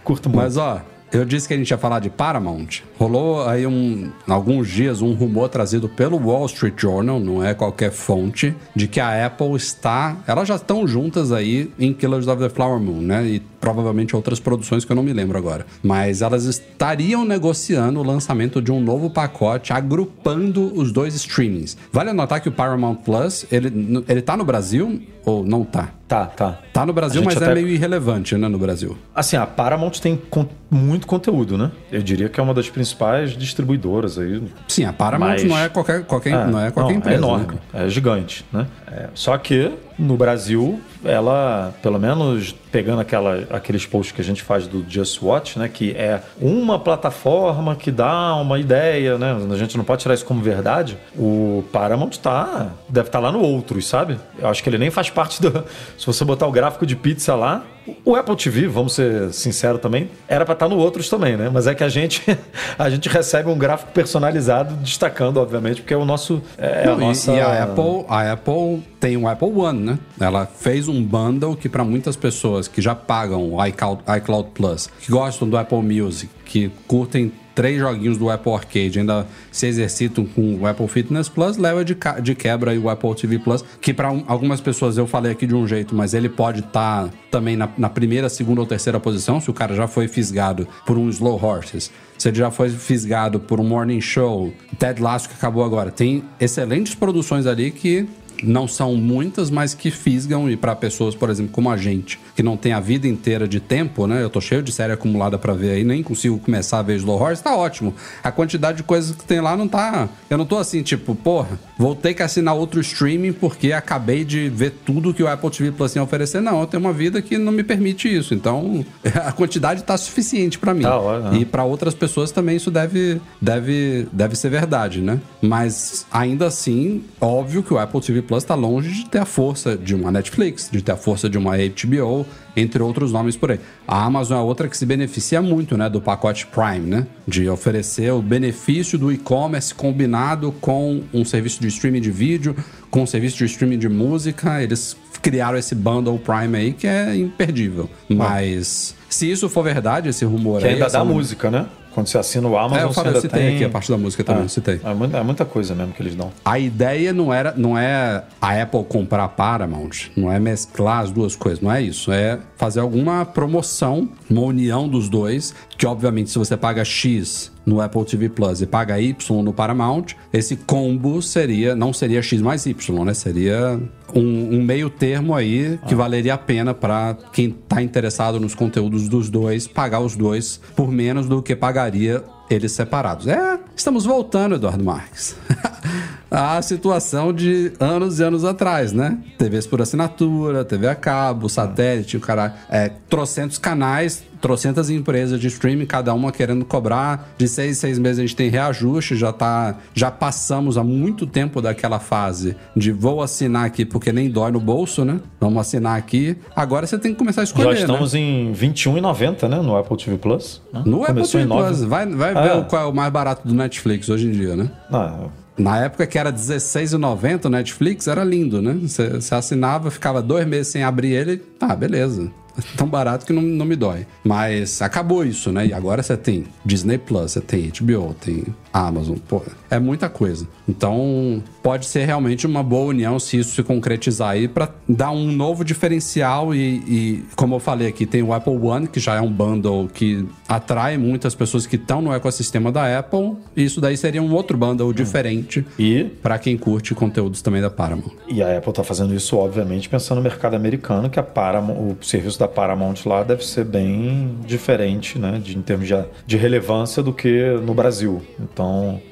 Curto 0.03 0.29
muito. 0.29 0.41
Mas 0.41 0.55
ó, 0.57 0.79
eu 1.11 1.25
disse 1.25 1.47
que 1.47 1.53
a 1.53 1.57
gente 1.57 1.69
ia 1.69 1.77
falar 1.77 1.99
de 1.99 2.09
Paramount. 2.09 2.67
Rolou 2.97 3.45
aí 3.47 3.67
um, 3.67 4.09
alguns 4.27 4.69
dias 4.69 5.01
um 5.01 5.13
rumor 5.13 5.49
trazido 5.49 5.89
pelo 5.89 6.17
Wall 6.17 6.45
Street 6.45 6.75
Journal, 6.79 7.19
não 7.19 7.43
é 7.43 7.53
qualquer 7.53 7.91
fonte, 7.91 8.55
de 8.75 8.87
que 8.87 8.99
a 8.99 9.25
Apple 9.25 9.55
está. 9.55 10.17
Elas 10.25 10.47
já 10.47 10.55
estão 10.55 10.87
juntas 10.87 11.31
aí 11.33 11.69
em 11.77 11.91
Killers 11.93 12.27
of 12.27 12.41
the 12.41 12.49
Flower 12.49 12.79
Moon, 12.79 13.01
né? 13.01 13.25
E 13.25 13.50
provavelmente 13.61 14.15
outras 14.15 14.39
produções 14.39 14.83
que 14.83 14.91
eu 14.91 14.95
não 14.95 15.03
me 15.03 15.13
lembro 15.13 15.37
agora. 15.37 15.65
Mas 15.83 16.21
elas 16.21 16.43
estariam 16.45 17.23
negociando 17.23 17.99
o 17.99 18.03
lançamento 18.03 18.61
de 18.61 18.71
um 18.71 18.81
novo 18.81 19.09
pacote 19.09 19.71
agrupando 19.71 20.73
os 20.75 20.91
dois 20.91 21.13
streamings. 21.15 21.77
Vale 21.93 22.09
anotar 22.09 22.41
que 22.41 22.49
o 22.49 22.51
Paramount 22.51 22.95
Plus, 22.95 23.45
ele, 23.51 24.03
ele 24.09 24.21
tá 24.21 24.35
no 24.35 24.43
Brasil 24.43 25.01
ou 25.23 25.43
não 25.45 25.63
tá? 25.63 25.89
Tá, 26.07 26.25
tá. 26.25 26.59
Tá 26.73 26.85
no 26.85 26.91
Brasil, 26.91 27.21
mas 27.23 27.37
até- 27.37 27.51
é 27.51 27.53
meio 27.53 27.69
irrelevante, 27.69 28.35
né, 28.35 28.47
no 28.49 28.57
Brasil. 28.57 28.97
Assim, 29.15 29.37
a 29.37 29.45
Paramount 29.45 29.91
tem 30.01 30.19
con- 30.29 30.47
muito 30.69 31.05
conteúdo, 31.07 31.57
né? 31.57 31.71
Eu 31.91 32.01
diria 32.01 32.27
que 32.27 32.37
é 32.39 32.43
uma 32.43 32.53
das 32.53 32.69
principais 32.69 33.31
distribuidoras 33.37 34.17
aí. 34.17 34.41
Sim, 34.67 34.83
a 34.85 34.91
Paramount 34.91 35.29
Mas- 35.29 35.43
não 35.45 35.57
é 35.57 35.69
qualquer, 35.69 36.03
qualquer, 36.03 36.47
não 36.47 36.59
é 36.59 36.71
qualquer 36.71 36.93
não, 36.93 36.99
empresa. 36.99 37.15
É 37.15 37.19
enorme, 37.19 37.45
né? 37.73 37.85
é 37.85 37.89
gigante, 37.89 38.43
né? 38.51 38.67
É, 38.91 39.09
só 39.13 39.37
que 39.37 39.71
no 39.97 40.15
Brasil, 40.15 40.79
ela, 41.03 41.73
pelo 41.81 41.99
menos 41.99 42.55
pegando 42.71 43.01
aquela, 43.01 43.47
aqueles 43.49 43.85
posts 43.85 44.15
que 44.15 44.21
a 44.21 44.23
gente 44.23 44.41
faz 44.41 44.67
do 44.67 44.85
Just 44.87 45.21
Watch, 45.21 45.59
né? 45.59 45.67
Que 45.67 45.91
é 45.91 46.21
uma 46.39 46.79
plataforma 46.79 47.75
que 47.75 47.91
dá 47.91 48.35
uma 48.35 48.59
ideia, 48.59 49.17
né? 49.17 49.37
A 49.51 49.57
gente 49.57 49.77
não 49.77 49.83
pode 49.83 50.01
tirar 50.01 50.13
isso 50.13 50.25
como 50.25 50.41
verdade. 50.41 50.97
O 51.15 51.63
Paramount 51.71 52.11
tá, 52.21 52.71
deve 52.87 53.09
estar 53.09 53.19
lá 53.19 53.31
no 53.31 53.41
outros, 53.41 53.87
sabe? 53.87 54.17
Eu 54.39 54.47
acho 54.47 54.63
que 54.63 54.69
ele 54.69 54.77
nem 54.77 54.89
faz 54.89 55.09
parte 55.09 55.41
do. 55.41 55.63
Se 55.97 56.05
você 56.05 56.23
botar 56.23 56.47
o 56.47 56.51
gráfico 56.51 56.85
de 56.85 56.95
pizza 56.95 57.35
lá, 57.35 57.63
o 58.05 58.15
Apple 58.15 58.35
TV, 58.35 58.67
vamos 58.67 58.93
ser 58.93 59.33
sinceros 59.33 59.81
também, 59.81 60.09
era 60.27 60.45
para 60.45 60.53
estar 60.53 60.69
no 60.69 60.77
outros 60.77 61.09
também, 61.09 61.35
né? 61.35 61.49
Mas 61.51 61.65
é 61.67 61.73
que 61.75 61.83
a 61.83 61.89
gente 61.89 62.21
a 62.77 62.89
gente 62.89 63.09
recebe 63.09 63.49
um 63.49 63.57
gráfico 63.57 63.91
personalizado 63.91 64.75
destacando, 64.75 65.37
obviamente, 65.37 65.81
porque 65.81 65.93
é 65.93 65.97
o 65.97 66.05
nosso 66.05 66.41
é 66.57 66.85
Não, 66.85 66.93
a 66.93 66.97
e- 66.97 66.99
nossa 66.99 67.31
e, 67.31 67.39
a 67.39 67.63
Apple, 67.63 68.05
a 68.07 68.31
Apple 68.33 68.83
tem 68.99 69.17
o 69.17 69.27
Apple 69.27 69.49
One, 69.51 69.79
né? 69.79 69.99
Ela 70.19 70.45
fez 70.45 70.87
um 70.87 71.03
bundle 71.03 71.55
que 71.55 71.67
para 71.67 71.83
muitas 71.83 72.15
pessoas 72.15 72.67
que 72.67 72.81
já 72.81 72.93
pagam 72.93 73.53
o 73.53 73.65
iCloud, 73.65 74.01
iCloud 74.17 74.49
Plus, 74.53 74.87
que 75.01 75.11
gostam 75.11 75.49
do 75.49 75.57
Apple 75.57 75.81
Music, 75.81 76.29
que 76.45 76.71
curtem 76.87 77.31
três 77.53 77.79
joguinhos 77.79 78.17
do 78.17 78.29
Apple 78.29 78.53
Arcade, 78.53 78.99
ainda 78.99 79.27
se 79.51 79.67
exercitam 79.67 80.25
com 80.25 80.55
o 80.55 80.65
Apple 80.65 80.87
Fitness 80.87 81.29
Plus, 81.29 81.57
leva 81.57 81.83
de, 81.83 81.95
de 82.21 82.35
quebra 82.35 82.71
aí 82.71 82.77
o 82.77 82.89
Apple 82.89 83.13
TV 83.15 83.39
Plus, 83.39 83.63
que 83.79 83.93
para 83.93 84.09
algumas 84.27 84.61
pessoas 84.61 84.97
eu 84.97 85.07
falei 85.07 85.31
aqui 85.31 85.45
de 85.45 85.55
um 85.55 85.67
jeito, 85.67 85.95
mas 85.95 86.13
ele 86.13 86.29
pode 86.29 86.59
estar 86.59 87.09
também 87.29 87.55
na, 87.55 87.69
na 87.77 87.89
primeira, 87.89 88.29
segunda 88.29 88.61
ou 88.61 88.67
terceira 88.67 88.99
posição, 88.99 89.39
se 89.39 89.49
o 89.49 89.53
cara 89.53 89.75
já 89.75 89.87
foi 89.87 90.07
fisgado 90.07 90.67
por 90.85 90.97
um 90.97 91.09
Slow 91.09 91.43
Horses, 91.43 91.91
se 92.17 92.27
ele 92.27 92.37
já 92.37 92.51
foi 92.51 92.69
fisgado 92.69 93.39
por 93.39 93.59
um 93.59 93.63
Morning 93.63 94.01
Show, 94.01 94.53
Ted 94.77 95.01
Lasso 95.01 95.29
que 95.29 95.35
acabou 95.35 95.63
agora. 95.63 95.91
Tem 95.91 96.23
excelentes 96.39 96.93
produções 96.93 97.47
ali 97.47 97.71
que 97.71 98.07
não 98.43 98.67
são 98.67 98.95
muitas, 98.95 99.49
mas 99.49 99.73
que 99.73 99.91
fisgam 99.91 100.49
e 100.49 100.55
para 100.55 100.75
pessoas, 100.75 101.15
por 101.15 101.29
exemplo, 101.29 101.51
como 101.51 101.69
a 101.69 101.77
gente, 101.77 102.19
que 102.35 102.43
não 102.43 102.57
tem 102.57 102.73
a 102.73 102.79
vida 102.79 103.07
inteira 103.07 103.47
de 103.47 103.59
tempo, 103.59 104.07
né? 104.07 104.23
Eu 104.23 104.29
tô 104.29 104.41
cheio 104.41 104.61
de 104.61 104.71
série 104.71 104.93
acumulada 104.93 105.37
para 105.37 105.53
ver 105.53 105.71
aí, 105.71 105.83
nem 105.83 106.03
consigo 106.03 106.39
começar 106.39 106.79
a 106.79 106.81
ver 106.81 106.97
Slow 106.97 107.21
Horse, 107.21 107.43
tá 107.43 107.55
ótimo. 107.55 107.93
A 108.23 108.31
quantidade 108.31 108.77
de 108.77 108.83
coisas 108.83 109.15
que 109.15 109.23
tem 109.23 109.41
lá 109.41 109.55
não 109.55 109.67
tá. 109.67 110.09
Eu 110.29 110.37
não 110.37 110.45
tô 110.45 110.57
assim, 110.57 110.81
tipo, 110.81 111.15
porra, 111.15 111.59
vou 111.77 111.95
ter 111.95 112.13
que 112.13 112.23
assinar 112.23 112.55
outro 112.55 112.79
streaming 112.81 113.33
porque 113.33 113.71
acabei 113.71 114.23
de 114.23 114.49
ver 114.49 114.71
tudo 114.85 115.13
que 115.13 115.23
o 115.23 115.27
Apple 115.27 115.49
TV 115.49 115.71
Plus 115.71 115.93
tem 115.93 115.99
a 115.99 116.03
oferecer. 116.03 116.41
Não, 116.41 116.59
eu 116.61 116.67
tenho 116.67 116.81
uma 116.81 116.93
vida 116.93 117.21
que 117.21 117.37
não 117.37 117.51
me 117.51 117.63
permite 117.63 118.13
isso. 118.13 118.33
Então, 118.33 118.85
a 119.25 119.31
quantidade 119.31 119.83
tá 119.83 119.97
suficiente 119.97 120.57
para 120.57 120.73
mim. 120.73 120.83
Tá, 120.83 120.97
ó, 120.97 121.33
e 121.33 121.45
para 121.45 121.63
outras 121.63 121.93
pessoas 121.93 122.31
também 122.31 122.55
isso 122.55 122.71
deve, 122.71 123.21
deve, 123.39 124.07
deve 124.11 124.35
ser 124.35 124.49
verdade, 124.49 125.01
né? 125.01 125.19
Mas 125.41 126.05
ainda 126.11 126.47
assim, 126.47 127.03
óbvio 127.19 127.63
que 127.63 127.73
o 127.73 127.79
Apple 127.79 128.01
TV 128.01 128.21
Plus 128.31 128.43
está 128.43 128.55
longe 128.55 128.89
de 128.91 129.09
ter 129.09 129.19
a 129.19 129.25
força 129.25 129.75
de 129.77 129.93
uma 129.93 130.09
Netflix, 130.09 130.69
de 130.71 130.81
ter 130.81 130.93
a 130.93 130.95
força 130.95 131.29
de 131.29 131.37
uma 131.37 131.57
HBO, 131.57 132.25
entre 132.55 132.81
outros 132.81 133.11
nomes 133.11 133.35
por 133.35 133.51
aí. 133.51 133.59
A 133.85 134.05
Amazon 134.05 134.37
é 134.37 134.41
outra 134.41 134.69
que 134.69 134.77
se 134.77 134.85
beneficia 134.85 135.41
muito, 135.41 135.77
né, 135.77 135.89
do 135.89 135.99
pacote 135.99 136.47
Prime, 136.47 136.79
né? 136.89 137.07
De 137.27 137.49
oferecer 137.49 138.09
o 138.13 138.21
benefício 138.21 138.97
do 138.97 139.11
e-commerce 139.11 139.75
combinado 139.75 140.53
com 140.61 141.03
um 141.13 141.25
serviço 141.25 141.59
de 141.59 141.67
streaming 141.67 141.99
de 141.99 142.09
vídeo, 142.11 142.55
com 142.89 143.03
um 143.03 143.05
serviço 143.05 143.37
de 143.37 143.45
streaming 143.45 143.77
de 143.79 143.89
música. 143.89 144.63
Eles 144.63 144.95
criaram 145.21 145.57
esse 145.57 145.75
bundle 145.75 146.17
Prime 146.17 146.57
aí 146.57 146.71
que 146.73 146.87
é 146.87 147.13
imperdível. 147.15 147.89
Mas 148.09 148.95
se 149.09 149.29
isso 149.29 149.49
for 149.49 149.61
verdade, 149.63 150.07
esse 150.07 150.23
rumor 150.23 150.61
que 150.61 150.67
aí, 150.67 150.73
ainda 150.75 150.85
essa- 150.85 150.99
dá 150.99 151.03
música, 151.05 151.51
né? 151.51 151.65
Quando 151.93 152.07
você 152.07 152.17
assina 152.17 152.47
o 152.47 152.57
Amazon, 152.57 152.77
É, 152.79 152.83
eu 152.83 152.87
você 152.89 152.93
falei, 152.95 153.11
eu 153.11 153.15
ainda 153.15 153.21
citei 153.21 153.41
tem... 153.41 153.55
aqui 153.55 153.65
a 153.65 153.69
parte 153.69 153.91
da 153.91 153.97
música 153.97 154.23
também, 154.23 154.43
Ah, 154.45 154.47
citei. 154.47 154.79
É 154.83 154.93
muita, 154.93 155.17
é 155.17 155.23
muita 155.23 155.45
coisa 155.45 155.75
mesmo 155.75 155.93
que 155.93 156.01
eles 156.01 156.15
dão. 156.15 156.31
A 156.43 156.57
ideia 156.57 157.11
não 157.13 157.33
era, 157.33 157.53
não 157.55 157.77
é 157.77 158.23
a 158.41 158.61
Apple 158.61 158.83
comprar 158.85 159.23
a 159.25 159.27
Paramount, 159.27 160.09
não 160.15 160.31
é 160.31 160.39
mesclar 160.39 160.99
as 160.99 161.11
duas 161.11 161.35
coisas, 161.35 161.59
não 161.61 161.71
é 161.71 161.81
isso. 161.81 162.11
É 162.11 162.39
fazer 162.57 162.79
alguma 162.79 163.25
promoção, 163.25 164.09
uma 164.29 164.41
união 164.41 164.87
dos 164.87 165.09
dois, 165.09 165.53
que 165.77 165.85
obviamente 165.85 166.29
se 166.29 166.37
você 166.37 166.55
paga 166.55 166.83
X 166.85 167.51
no 167.65 167.81
Apple 167.81 168.03
TV 168.05 168.29
Plus 168.29 168.61
e 168.61 168.65
paga 168.65 168.99
Y 168.99 169.43
no 169.43 169.53
Paramount, 169.53 170.07
esse 170.33 170.55
combo 170.55 171.21
seria, 171.21 171.75
não 171.75 171.93
seria 171.93 172.21
X 172.21 172.41
mais 172.41 172.65
Y, 172.65 173.03
né? 173.03 173.13
Seria 173.13 173.79
um, 174.13 174.55
um 174.55 174.63
meio 174.63 174.89
termo 174.89 175.35
aí 175.35 175.79
que 175.87 175.95
valeria 175.95 176.33
a 176.33 176.37
pena 176.37 176.73
para 176.73 177.17
quem 177.31 177.51
tá 177.51 177.81
interessado 177.81 178.39
nos 178.39 178.55
conteúdos 178.55 179.07
dos 179.07 179.29
dois, 179.29 179.67
pagar 179.67 179.99
os 179.99 180.15
dois 180.15 180.59
por 180.75 180.91
menos 180.91 181.27
do 181.27 181.41
que 181.41 181.55
pagaria 181.55 182.23
eles 182.49 182.71
separados. 182.73 183.27
É, 183.27 183.59
estamos 183.75 184.05
voltando, 184.05 184.55
Eduardo 184.55 184.83
Marques. 184.83 185.35
a 186.29 186.61
situação 186.61 187.33
de 187.33 187.73
anos 187.79 188.19
e 188.19 188.23
anos 188.23 188.45
atrás, 188.45 188.93
né? 188.93 189.17
TVs 189.37 189.67
por 189.67 189.81
assinatura, 189.81 190.63
TV 190.63 190.87
a 190.87 190.95
cabo, 190.95 191.49
satélite, 191.49 192.15
o 192.17 192.19
cara, 192.21 192.55
é, 192.69 192.89
trocentos 193.09 193.57
canais, 193.57 194.23
trocentas 194.39 194.89
empresas 194.89 195.39
de 195.39 195.47
streaming, 195.47 195.85
cada 195.85 196.13
uma 196.13 196.31
querendo 196.31 196.63
cobrar. 196.65 197.33
De 197.37 197.47
seis 197.47 197.71
em 197.77 197.79
seis 197.79 197.99
meses 197.99 198.19
a 198.19 198.21
gente 198.21 198.35
tem 198.35 198.49
reajuste, 198.49 199.15
já 199.15 199.33
tá, 199.33 199.75
já 199.93 200.09
passamos 200.09 200.77
há 200.77 200.83
muito 200.83 201.27
tempo 201.27 201.61
daquela 201.61 201.99
fase 201.99 202.55
de 202.75 202.91
vou 202.91 203.21
assinar 203.21 203.65
aqui 203.65 203.83
porque 203.85 204.11
nem 204.13 204.29
dói 204.29 204.51
no 204.51 204.59
bolso, 204.59 205.03
né? 205.03 205.19
Vamos 205.39 205.59
assinar 205.59 205.97
aqui. 205.97 206.37
Agora 206.55 206.87
você 206.87 206.97
tem 206.97 207.11
que 207.11 207.17
começar 207.17 207.41
a 207.41 207.43
escolher, 207.43 207.75
Já 207.75 207.81
estamos 207.81 208.13
né? 208.13 208.19
em 208.19 208.51
R$ 208.53 208.67
21,90, 208.69 209.49
né? 209.49 209.57
No 209.61 209.75
Apple 209.75 209.97
TV 209.97 210.17
Plus. 210.17 210.61
né? 210.73 210.81
No 210.85 211.01
Apple 211.01 211.15
Começou 211.15 211.39
em 211.41 211.43
TV 211.43 211.55
9. 211.55 211.67
Plus, 211.67 211.83
vai, 211.83 212.05
vai 212.07 212.33
Ah. 212.33 212.41
ver 212.41 212.65
qual 212.67 212.83
é 212.83 212.85
o 212.85 212.93
mais 212.93 213.11
barato 213.11 213.45
do 213.47 213.53
Netflix 213.53 214.07
hoje 214.09 214.27
em 214.27 214.31
dia, 214.31 214.55
né? 214.55 214.71
Não, 214.89 215.40
Na 215.61 215.77
época 215.77 216.07
que 216.07 216.17
era 216.17 216.31
R$16,90 216.31 217.45
o 217.45 217.49
Netflix, 217.49 218.07
era 218.07 218.23
lindo, 218.23 218.61
né? 218.63 218.73
Você 218.81 219.35
assinava, 219.35 219.91
ficava 219.91 220.19
dois 220.19 220.45
meses 220.47 220.71
sem 220.71 220.83
abrir 220.83 221.11
ele, 221.11 221.37
tá, 221.37 221.75
beleza. 221.75 222.31
Tão 222.75 222.87
barato 222.87 223.27
que 223.27 223.31
não, 223.31 223.43
não 223.43 223.65
me 223.65 223.75
dói. 223.75 224.07
Mas 224.23 224.81
acabou 224.81 225.23
isso, 225.23 225.51
né? 225.51 225.67
E 225.67 225.73
agora 225.73 226.01
você 226.01 226.17
tem 226.17 226.45
Disney 226.65 226.97
Plus, 226.97 227.33
você 227.33 227.41
tem 227.41 227.71
HBO, 227.79 228.15
tem 228.19 228.43
Amazon, 228.73 229.17
pô, 229.27 229.41
é 229.69 229.79
muita 229.79 230.07
coisa. 230.09 230.47
Então, 230.67 231.43
pode 231.61 231.85
ser 231.85 232.05
realmente 232.05 232.47
uma 232.47 232.63
boa 232.63 232.85
união 232.87 233.19
se 233.19 233.37
isso 233.37 233.55
se 233.55 233.63
concretizar 233.63 234.29
aí 234.29 234.47
pra 234.47 234.69
dar 234.87 235.11
um 235.11 235.31
novo 235.31 235.63
diferencial 235.65 236.55
e, 236.55 236.75
e, 236.87 237.25
como 237.35 237.55
eu 237.55 237.59
falei 237.59 237.87
aqui, 237.87 238.05
tem 238.05 238.23
o 238.23 238.33
Apple 238.33 238.57
One, 238.57 238.87
que 238.87 238.99
já 238.99 239.15
é 239.15 239.21
um 239.21 239.31
bundle 239.31 239.87
que 239.93 240.25
atrai 240.47 240.97
muitas 240.97 241.35
pessoas 241.35 241.65
que 241.65 241.75
estão 241.75 242.01
no 242.01 242.13
ecossistema 242.13 242.71
da 242.71 242.97
Apple. 242.99 243.35
E 243.55 243.63
isso 243.63 243.81
daí 243.81 243.97
seria 243.97 244.21
um 244.21 244.33
outro 244.33 244.57
bundle 244.57 244.93
diferente 244.93 245.65
E, 245.77 246.03
Pra 246.21 246.37
quem 246.39 246.57
curte 246.57 246.93
conteúdos 246.95 247.41
também 247.41 247.61
da 247.61 247.69
Paramount. 247.69 248.11
e 248.27 248.41
a 248.41 248.57
Apple 248.57 248.69
está 248.69 248.83
fazendo 248.83 249.13
isso, 249.13 249.35
obviamente, 249.37 249.89
pensando 249.89 250.17
no 250.17 250.23
mercado 250.23 250.55
americano, 250.55 251.09
que 251.09 251.19
a 251.19 251.23
Paramount, 251.23 251.75
o 251.75 251.97
serviço 252.01 252.39
da 252.39 252.47
Paramount 252.47 252.95
lá 253.05 253.23
deve 253.23 253.45
ser 253.45 253.65
bem 253.65 254.35
diferente, 254.45 255.17
né? 255.19 255.39
De, 255.43 255.57
em 255.57 255.61
termos 255.61 255.87
de, 255.87 255.95
de 256.25 256.37
relevância 256.37 257.01
do 257.03 257.11
que 257.13 257.59
no 257.65 257.73
Brasil. 257.73 258.21
Então, 258.39 258.60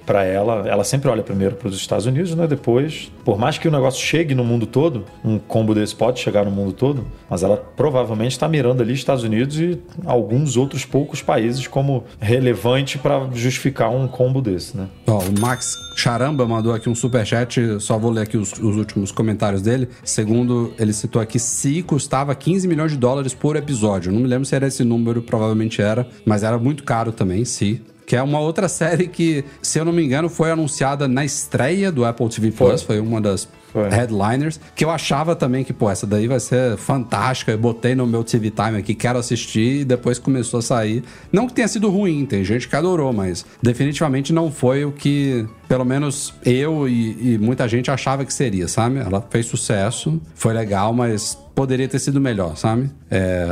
para 0.06 0.24
ela, 0.24 0.68
ela 0.68 0.84
sempre 0.84 1.10
olha 1.10 1.22
primeiro 1.22 1.56
para 1.56 1.68
os 1.68 1.76
Estados 1.76 2.06
Unidos, 2.06 2.34
né? 2.34 2.48
Depois, 2.48 3.12
por 3.24 3.38
mais 3.38 3.58
que 3.58 3.68
o 3.68 3.72
negócio 3.72 4.02
chegue 4.02 4.34
no 4.34 4.44
mundo 4.44 4.66
todo, 4.66 5.06
um 5.24 5.38
combo 5.38 5.76
desse 5.76 5.96
pode 5.96 6.20
chegar 6.20 6.46
no 6.46 6.52
mundo 6.52 6.74
todo, 6.74 7.06
mas 7.30 7.44
ela 7.44 7.58
provavelmente 7.58 8.32
está 8.32 8.48
mirando 8.48 8.82
ali 8.82 8.94
Estados 8.94 9.24
Unidos 9.24 9.60
e 9.60 9.80
alguns 10.06 10.58
outros 10.58 10.84
poucos 10.84 11.22
países 11.22 11.68
como 11.68 12.04
relevante 12.20 12.98
para 12.98 13.28
justificar 13.34 13.92
um 13.92 14.08
combo 14.08 14.42
desse, 14.42 14.76
né? 14.76 14.88
Ó, 15.08 15.20
o 15.20 15.40
Max 15.40 15.78
Charamba 15.96 16.48
mandou 16.48 16.74
aqui 16.74 16.90
um 16.90 16.96
superchat, 16.96 17.80
só 17.80 17.98
vou 17.98 18.10
ler 18.12 18.22
aqui 18.22 18.38
os, 18.38 18.54
os 18.54 18.78
últimos 18.78 19.12
comentários 19.12 19.62
dele. 19.62 19.90
Segundo, 20.04 20.74
ele 20.80 20.94
citou 20.94 21.22
aqui, 21.22 21.38
se 21.38 21.84
custava 21.84 22.34
15 22.34 22.68
milhões 22.68 22.92
de 22.92 22.98
dólares 22.98 23.34
por 23.34 23.56
episódio. 23.56 24.12
Não 24.12 24.22
me 24.22 24.28
lembro 24.28 24.46
se 24.46 24.56
era 24.56 24.66
esse 24.66 24.84
número, 24.84 25.22
provavelmente 25.22 25.82
era, 25.82 26.08
mas 26.26 26.44
era 26.44 26.58
muito 26.58 26.84
caro 26.84 27.12
também, 27.12 27.44
se. 27.46 27.82
Que 28.10 28.16
é 28.16 28.24
uma 28.24 28.40
outra 28.40 28.68
série 28.68 29.08
que, 29.08 29.46
se 29.62 29.78
eu 29.78 29.86
não 29.86 29.94
me 29.94 30.04
engano, 30.04 30.30
foi 30.30 30.50
anunciada 30.50 31.08
na 31.08 31.24
estreia 31.24 31.92
do 31.92 32.04
Apple 32.04 32.28
TV 32.28 32.50
Plus. 32.50 32.82
Foi 32.82 33.00
uma 33.00 33.22
das 33.22 33.48
Foi. 33.72 33.88
headliners, 33.88 34.60
que 34.76 34.84
eu 34.84 34.90
achava 34.90 35.36
também 35.36 35.64
que, 35.64 35.72
pô, 35.72 35.92
essa 35.92 36.08
daí 36.08 36.28
vai 36.28 36.40
ser 36.40 36.76
fantástica. 36.76 37.52
Eu 37.52 37.60
botei 37.60 37.94
no 37.94 38.08
meu 38.08 38.24
TV 38.24 38.50
Time 38.50 38.80
aqui, 38.80 38.96
quero 38.96 39.20
assistir, 39.20 39.82
e 39.82 39.86
depois 39.86 40.18
começou 40.18 40.58
a 40.58 40.64
sair. 40.64 41.04
Não 41.32 41.46
que 41.46 41.54
tenha 41.54 41.68
sido 41.68 41.88
ruim, 41.88 42.26
tem 42.26 42.44
gente 42.44 42.68
que 42.68 42.76
adorou, 42.76 43.14
mas 43.14 43.46
definitivamente 43.62 44.34
não 44.34 44.52
foi 44.52 44.84
o 44.84 44.92
que, 44.92 45.48
pelo 45.68 45.86
menos 45.86 46.34
eu 46.44 46.90
e, 46.90 47.34
e 47.34 47.38
muita 47.38 47.68
gente 47.68 47.92
achava 47.92 48.26
que 48.26 48.34
seria, 48.34 48.68
sabe? 48.68 48.98
Ela 48.98 49.24
fez 49.30 49.46
sucesso, 49.46 50.20
foi 50.34 50.52
legal, 50.52 50.92
mas 50.94 51.38
poderia 51.60 51.90
ter 51.90 52.00
sido 52.00 52.22
melhor, 52.22 52.56
sabe? 52.56 52.90
É, 53.12 53.46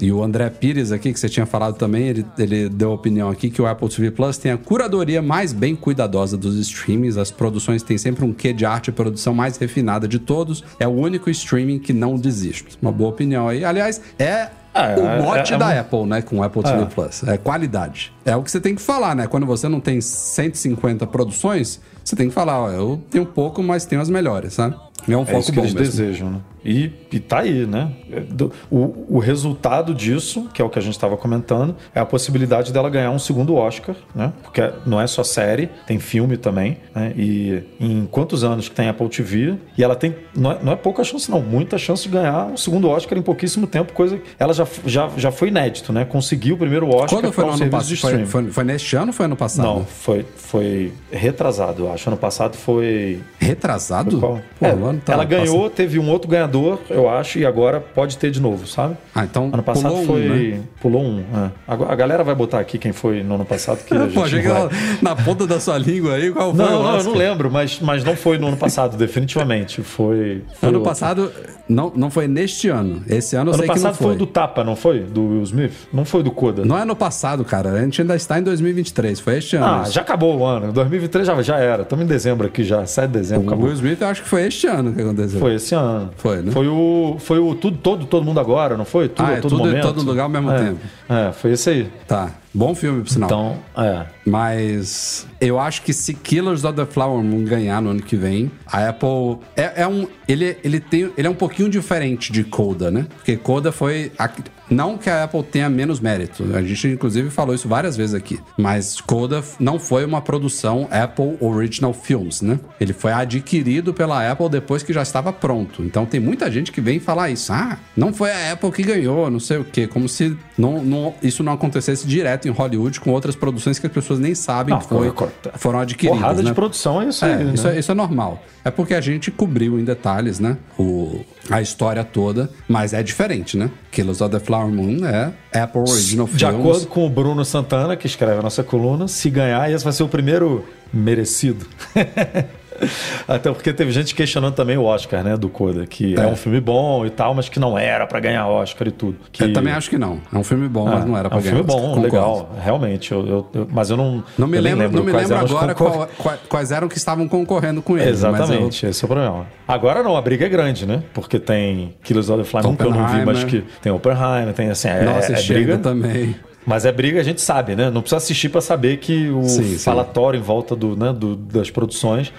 e 0.00 0.10
o 0.10 0.22
André 0.24 0.48
Pires 0.48 0.92
aqui, 0.92 1.12
que 1.12 1.20
você 1.20 1.28
tinha 1.28 1.44
falado 1.44 1.74
também, 1.76 2.08
ele, 2.08 2.24
ele 2.38 2.70
deu 2.70 2.90
a 2.90 2.94
opinião 2.94 3.28
aqui 3.28 3.50
que 3.50 3.60
o 3.60 3.66
Apple 3.66 3.86
TV 3.90 4.10
Plus 4.10 4.38
tem 4.38 4.50
a 4.50 4.56
curadoria 4.56 5.20
mais 5.20 5.52
bem 5.52 5.76
cuidadosa 5.76 6.38
dos 6.38 6.56
streamings, 6.56 7.18
as 7.18 7.30
produções 7.30 7.82
têm 7.82 7.98
sempre 7.98 8.24
um 8.24 8.32
quê 8.32 8.54
de 8.54 8.64
arte 8.64 8.88
e 8.88 8.92
produção 8.92 9.34
mais 9.34 9.58
refinada 9.58 10.08
de 10.08 10.18
todos, 10.18 10.64
é 10.78 10.88
o 10.88 10.90
único 10.90 11.28
streaming 11.28 11.78
que 11.78 11.92
não 11.92 12.14
desiste. 12.16 12.78
Uma 12.80 12.90
boa 12.90 13.10
opinião 13.10 13.46
aí. 13.46 13.62
Aliás, 13.62 14.00
é 14.18 14.48
É, 14.72 14.94
o 14.96 15.22
mote 15.22 15.52
é- 15.52 15.56
é 15.56 15.58
da 15.58 15.66
uma- 15.66 15.80
Apple, 15.80 16.06
né, 16.06 16.22
com 16.22 16.38
o 16.38 16.42
Apple 16.42 16.62
TV 16.62 16.82
É. 16.82 16.86
Plus. 16.86 17.24
É 17.24 17.36
qualidade. 17.36 18.10
É 18.24 18.34
o 18.36 18.42
que 18.42 18.50
você 18.50 18.60
tem 18.60 18.74
que 18.74 18.80
falar, 18.80 19.14
né? 19.14 19.26
Quando 19.26 19.44
você 19.44 19.68
não 19.68 19.80
tem 19.80 20.00
150 20.00 21.06
produções, 21.06 21.78
você 22.02 22.16
tem 22.16 22.28
que 22.28 22.34
falar, 22.34 22.58
ó, 22.58 22.70
eu 22.70 23.02
tenho 23.10 23.26
pouco, 23.26 23.62
mas 23.62 23.84
tenho 23.84 24.00
as 24.00 24.08
melhores, 24.08 24.54
sabe? 24.54 24.76
É 25.08 25.16
um 25.16 25.22
É 25.22 25.24
foco 25.26 25.38
isso 25.38 25.52
que 25.52 25.58
eles 25.58 25.74
mesmo. 25.74 25.86
desejam, 25.86 26.30
né? 26.30 26.40
E, 26.64 26.92
e 27.10 27.18
tá 27.18 27.38
aí, 27.40 27.66
né? 27.66 27.90
É, 28.12 28.22
O, 28.70 29.16
o 29.16 29.18
resultado 29.18 29.94
disso, 29.94 30.46
que 30.52 30.60
é 30.60 30.64
o 30.64 30.68
que 30.68 30.78
a 30.78 30.82
gente 30.82 30.92
estava 30.92 31.16
comentando, 31.16 31.74
é 31.94 32.00
a 32.00 32.04
possibilidade 32.04 32.72
dela 32.72 32.90
ganhar 32.90 33.10
um 33.10 33.18
segundo 33.18 33.54
Oscar, 33.54 33.96
né? 34.14 34.32
Porque 34.42 34.60
não 34.84 35.00
é 35.00 35.06
só 35.06 35.24
série, 35.24 35.70
tem 35.86 35.98
filme 35.98 36.36
também, 36.36 36.76
né? 36.94 37.12
E 37.16 37.62
em 37.80 38.06
quantos 38.10 38.44
anos 38.44 38.68
que 38.68 38.74
tem 38.74 38.88
Apple 38.88 39.08
TV, 39.08 39.54
e 39.76 39.82
ela 39.82 39.96
tem, 39.96 40.14
não 40.36 40.52
é, 40.52 40.58
não 40.62 40.72
é 40.72 40.76
pouca 40.76 41.02
chance 41.02 41.30
não, 41.30 41.40
muita 41.40 41.78
chance 41.78 42.02
de 42.02 42.10
ganhar 42.10 42.46
um 42.46 42.56
segundo 42.56 42.88
Oscar 42.88 43.16
em 43.16 43.22
pouquíssimo 43.22 43.66
tempo, 43.66 43.92
coisa 43.94 44.18
que 44.18 44.24
ela 44.38 44.52
já, 44.52 44.66
já, 44.84 45.08
já 45.16 45.32
foi 45.32 45.48
inédito, 45.48 45.92
né? 45.94 46.04
Conseguiu 46.04 46.56
o 46.56 46.58
primeiro 46.58 46.88
Oscar 46.88 47.20
Quando 47.20 47.32
foi 47.32 47.44
no 47.44 47.52
ano 47.52 47.70
passado? 47.70 47.96
Foi, 47.96 48.26
foi, 48.26 48.50
foi 48.50 48.64
neste 48.64 48.96
ano 48.96 49.06
ou 49.08 49.12
foi 49.14 49.24
ano 49.24 49.36
passado? 49.36 49.64
Não, 49.64 49.84
foi, 49.84 50.26
foi 50.36 50.92
retrasado, 51.10 51.84
eu 51.84 51.92
acho. 51.92 52.08
Ano 52.10 52.16
passado 52.18 52.56
foi 52.56 53.20
Retrasado? 53.38 54.18
qual? 54.18 54.40
Pô, 54.58 54.66
É, 54.66 54.74
ano 54.90 55.00
tá 55.04 55.12
ela 55.12 55.24
ganhou, 55.24 55.56
passando. 55.62 55.70
teve 55.70 55.98
um 55.98 56.08
outro 56.10 56.28
ganhador, 56.28 56.78
eu 56.90 57.08
acho, 57.08 57.38
e 57.38 57.46
agora 57.46 57.80
pode 57.80 58.16
ter 58.18 58.30
de 58.30 58.40
novo, 58.40 58.66
sabe? 58.66 58.96
Ah, 59.14 59.24
então 59.24 59.50
Ano 59.52 59.62
passado 59.62 59.90
pulou 59.90 60.02
um, 60.02 60.06
foi. 60.06 60.20
né? 60.28 60.60
Pulou 60.80 61.02
um. 61.02 61.20
é. 61.20 61.50
Agora, 61.66 61.92
a 61.92 61.96
galera 61.96 62.24
vai 62.24 62.34
botar 62.34 62.60
aqui 62.60 62.78
quem 62.78 62.92
foi 62.92 63.22
no 63.22 63.34
ano 63.36 63.44
passado. 63.44 63.84
Que 63.84 63.94
a 63.94 64.00
gente 64.04 64.14
Pô, 64.14 64.24
achei 64.24 64.40
que 64.40 64.46
ela- 64.48 64.70
na 65.02 65.14
ponta 65.16 65.46
da 65.46 65.58
sua 65.60 65.78
língua 65.78 66.14
aí, 66.14 66.30
qual 66.30 66.54
foi 66.54 66.64
Não, 66.64 66.82
não, 66.82 66.96
eu 66.98 67.04
não 67.04 67.14
lembro, 67.14 67.50
mas, 67.50 67.78
mas 67.80 68.04
não 68.04 68.16
foi 68.16 68.38
no 68.38 68.48
ano 68.48 68.56
passado, 68.56 68.96
definitivamente. 68.96 69.82
Foi. 69.82 70.42
foi 70.58 70.68
Ano 70.68 70.78
outro. 70.78 70.90
passado, 70.90 71.32
não, 71.68 71.92
não 71.94 72.10
foi 72.10 72.26
neste 72.26 72.68
ano. 72.68 73.02
Esse 73.08 73.36
ano 73.36 73.50
eu 73.50 73.54
Ano 73.54 73.58
sei 73.62 73.68
que 73.68 73.74
passado 73.74 73.90
não 73.92 73.94
foi. 73.94 74.06
foi 74.08 74.14
o 74.16 74.18
do 74.18 74.26
Tapa, 74.26 74.64
não 74.64 74.76
foi? 74.76 75.00
Do 75.00 75.22
Will 75.28 75.42
Smith? 75.42 75.72
Não 75.92 76.04
foi 76.04 76.22
do 76.22 76.30
Coda. 76.30 76.64
Não 76.64 76.76
é 76.78 76.82
ano 76.82 76.96
passado, 76.96 77.44
cara. 77.44 77.70
A 77.72 77.80
gente 77.82 78.00
ainda 78.00 78.16
está 78.16 78.38
em 78.38 78.42
2023. 78.42 79.20
Foi 79.20 79.36
este 79.38 79.56
ano. 79.56 79.66
Ah, 79.66 79.82
isso. 79.84 79.92
já 79.92 80.00
acabou 80.00 80.38
o 80.38 80.44
ano. 80.44 80.72
2023 80.72 81.26
já, 81.26 81.42
já 81.42 81.58
era. 81.58 81.82
Estamos 81.82 82.04
em 82.04 82.08
dezembro 82.08 82.46
aqui 82.46 82.64
já. 82.64 82.84
7 82.86 83.06
de 83.10 83.18
dezembro. 83.18 83.44
O 83.44 83.46
acabou. 83.48 83.66
Will 83.66 83.74
Smith, 83.74 84.00
eu 84.00 84.08
acho 84.08 84.22
que 84.22 84.28
foi 84.28 84.46
este 84.46 84.66
ano 84.66 84.79
que 84.92 85.00
aconteceu. 85.00 85.38
Foi 85.40 85.54
esse 85.54 85.74
ano. 85.74 86.10
Foi, 86.16 86.42
né? 86.42 86.50
Foi 86.52 86.66
o, 86.68 87.16
foi 87.18 87.38
o 87.38 87.54
tudo, 87.54 87.76
todo, 87.78 88.06
todo 88.06 88.24
mundo 88.24 88.40
agora, 88.40 88.76
não 88.76 88.84
foi? 88.84 89.08
Tudo 89.08 89.26
Ah, 89.26 89.32
é 89.32 89.36
todo 89.40 89.50
tudo 89.50 89.62
em 89.64 89.68
momento. 89.68 89.82
todo 89.84 90.02
lugar 90.02 90.22
ao 90.24 90.28
mesmo 90.28 90.50
É. 90.50 90.58
tempo. 90.64 90.78
É, 91.08 91.32
foi 91.32 91.52
esse 91.52 91.70
aí. 91.70 91.88
Tá. 92.08 92.30
Bom 92.52 92.74
filme, 92.74 93.02
por 93.02 93.10
sinal. 93.10 93.28
Então, 93.28 93.58
é. 93.84 94.06
Mas 94.26 95.26
eu 95.40 95.58
acho 95.58 95.82
que 95.82 95.92
se 95.92 96.14
Killers 96.14 96.64
of 96.64 96.74
the 96.76 96.86
Flower 96.86 97.22
Moon 97.22 97.44
ganhar 97.44 97.80
no 97.80 97.90
ano 97.90 98.02
que 98.02 98.16
vem, 98.16 98.50
a 98.66 98.88
Apple 98.88 99.38
é, 99.56 99.82
é 99.82 99.86
um 99.88 100.06
ele, 100.26 100.56
ele 100.62 100.78
tem 100.80 101.10
ele 101.16 101.26
é 101.26 101.30
um 101.30 101.34
pouquinho 101.34 101.68
diferente 101.68 102.32
de 102.32 102.44
Coda, 102.44 102.90
né? 102.90 103.06
Porque 103.16 103.36
Coda 103.36 103.70
foi 103.72 104.12
a- 104.18 104.30
não 104.70 104.96
que 104.96 105.10
a 105.10 105.24
Apple 105.24 105.42
tenha 105.42 105.68
menos 105.68 105.98
mérito. 105.98 106.44
A 106.54 106.62
gente 106.62 106.86
inclusive 106.88 107.28
falou 107.30 107.52
isso 107.54 107.66
várias 107.68 107.96
vezes 107.96 108.14
aqui, 108.14 108.38
mas 108.56 109.00
Coda 109.00 109.42
não 109.58 109.78
foi 109.80 110.04
uma 110.04 110.20
produção 110.20 110.86
Apple 110.90 111.36
Original 111.40 111.92
Films, 111.92 112.40
né? 112.42 112.58
Ele 112.80 112.92
foi 112.92 113.12
adquirido 113.12 113.92
pela 113.92 114.30
Apple 114.30 114.48
depois 114.48 114.82
que 114.84 114.92
já 114.92 115.02
estava 115.02 115.32
pronto. 115.32 115.82
Então 115.82 116.06
tem 116.06 116.20
muita 116.20 116.50
gente 116.50 116.70
que 116.70 116.80
vem 116.80 117.00
falar 117.00 117.30
isso. 117.30 117.52
Ah, 117.52 117.78
não 117.96 118.12
foi 118.12 118.30
a 118.30 118.52
Apple 118.52 118.70
que 118.70 118.82
ganhou, 118.82 119.28
não 119.30 119.40
sei 119.40 119.58
o 119.58 119.64
quê, 119.64 119.86
como 119.88 120.08
se 120.08 120.36
não, 120.56 120.82
não- 120.84 121.14
isso 121.22 121.42
não 121.42 121.52
acontecesse 121.52 122.06
direto 122.06 122.39
em 122.48 122.50
Hollywood 122.50 123.00
com 123.00 123.10
outras 123.10 123.34
produções 123.36 123.78
que 123.78 123.86
as 123.86 123.92
pessoas 123.92 124.18
nem 124.18 124.34
sabem 124.34 124.74
Não, 124.74 124.80
que 124.80 124.88
foi, 124.88 125.12
foram 125.56 125.80
adquiridas. 125.80 126.18
Porrada 126.20 126.42
né? 126.42 126.48
de 126.48 126.54
produção 126.54 127.00
é 127.02 127.06
isso 127.08 127.24
É, 127.24 127.34
aí. 127.34 127.44
né? 127.44 127.52
isso, 127.54 127.68
é, 127.68 127.78
isso 127.78 127.90
é 127.90 127.94
normal. 127.94 128.42
É 128.64 128.70
porque 128.70 128.94
a 128.94 129.00
gente 129.00 129.30
cobriu 129.30 129.78
em 129.78 129.84
detalhes, 129.84 130.38
né? 130.38 130.56
O, 130.78 131.20
a 131.50 131.60
história 131.62 132.04
toda, 132.04 132.50
mas 132.68 132.92
é 132.92 133.02
diferente, 133.02 133.56
né? 133.56 133.70
Killers 133.90 134.20
of 134.20 134.30
the 134.30 134.40
Flower 134.40 134.68
Moon 134.68 135.04
é 135.06 135.32
Apple 135.62 135.80
Original 135.82 136.26
De 136.26 136.32
Films. 136.38 136.58
acordo 136.60 136.86
com 136.86 137.06
o 137.06 137.10
Bruno 137.10 137.44
Santana, 137.44 137.96
que 137.96 138.06
escreve 138.06 138.38
a 138.38 138.42
nossa 138.42 138.62
coluna, 138.62 139.08
se 139.08 139.30
ganhar, 139.30 139.70
esse 139.70 139.82
vai 139.82 139.92
ser 139.92 140.02
o 140.02 140.08
primeiro 140.08 140.64
merecido. 140.92 141.66
Até 143.28 143.50
porque 143.52 143.72
teve 143.72 143.90
gente 143.92 144.14
questionando 144.14 144.54
também 144.54 144.76
o 144.76 144.84
Oscar, 144.84 145.22
né, 145.22 145.36
do 145.36 145.48
Coda, 145.48 145.86
que 145.86 146.14
é, 146.18 146.22
É. 146.22 146.26
um 146.26 146.36
filme 146.36 146.60
bom 146.60 147.04
e 147.06 147.10
tal, 147.10 147.34
mas 147.34 147.48
que 147.48 147.58
não 147.60 147.78
era 147.78 148.06
pra 148.06 148.20
ganhar 148.20 148.46
Oscar 148.48 148.88
e 148.88 148.90
tudo. 148.90 149.16
Que... 149.32 149.44
Eu 149.44 149.52
também 149.52 149.72
acho 149.72 149.88
que 149.90 149.98
não. 149.98 150.18
É 150.32 150.36
um 150.38 150.44
filme 150.44 150.68
bom, 150.68 150.84
mas 150.86 151.04
não 151.04 151.16
era 151.16 151.28
pra 151.28 151.38
é 151.38 151.40
um 151.40 151.42
ganhar. 151.42 151.54
filme 151.56 151.66
bom, 151.66 151.80
concordo. 151.80 152.00
legal, 152.02 152.50
realmente. 152.62 153.12
Eu, 153.12 153.26
eu- 153.26 153.46
eu- 153.54 153.68
mas 153.70 153.90
eu 153.90 153.96
não. 153.96 154.22
Não 154.38 154.46
me 154.46 154.60
nem 154.60 154.74
lembro, 154.74 154.98
não 154.98 155.04
me 155.04 155.12
quais 155.12 155.28
lembro 155.28 155.44
agora 155.46 155.74
concor- 155.74 156.08
qual- 156.18 156.38
quais 156.48 156.72
eram 156.72 156.88
que 156.88 156.96
estavam 156.96 157.28
concorrendo 157.28 157.82
com 157.82 157.96
ele. 157.98 158.10
Exatamente, 158.10 158.86
esse 158.86 159.02
é 159.02 159.06
o 159.06 159.08
problema. 159.08 159.46
Agora 159.66 160.02
não, 160.02 160.16
a 160.16 160.22
briga 160.22 160.46
é 160.46 160.48
grande, 160.48 160.86
né? 160.86 161.02
Porque 161.14 161.38
tem 161.38 161.94
Killers 162.02 162.28
of 162.30 162.50
the 162.50 162.62
Moon, 162.62 162.76
que 162.76 162.82
eu 162.84 162.90
não 162.90 163.06
vi, 163.08 163.24
mas 163.24 163.44
que 163.44 163.64
tem 163.82 163.92
Oppenheimer, 163.92 164.52
tem 164.54 164.70
assim, 164.70 164.88
é, 164.88 165.02
Nossa, 165.04 165.32
é 165.32 165.36
chega 165.36 165.60
briga. 165.60 165.78
também. 165.78 166.34
Mas 166.70 166.84
é 166.84 166.92
briga, 166.92 167.20
a 167.20 167.24
gente 167.24 167.40
sabe, 167.40 167.74
né? 167.74 167.90
Não 167.90 168.00
precisa 168.00 168.18
assistir 168.18 168.48
pra 168.48 168.60
saber 168.60 168.98
que 168.98 169.28
o 169.28 169.42
Sim, 169.42 169.64
sim. 169.64 169.78
falatório 169.78 170.38
em 170.38 170.42
volta 170.42 170.76
do, 170.76 170.94
né, 170.96 171.12
do- 171.12 171.34
das 171.34 171.68
produções, 171.68 172.32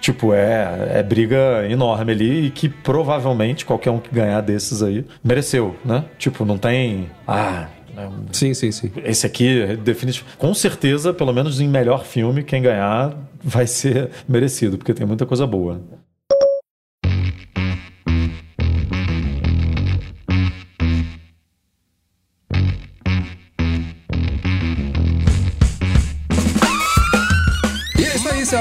tipo, 0.00 0.32
é, 0.32 0.90
é 1.00 1.02
briga 1.02 1.66
enorme 1.68 2.12
ali 2.12 2.46
e 2.46 2.50
que 2.50 2.68
provavelmente 2.68 3.64
qualquer 3.66 3.90
um 3.90 3.98
que 3.98 4.14
ganhar 4.14 4.40
desses 4.42 4.80
aí 4.80 5.04
mereceu, 5.24 5.74
né? 5.84 6.04
Tipo, 6.18 6.44
não 6.44 6.56
tem. 6.56 7.10
Ah. 7.26 7.66
né, 7.96 8.08
Sim, 8.30 8.54
sim, 8.54 8.70
sim. 8.70 8.92
Esse 9.04 9.26
aqui, 9.26 9.76
definitivamente, 9.82 10.38
com 10.38 10.54
certeza, 10.54 11.12
pelo 11.12 11.32
menos 11.32 11.60
em 11.60 11.66
melhor 11.68 12.04
filme, 12.04 12.44
quem 12.44 12.62
ganhar 12.62 13.12
vai 13.42 13.66
ser 13.66 14.10
merecido, 14.28 14.78
porque 14.78 14.94
tem 14.94 15.04
muita 15.06 15.26
coisa 15.26 15.46
boa. 15.48 15.80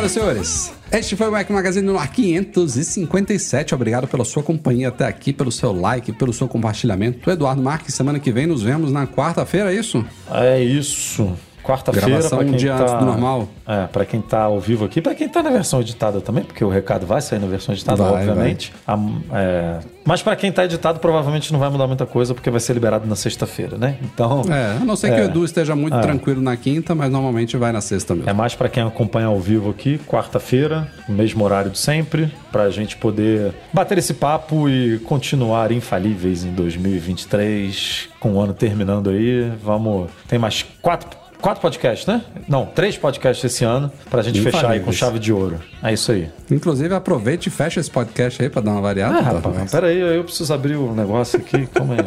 Senhoras 0.04 0.12
e 0.12 0.14
senhores. 0.14 0.74
Este 0.92 1.16
foi 1.16 1.28
o 1.28 1.32
Mac 1.32 1.50
Magazine 1.50 1.86
no 1.86 1.98
ar 1.98 2.12
557. 2.12 3.74
Obrigado 3.74 4.08
pela 4.08 4.26
sua 4.26 4.44
companhia 4.44 4.90
até 4.90 5.06
aqui, 5.06 5.34
pelo 5.34 5.52
seu 5.52 5.72
like, 5.72 6.12
pelo 6.14 6.34
seu 6.34 6.48
compartilhamento. 6.48 7.30
Eduardo 7.30 7.62
Marques, 7.62 7.96
semana 7.96 8.20
que 8.20 8.32
vem 8.32 8.46
nos 8.46 8.62
vemos 8.62 8.92
na 8.92 9.08
quarta-feira, 9.08 9.74
é 9.74 9.76
isso? 9.76 10.06
É 10.30 10.62
isso. 10.64 11.34
Quarta-feira, 11.64 12.08
Gravação 12.08 12.38
pra 12.40 12.46
um 12.46 12.50
quem 12.50 12.58
dia 12.58 12.74
tá... 12.76 12.82
antes 12.84 12.94
do 12.96 13.06
normal. 13.06 13.48
É, 13.66 13.88
pra 13.88 14.06
quem 14.06 14.22
tá 14.22 14.42
ao 14.44 14.60
vivo 14.60 14.84
aqui, 14.86 15.02
pra 15.02 15.16
quem 15.16 15.30
tá 15.30 15.42
na 15.42 15.50
versão 15.50 15.80
editada 15.80 16.20
também, 16.20 16.44
porque 16.44 16.64
o 16.64 16.70
recado 16.70 17.06
vai 17.06 17.22
sair 17.22 17.40
na 17.40 17.48
versão 17.48 17.74
editada, 17.74 18.04
Vai, 18.04 18.12
obviamente. 18.28 18.74
A- 18.86 19.00
é, 19.32 19.80
Mas 20.06 20.22
pra 20.22 20.36
quem 20.36 20.52
tá 20.52 20.66
editado, 20.66 21.00
provavelmente 21.00 21.54
não 21.54 21.60
vai 21.60 21.70
mudar 21.70 21.88
muita 21.88 22.06
coisa, 22.06 22.34
porque 22.34 22.50
vai 22.50 22.60
ser 22.60 22.74
liberado 22.74 23.08
na 23.08 23.16
sexta-feira, 23.16 23.78
né? 23.78 23.96
Então. 24.04 24.42
É, 24.52 24.78
a 24.82 24.86
não 24.86 24.96
ser 24.98 25.16
que 25.16 25.22
o 25.22 25.24
Edu 25.24 25.46
esteja 25.46 25.74
muito 25.76 25.98
tranquilo 26.02 26.42
na 26.42 26.58
quinta, 26.58 26.94
mas 26.94 27.10
normalmente 27.10 27.56
vai 27.56 27.72
na 27.72 27.80
sexta 27.80 28.14
mesmo. 28.14 28.30
É 28.30 28.34
mais 28.34 28.54
pra 28.54 28.68
quem 28.68 28.84
acompanha 28.84 29.28
ao 29.28 29.40
vivo 29.40 29.70
aqui, 29.70 29.98
quarta-feira, 30.00 30.88
mesmo 31.08 31.44
horário 31.46 31.72
de 31.72 31.78
sempre, 31.78 32.30
pra 32.52 32.70
gente 32.70 32.98
poder 32.98 33.54
bater 33.72 33.98
esse 33.98 34.14
papo 34.14 34.68
e 34.68 35.00
continuar 35.00 35.72
infalíveis 35.72 36.44
em 36.44 36.52
2023, 36.52 38.10
com 38.20 38.34
o 38.34 38.42
ano 38.42 38.54
terminando 38.54 39.10
aí. 39.10 39.52
Vamos. 39.64 40.10
Tem 40.28 40.38
mais 40.38 40.64
quatro. 40.82 41.23
Quatro 41.44 41.62
podcasts, 41.62 42.08
né? 42.08 42.22
Não, 42.48 42.66
três 42.68 42.98
podcasts 42.98 43.44
esse 43.44 43.66
ano 43.66 43.92
pra 44.10 44.22
gente 44.22 44.40
fechar 44.40 44.60
aí 44.60 44.80
com 44.80 44.90
Infalíveis. 44.92 44.96
chave 44.96 45.20
de 45.20 45.34
ouro. 45.34 45.60
É 45.84 45.92
isso 45.92 46.14
aí. 46.14 46.30
Inclusive, 46.50 46.96
aproveite 46.96 47.50
e 47.50 47.52
feche 47.52 47.82
esse 47.82 47.92
podcast 47.92 48.42
aí 48.42 48.50
pra 48.50 48.62
dar 48.62 48.72
uma 48.72 48.80
variada. 48.82 49.18
Ah, 49.18 49.22
rapaz, 49.22 49.54
Marques. 49.54 49.72
pera 49.74 49.88
aí, 49.88 50.00
eu 50.00 50.24
preciso 50.24 50.54
abrir 50.54 50.78
o 50.78 50.96
negócio 50.96 51.38
aqui. 51.38 51.68
Calma 51.76 51.96
aí. 51.96 52.06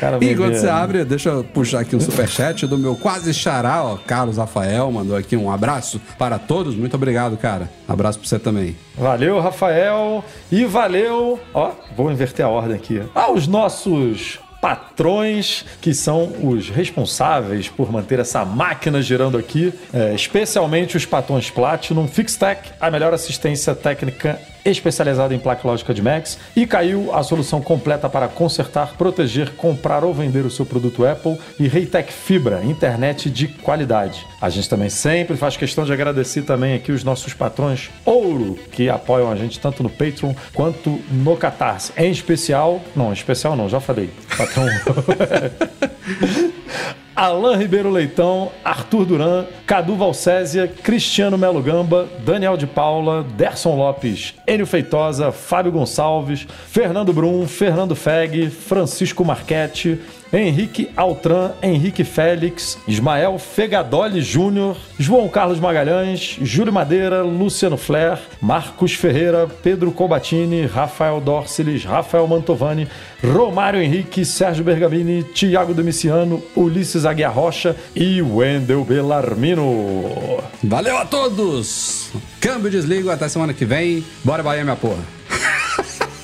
Cara 0.00 0.18
E 0.20 0.32
enquanto 0.32 0.54
você 0.54 0.68
abre, 0.68 1.04
deixa 1.04 1.28
eu 1.28 1.44
puxar 1.44 1.80
aqui 1.80 1.94
um 1.94 2.00
superchat 2.00 2.66
do 2.66 2.76
meu 2.76 2.96
quase 2.96 3.32
xará, 3.32 3.84
ó, 3.84 3.96
Carlos 3.96 4.38
Rafael, 4.38 4.90
mandou 4.90 5.16
aqui 5.16 5.36
um 5.36 5.48
abraço 5.48 6.00
para 6.18 6.36
todos. 6.36 6.74
Muito 6.74 6.96
obrigado, 6.96 7.36
cara. 7.36 7.70
Abraço 7.86 8.18
pra 8.18 8.26
você 8.28 8.40
também. 8.40 8.76
Valeu, 8.98 9.38
Rafael. 9.38 10.24
E 10.50 10.64
valeu. 10.64 11.38
Ó, 11.54 11.70
vou 11.96 12.10
inverter 12.10 12.44
a 12.44 12.48
ordem 12.48 12.74
aqui. 12.74 13.00
Aos 13.14 13.46
nossos 13.46 14.40
patrões, 14.60 15.64
que 15.80 15.94
são 15.94 16.32
os 16.42 16.68
responsáveis 16.68 17.68
por 17.68 17.90
manter 17.92 18.18
essa 18.18 18.44
máquina 18.44 19.00
girando 19.00 19.38
aqui, 19.38 19.72
é, 19.92 20.14
especialmente 20.14 20.96
os 20.96 21.06
patrões 21.06 21.50
Platinum, 21.50 22.08
Fixtech, 22.08 22.70
a 22.80 22.90
melhor 22.90 23.14
assistência 23.14 23.74
técnica 23.74 24.40
especializado 24.70 25.34
em 25.34 25.38
placa 25.38 25.66
lógica 25.66 25.94
de 25.94 26.02
Macs. 26.02 26.38
E 26.54 26.66
caiu 26.66 27.14
a 27.14 27.22
solução 27.22 27.60
completa 27.60 28.08
para 28.08 28.28
consertar, 28.28 28.94
proteger, 28.96 29.52
comprar 29.52 30.04
ou 30.04 30.12
vender 30.12 30.44
o 30.44 30.50
seu 30.50 30.66
produto 30.66 31.06
Apple. 31.06 31.38
E 31.58 31.68
Reitec 31.68 32.12
Fibra, 32.12 32.64
internet 32.64 33.30
de 33.30 33.48
qualidade. 33.48 34.26
A 34.40 34.48
gente 34.48 34.68
também 34.68 34.88
sempre 34.88 35.36
faz 35.36 35.56
questão 35.56 35.84
de 35.84 35.92
agradecer 35.92 36.42
também 36.42 36.74
aqui 36.74 36.92
os 36.92 37.04
nossos 37.04 37.32
patrões 37.32 37.90
Ouro, 38.04 38.58
que 38.72 38.88
apoiam 38.88 39.30
a 39.30 39.36
gente 39.36 39.58
tanto 39.58 39.82
no 39.82 39.90
Patreon 39.90 40.34
quanto 40.52 41.00
no 41.10 41.36
Catarse. 41.36 41.92
Em 41.96 42.10
especial, 42.10 42.80
não, 42.94 43.10
em 43.10 43.14
especial 43.14 43.56
não, 43.56 43.68
já 43.68 43.80
falei. 43.80 44.10
Patrão. 44.36 44.66
Alain 47.16 47.56
Ribeiro 47.56 47.90
Leitão, 47.90 48.52
Arthur 48.62 49.06
Duran, 49.06 49.46
Cadu 49.66 49.96
Valcésia, 49.96 50.68
Cristiano 50.68 51.38
Melo 51.38 51.62
Gamba, 51.62 52.06
Daniel 52.22 52.58
de 52.58 52.66
Paula, 52.66 53.22
Derson 53.22 53.74
Lopes, 53.74 54.34
Enio 54.46 54.66
Feitosa, 54.66 55.32
Fábio 55.32 55.72
Gonçalves, 55.72 56.46
Fernando 56.68 57.14
Brum, 57.14 57.48
Fernando 57.48 57.96
Feg, 57.96 58.50
Francisco 58.50 59.24
Marchetti, 59.24 59.98
Henrique 60.32 60.90
Altran, 60.96 61.52
Henrique 61.62 62.04
Félix, 62.04 62.78
Ismael 62.86 63.38
Fegadoli 63.38 64.20
Júnior, 64.20 64.76
João 64.98 65.28
Carlos 65.28 65.60
Magalhães, 65.60 66.38
Júlio 66.42 66.72
Madeira, 66.72 67.22
Luciano 67.22 67.76
Flair, 67.76 68.18
Marcos 68.40 68.94
Ferreira, 68.94 69.48
Pedro 69.62 69.92
Cobatini, 69.92 70.66
Rafael 70.66 71.20
Dorceles, 71.20 71.84
Rafael 71.84 72.26
Mantovani, 72.26 72.88
Romário 73.22 73.80
Henrique, 73.80 74.24
Sérgio 74.24 74.64
Bergamini, 74.64 75.22
Tiago 75.22 75.72
Domiciano, 75.72 76.42
Ulisses 76.54 77.04
Aguiar 77.04 77.32
Rocha 77.32 77.76
e 77.94 78.20
Wendel 78.20 78.84
Bellarmino. 78.84 80.42
Valeu 80.62 80.98
a 80.98 81.04
todos! 81.04 82.10
Câmbio 82.40 82.70
desligo, 82.70 83.10
até 83.10 83.28
semana 83.28 83.52
que 83.52 83.64
vem. 83.64 84.04
Bora 84.24 84.42
Bahia, 84.42 84.64
minha 84.64 84.76
porra. 84.76 85.02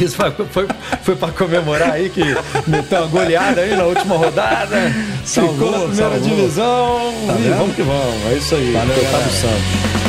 Isso 0.00 0.16
foi, 0.16 0.30
foi, 0.50 0.68
foi 1.02 1.16
pra 1.16 1.28
comemorar 1.28 1.92
aí 1.92 2.08
que 2.10 2.22
meteu 2.66 2.98
uma 3.00 3.06
goleada 3.08 3.60
aí 3.60 3.76
na 3.76 3.84
última 3.84 4.16
rodada. 4.16 4.76
Salvou, 5.24 5.54
ficou 5.54 5.70
na 5.70 5.78
primeira 5.86 6.10
salvou. 6.18 6.28
divisão. 6.36 7.14
Tá 7.26 7.34
e 7.34 7.42
vendo? 7.42 7.58
vamos 7.58 7.76
que 7.76 7.82
vamos. 7.82 8.26
É 8.30 8.34
isso 8.34 8.54
aí. 8.54 8.72
Valeu, 8.72 8.96
galera. 9.02 9.24
do 9.24 9.30
Santos. 9.32 10.01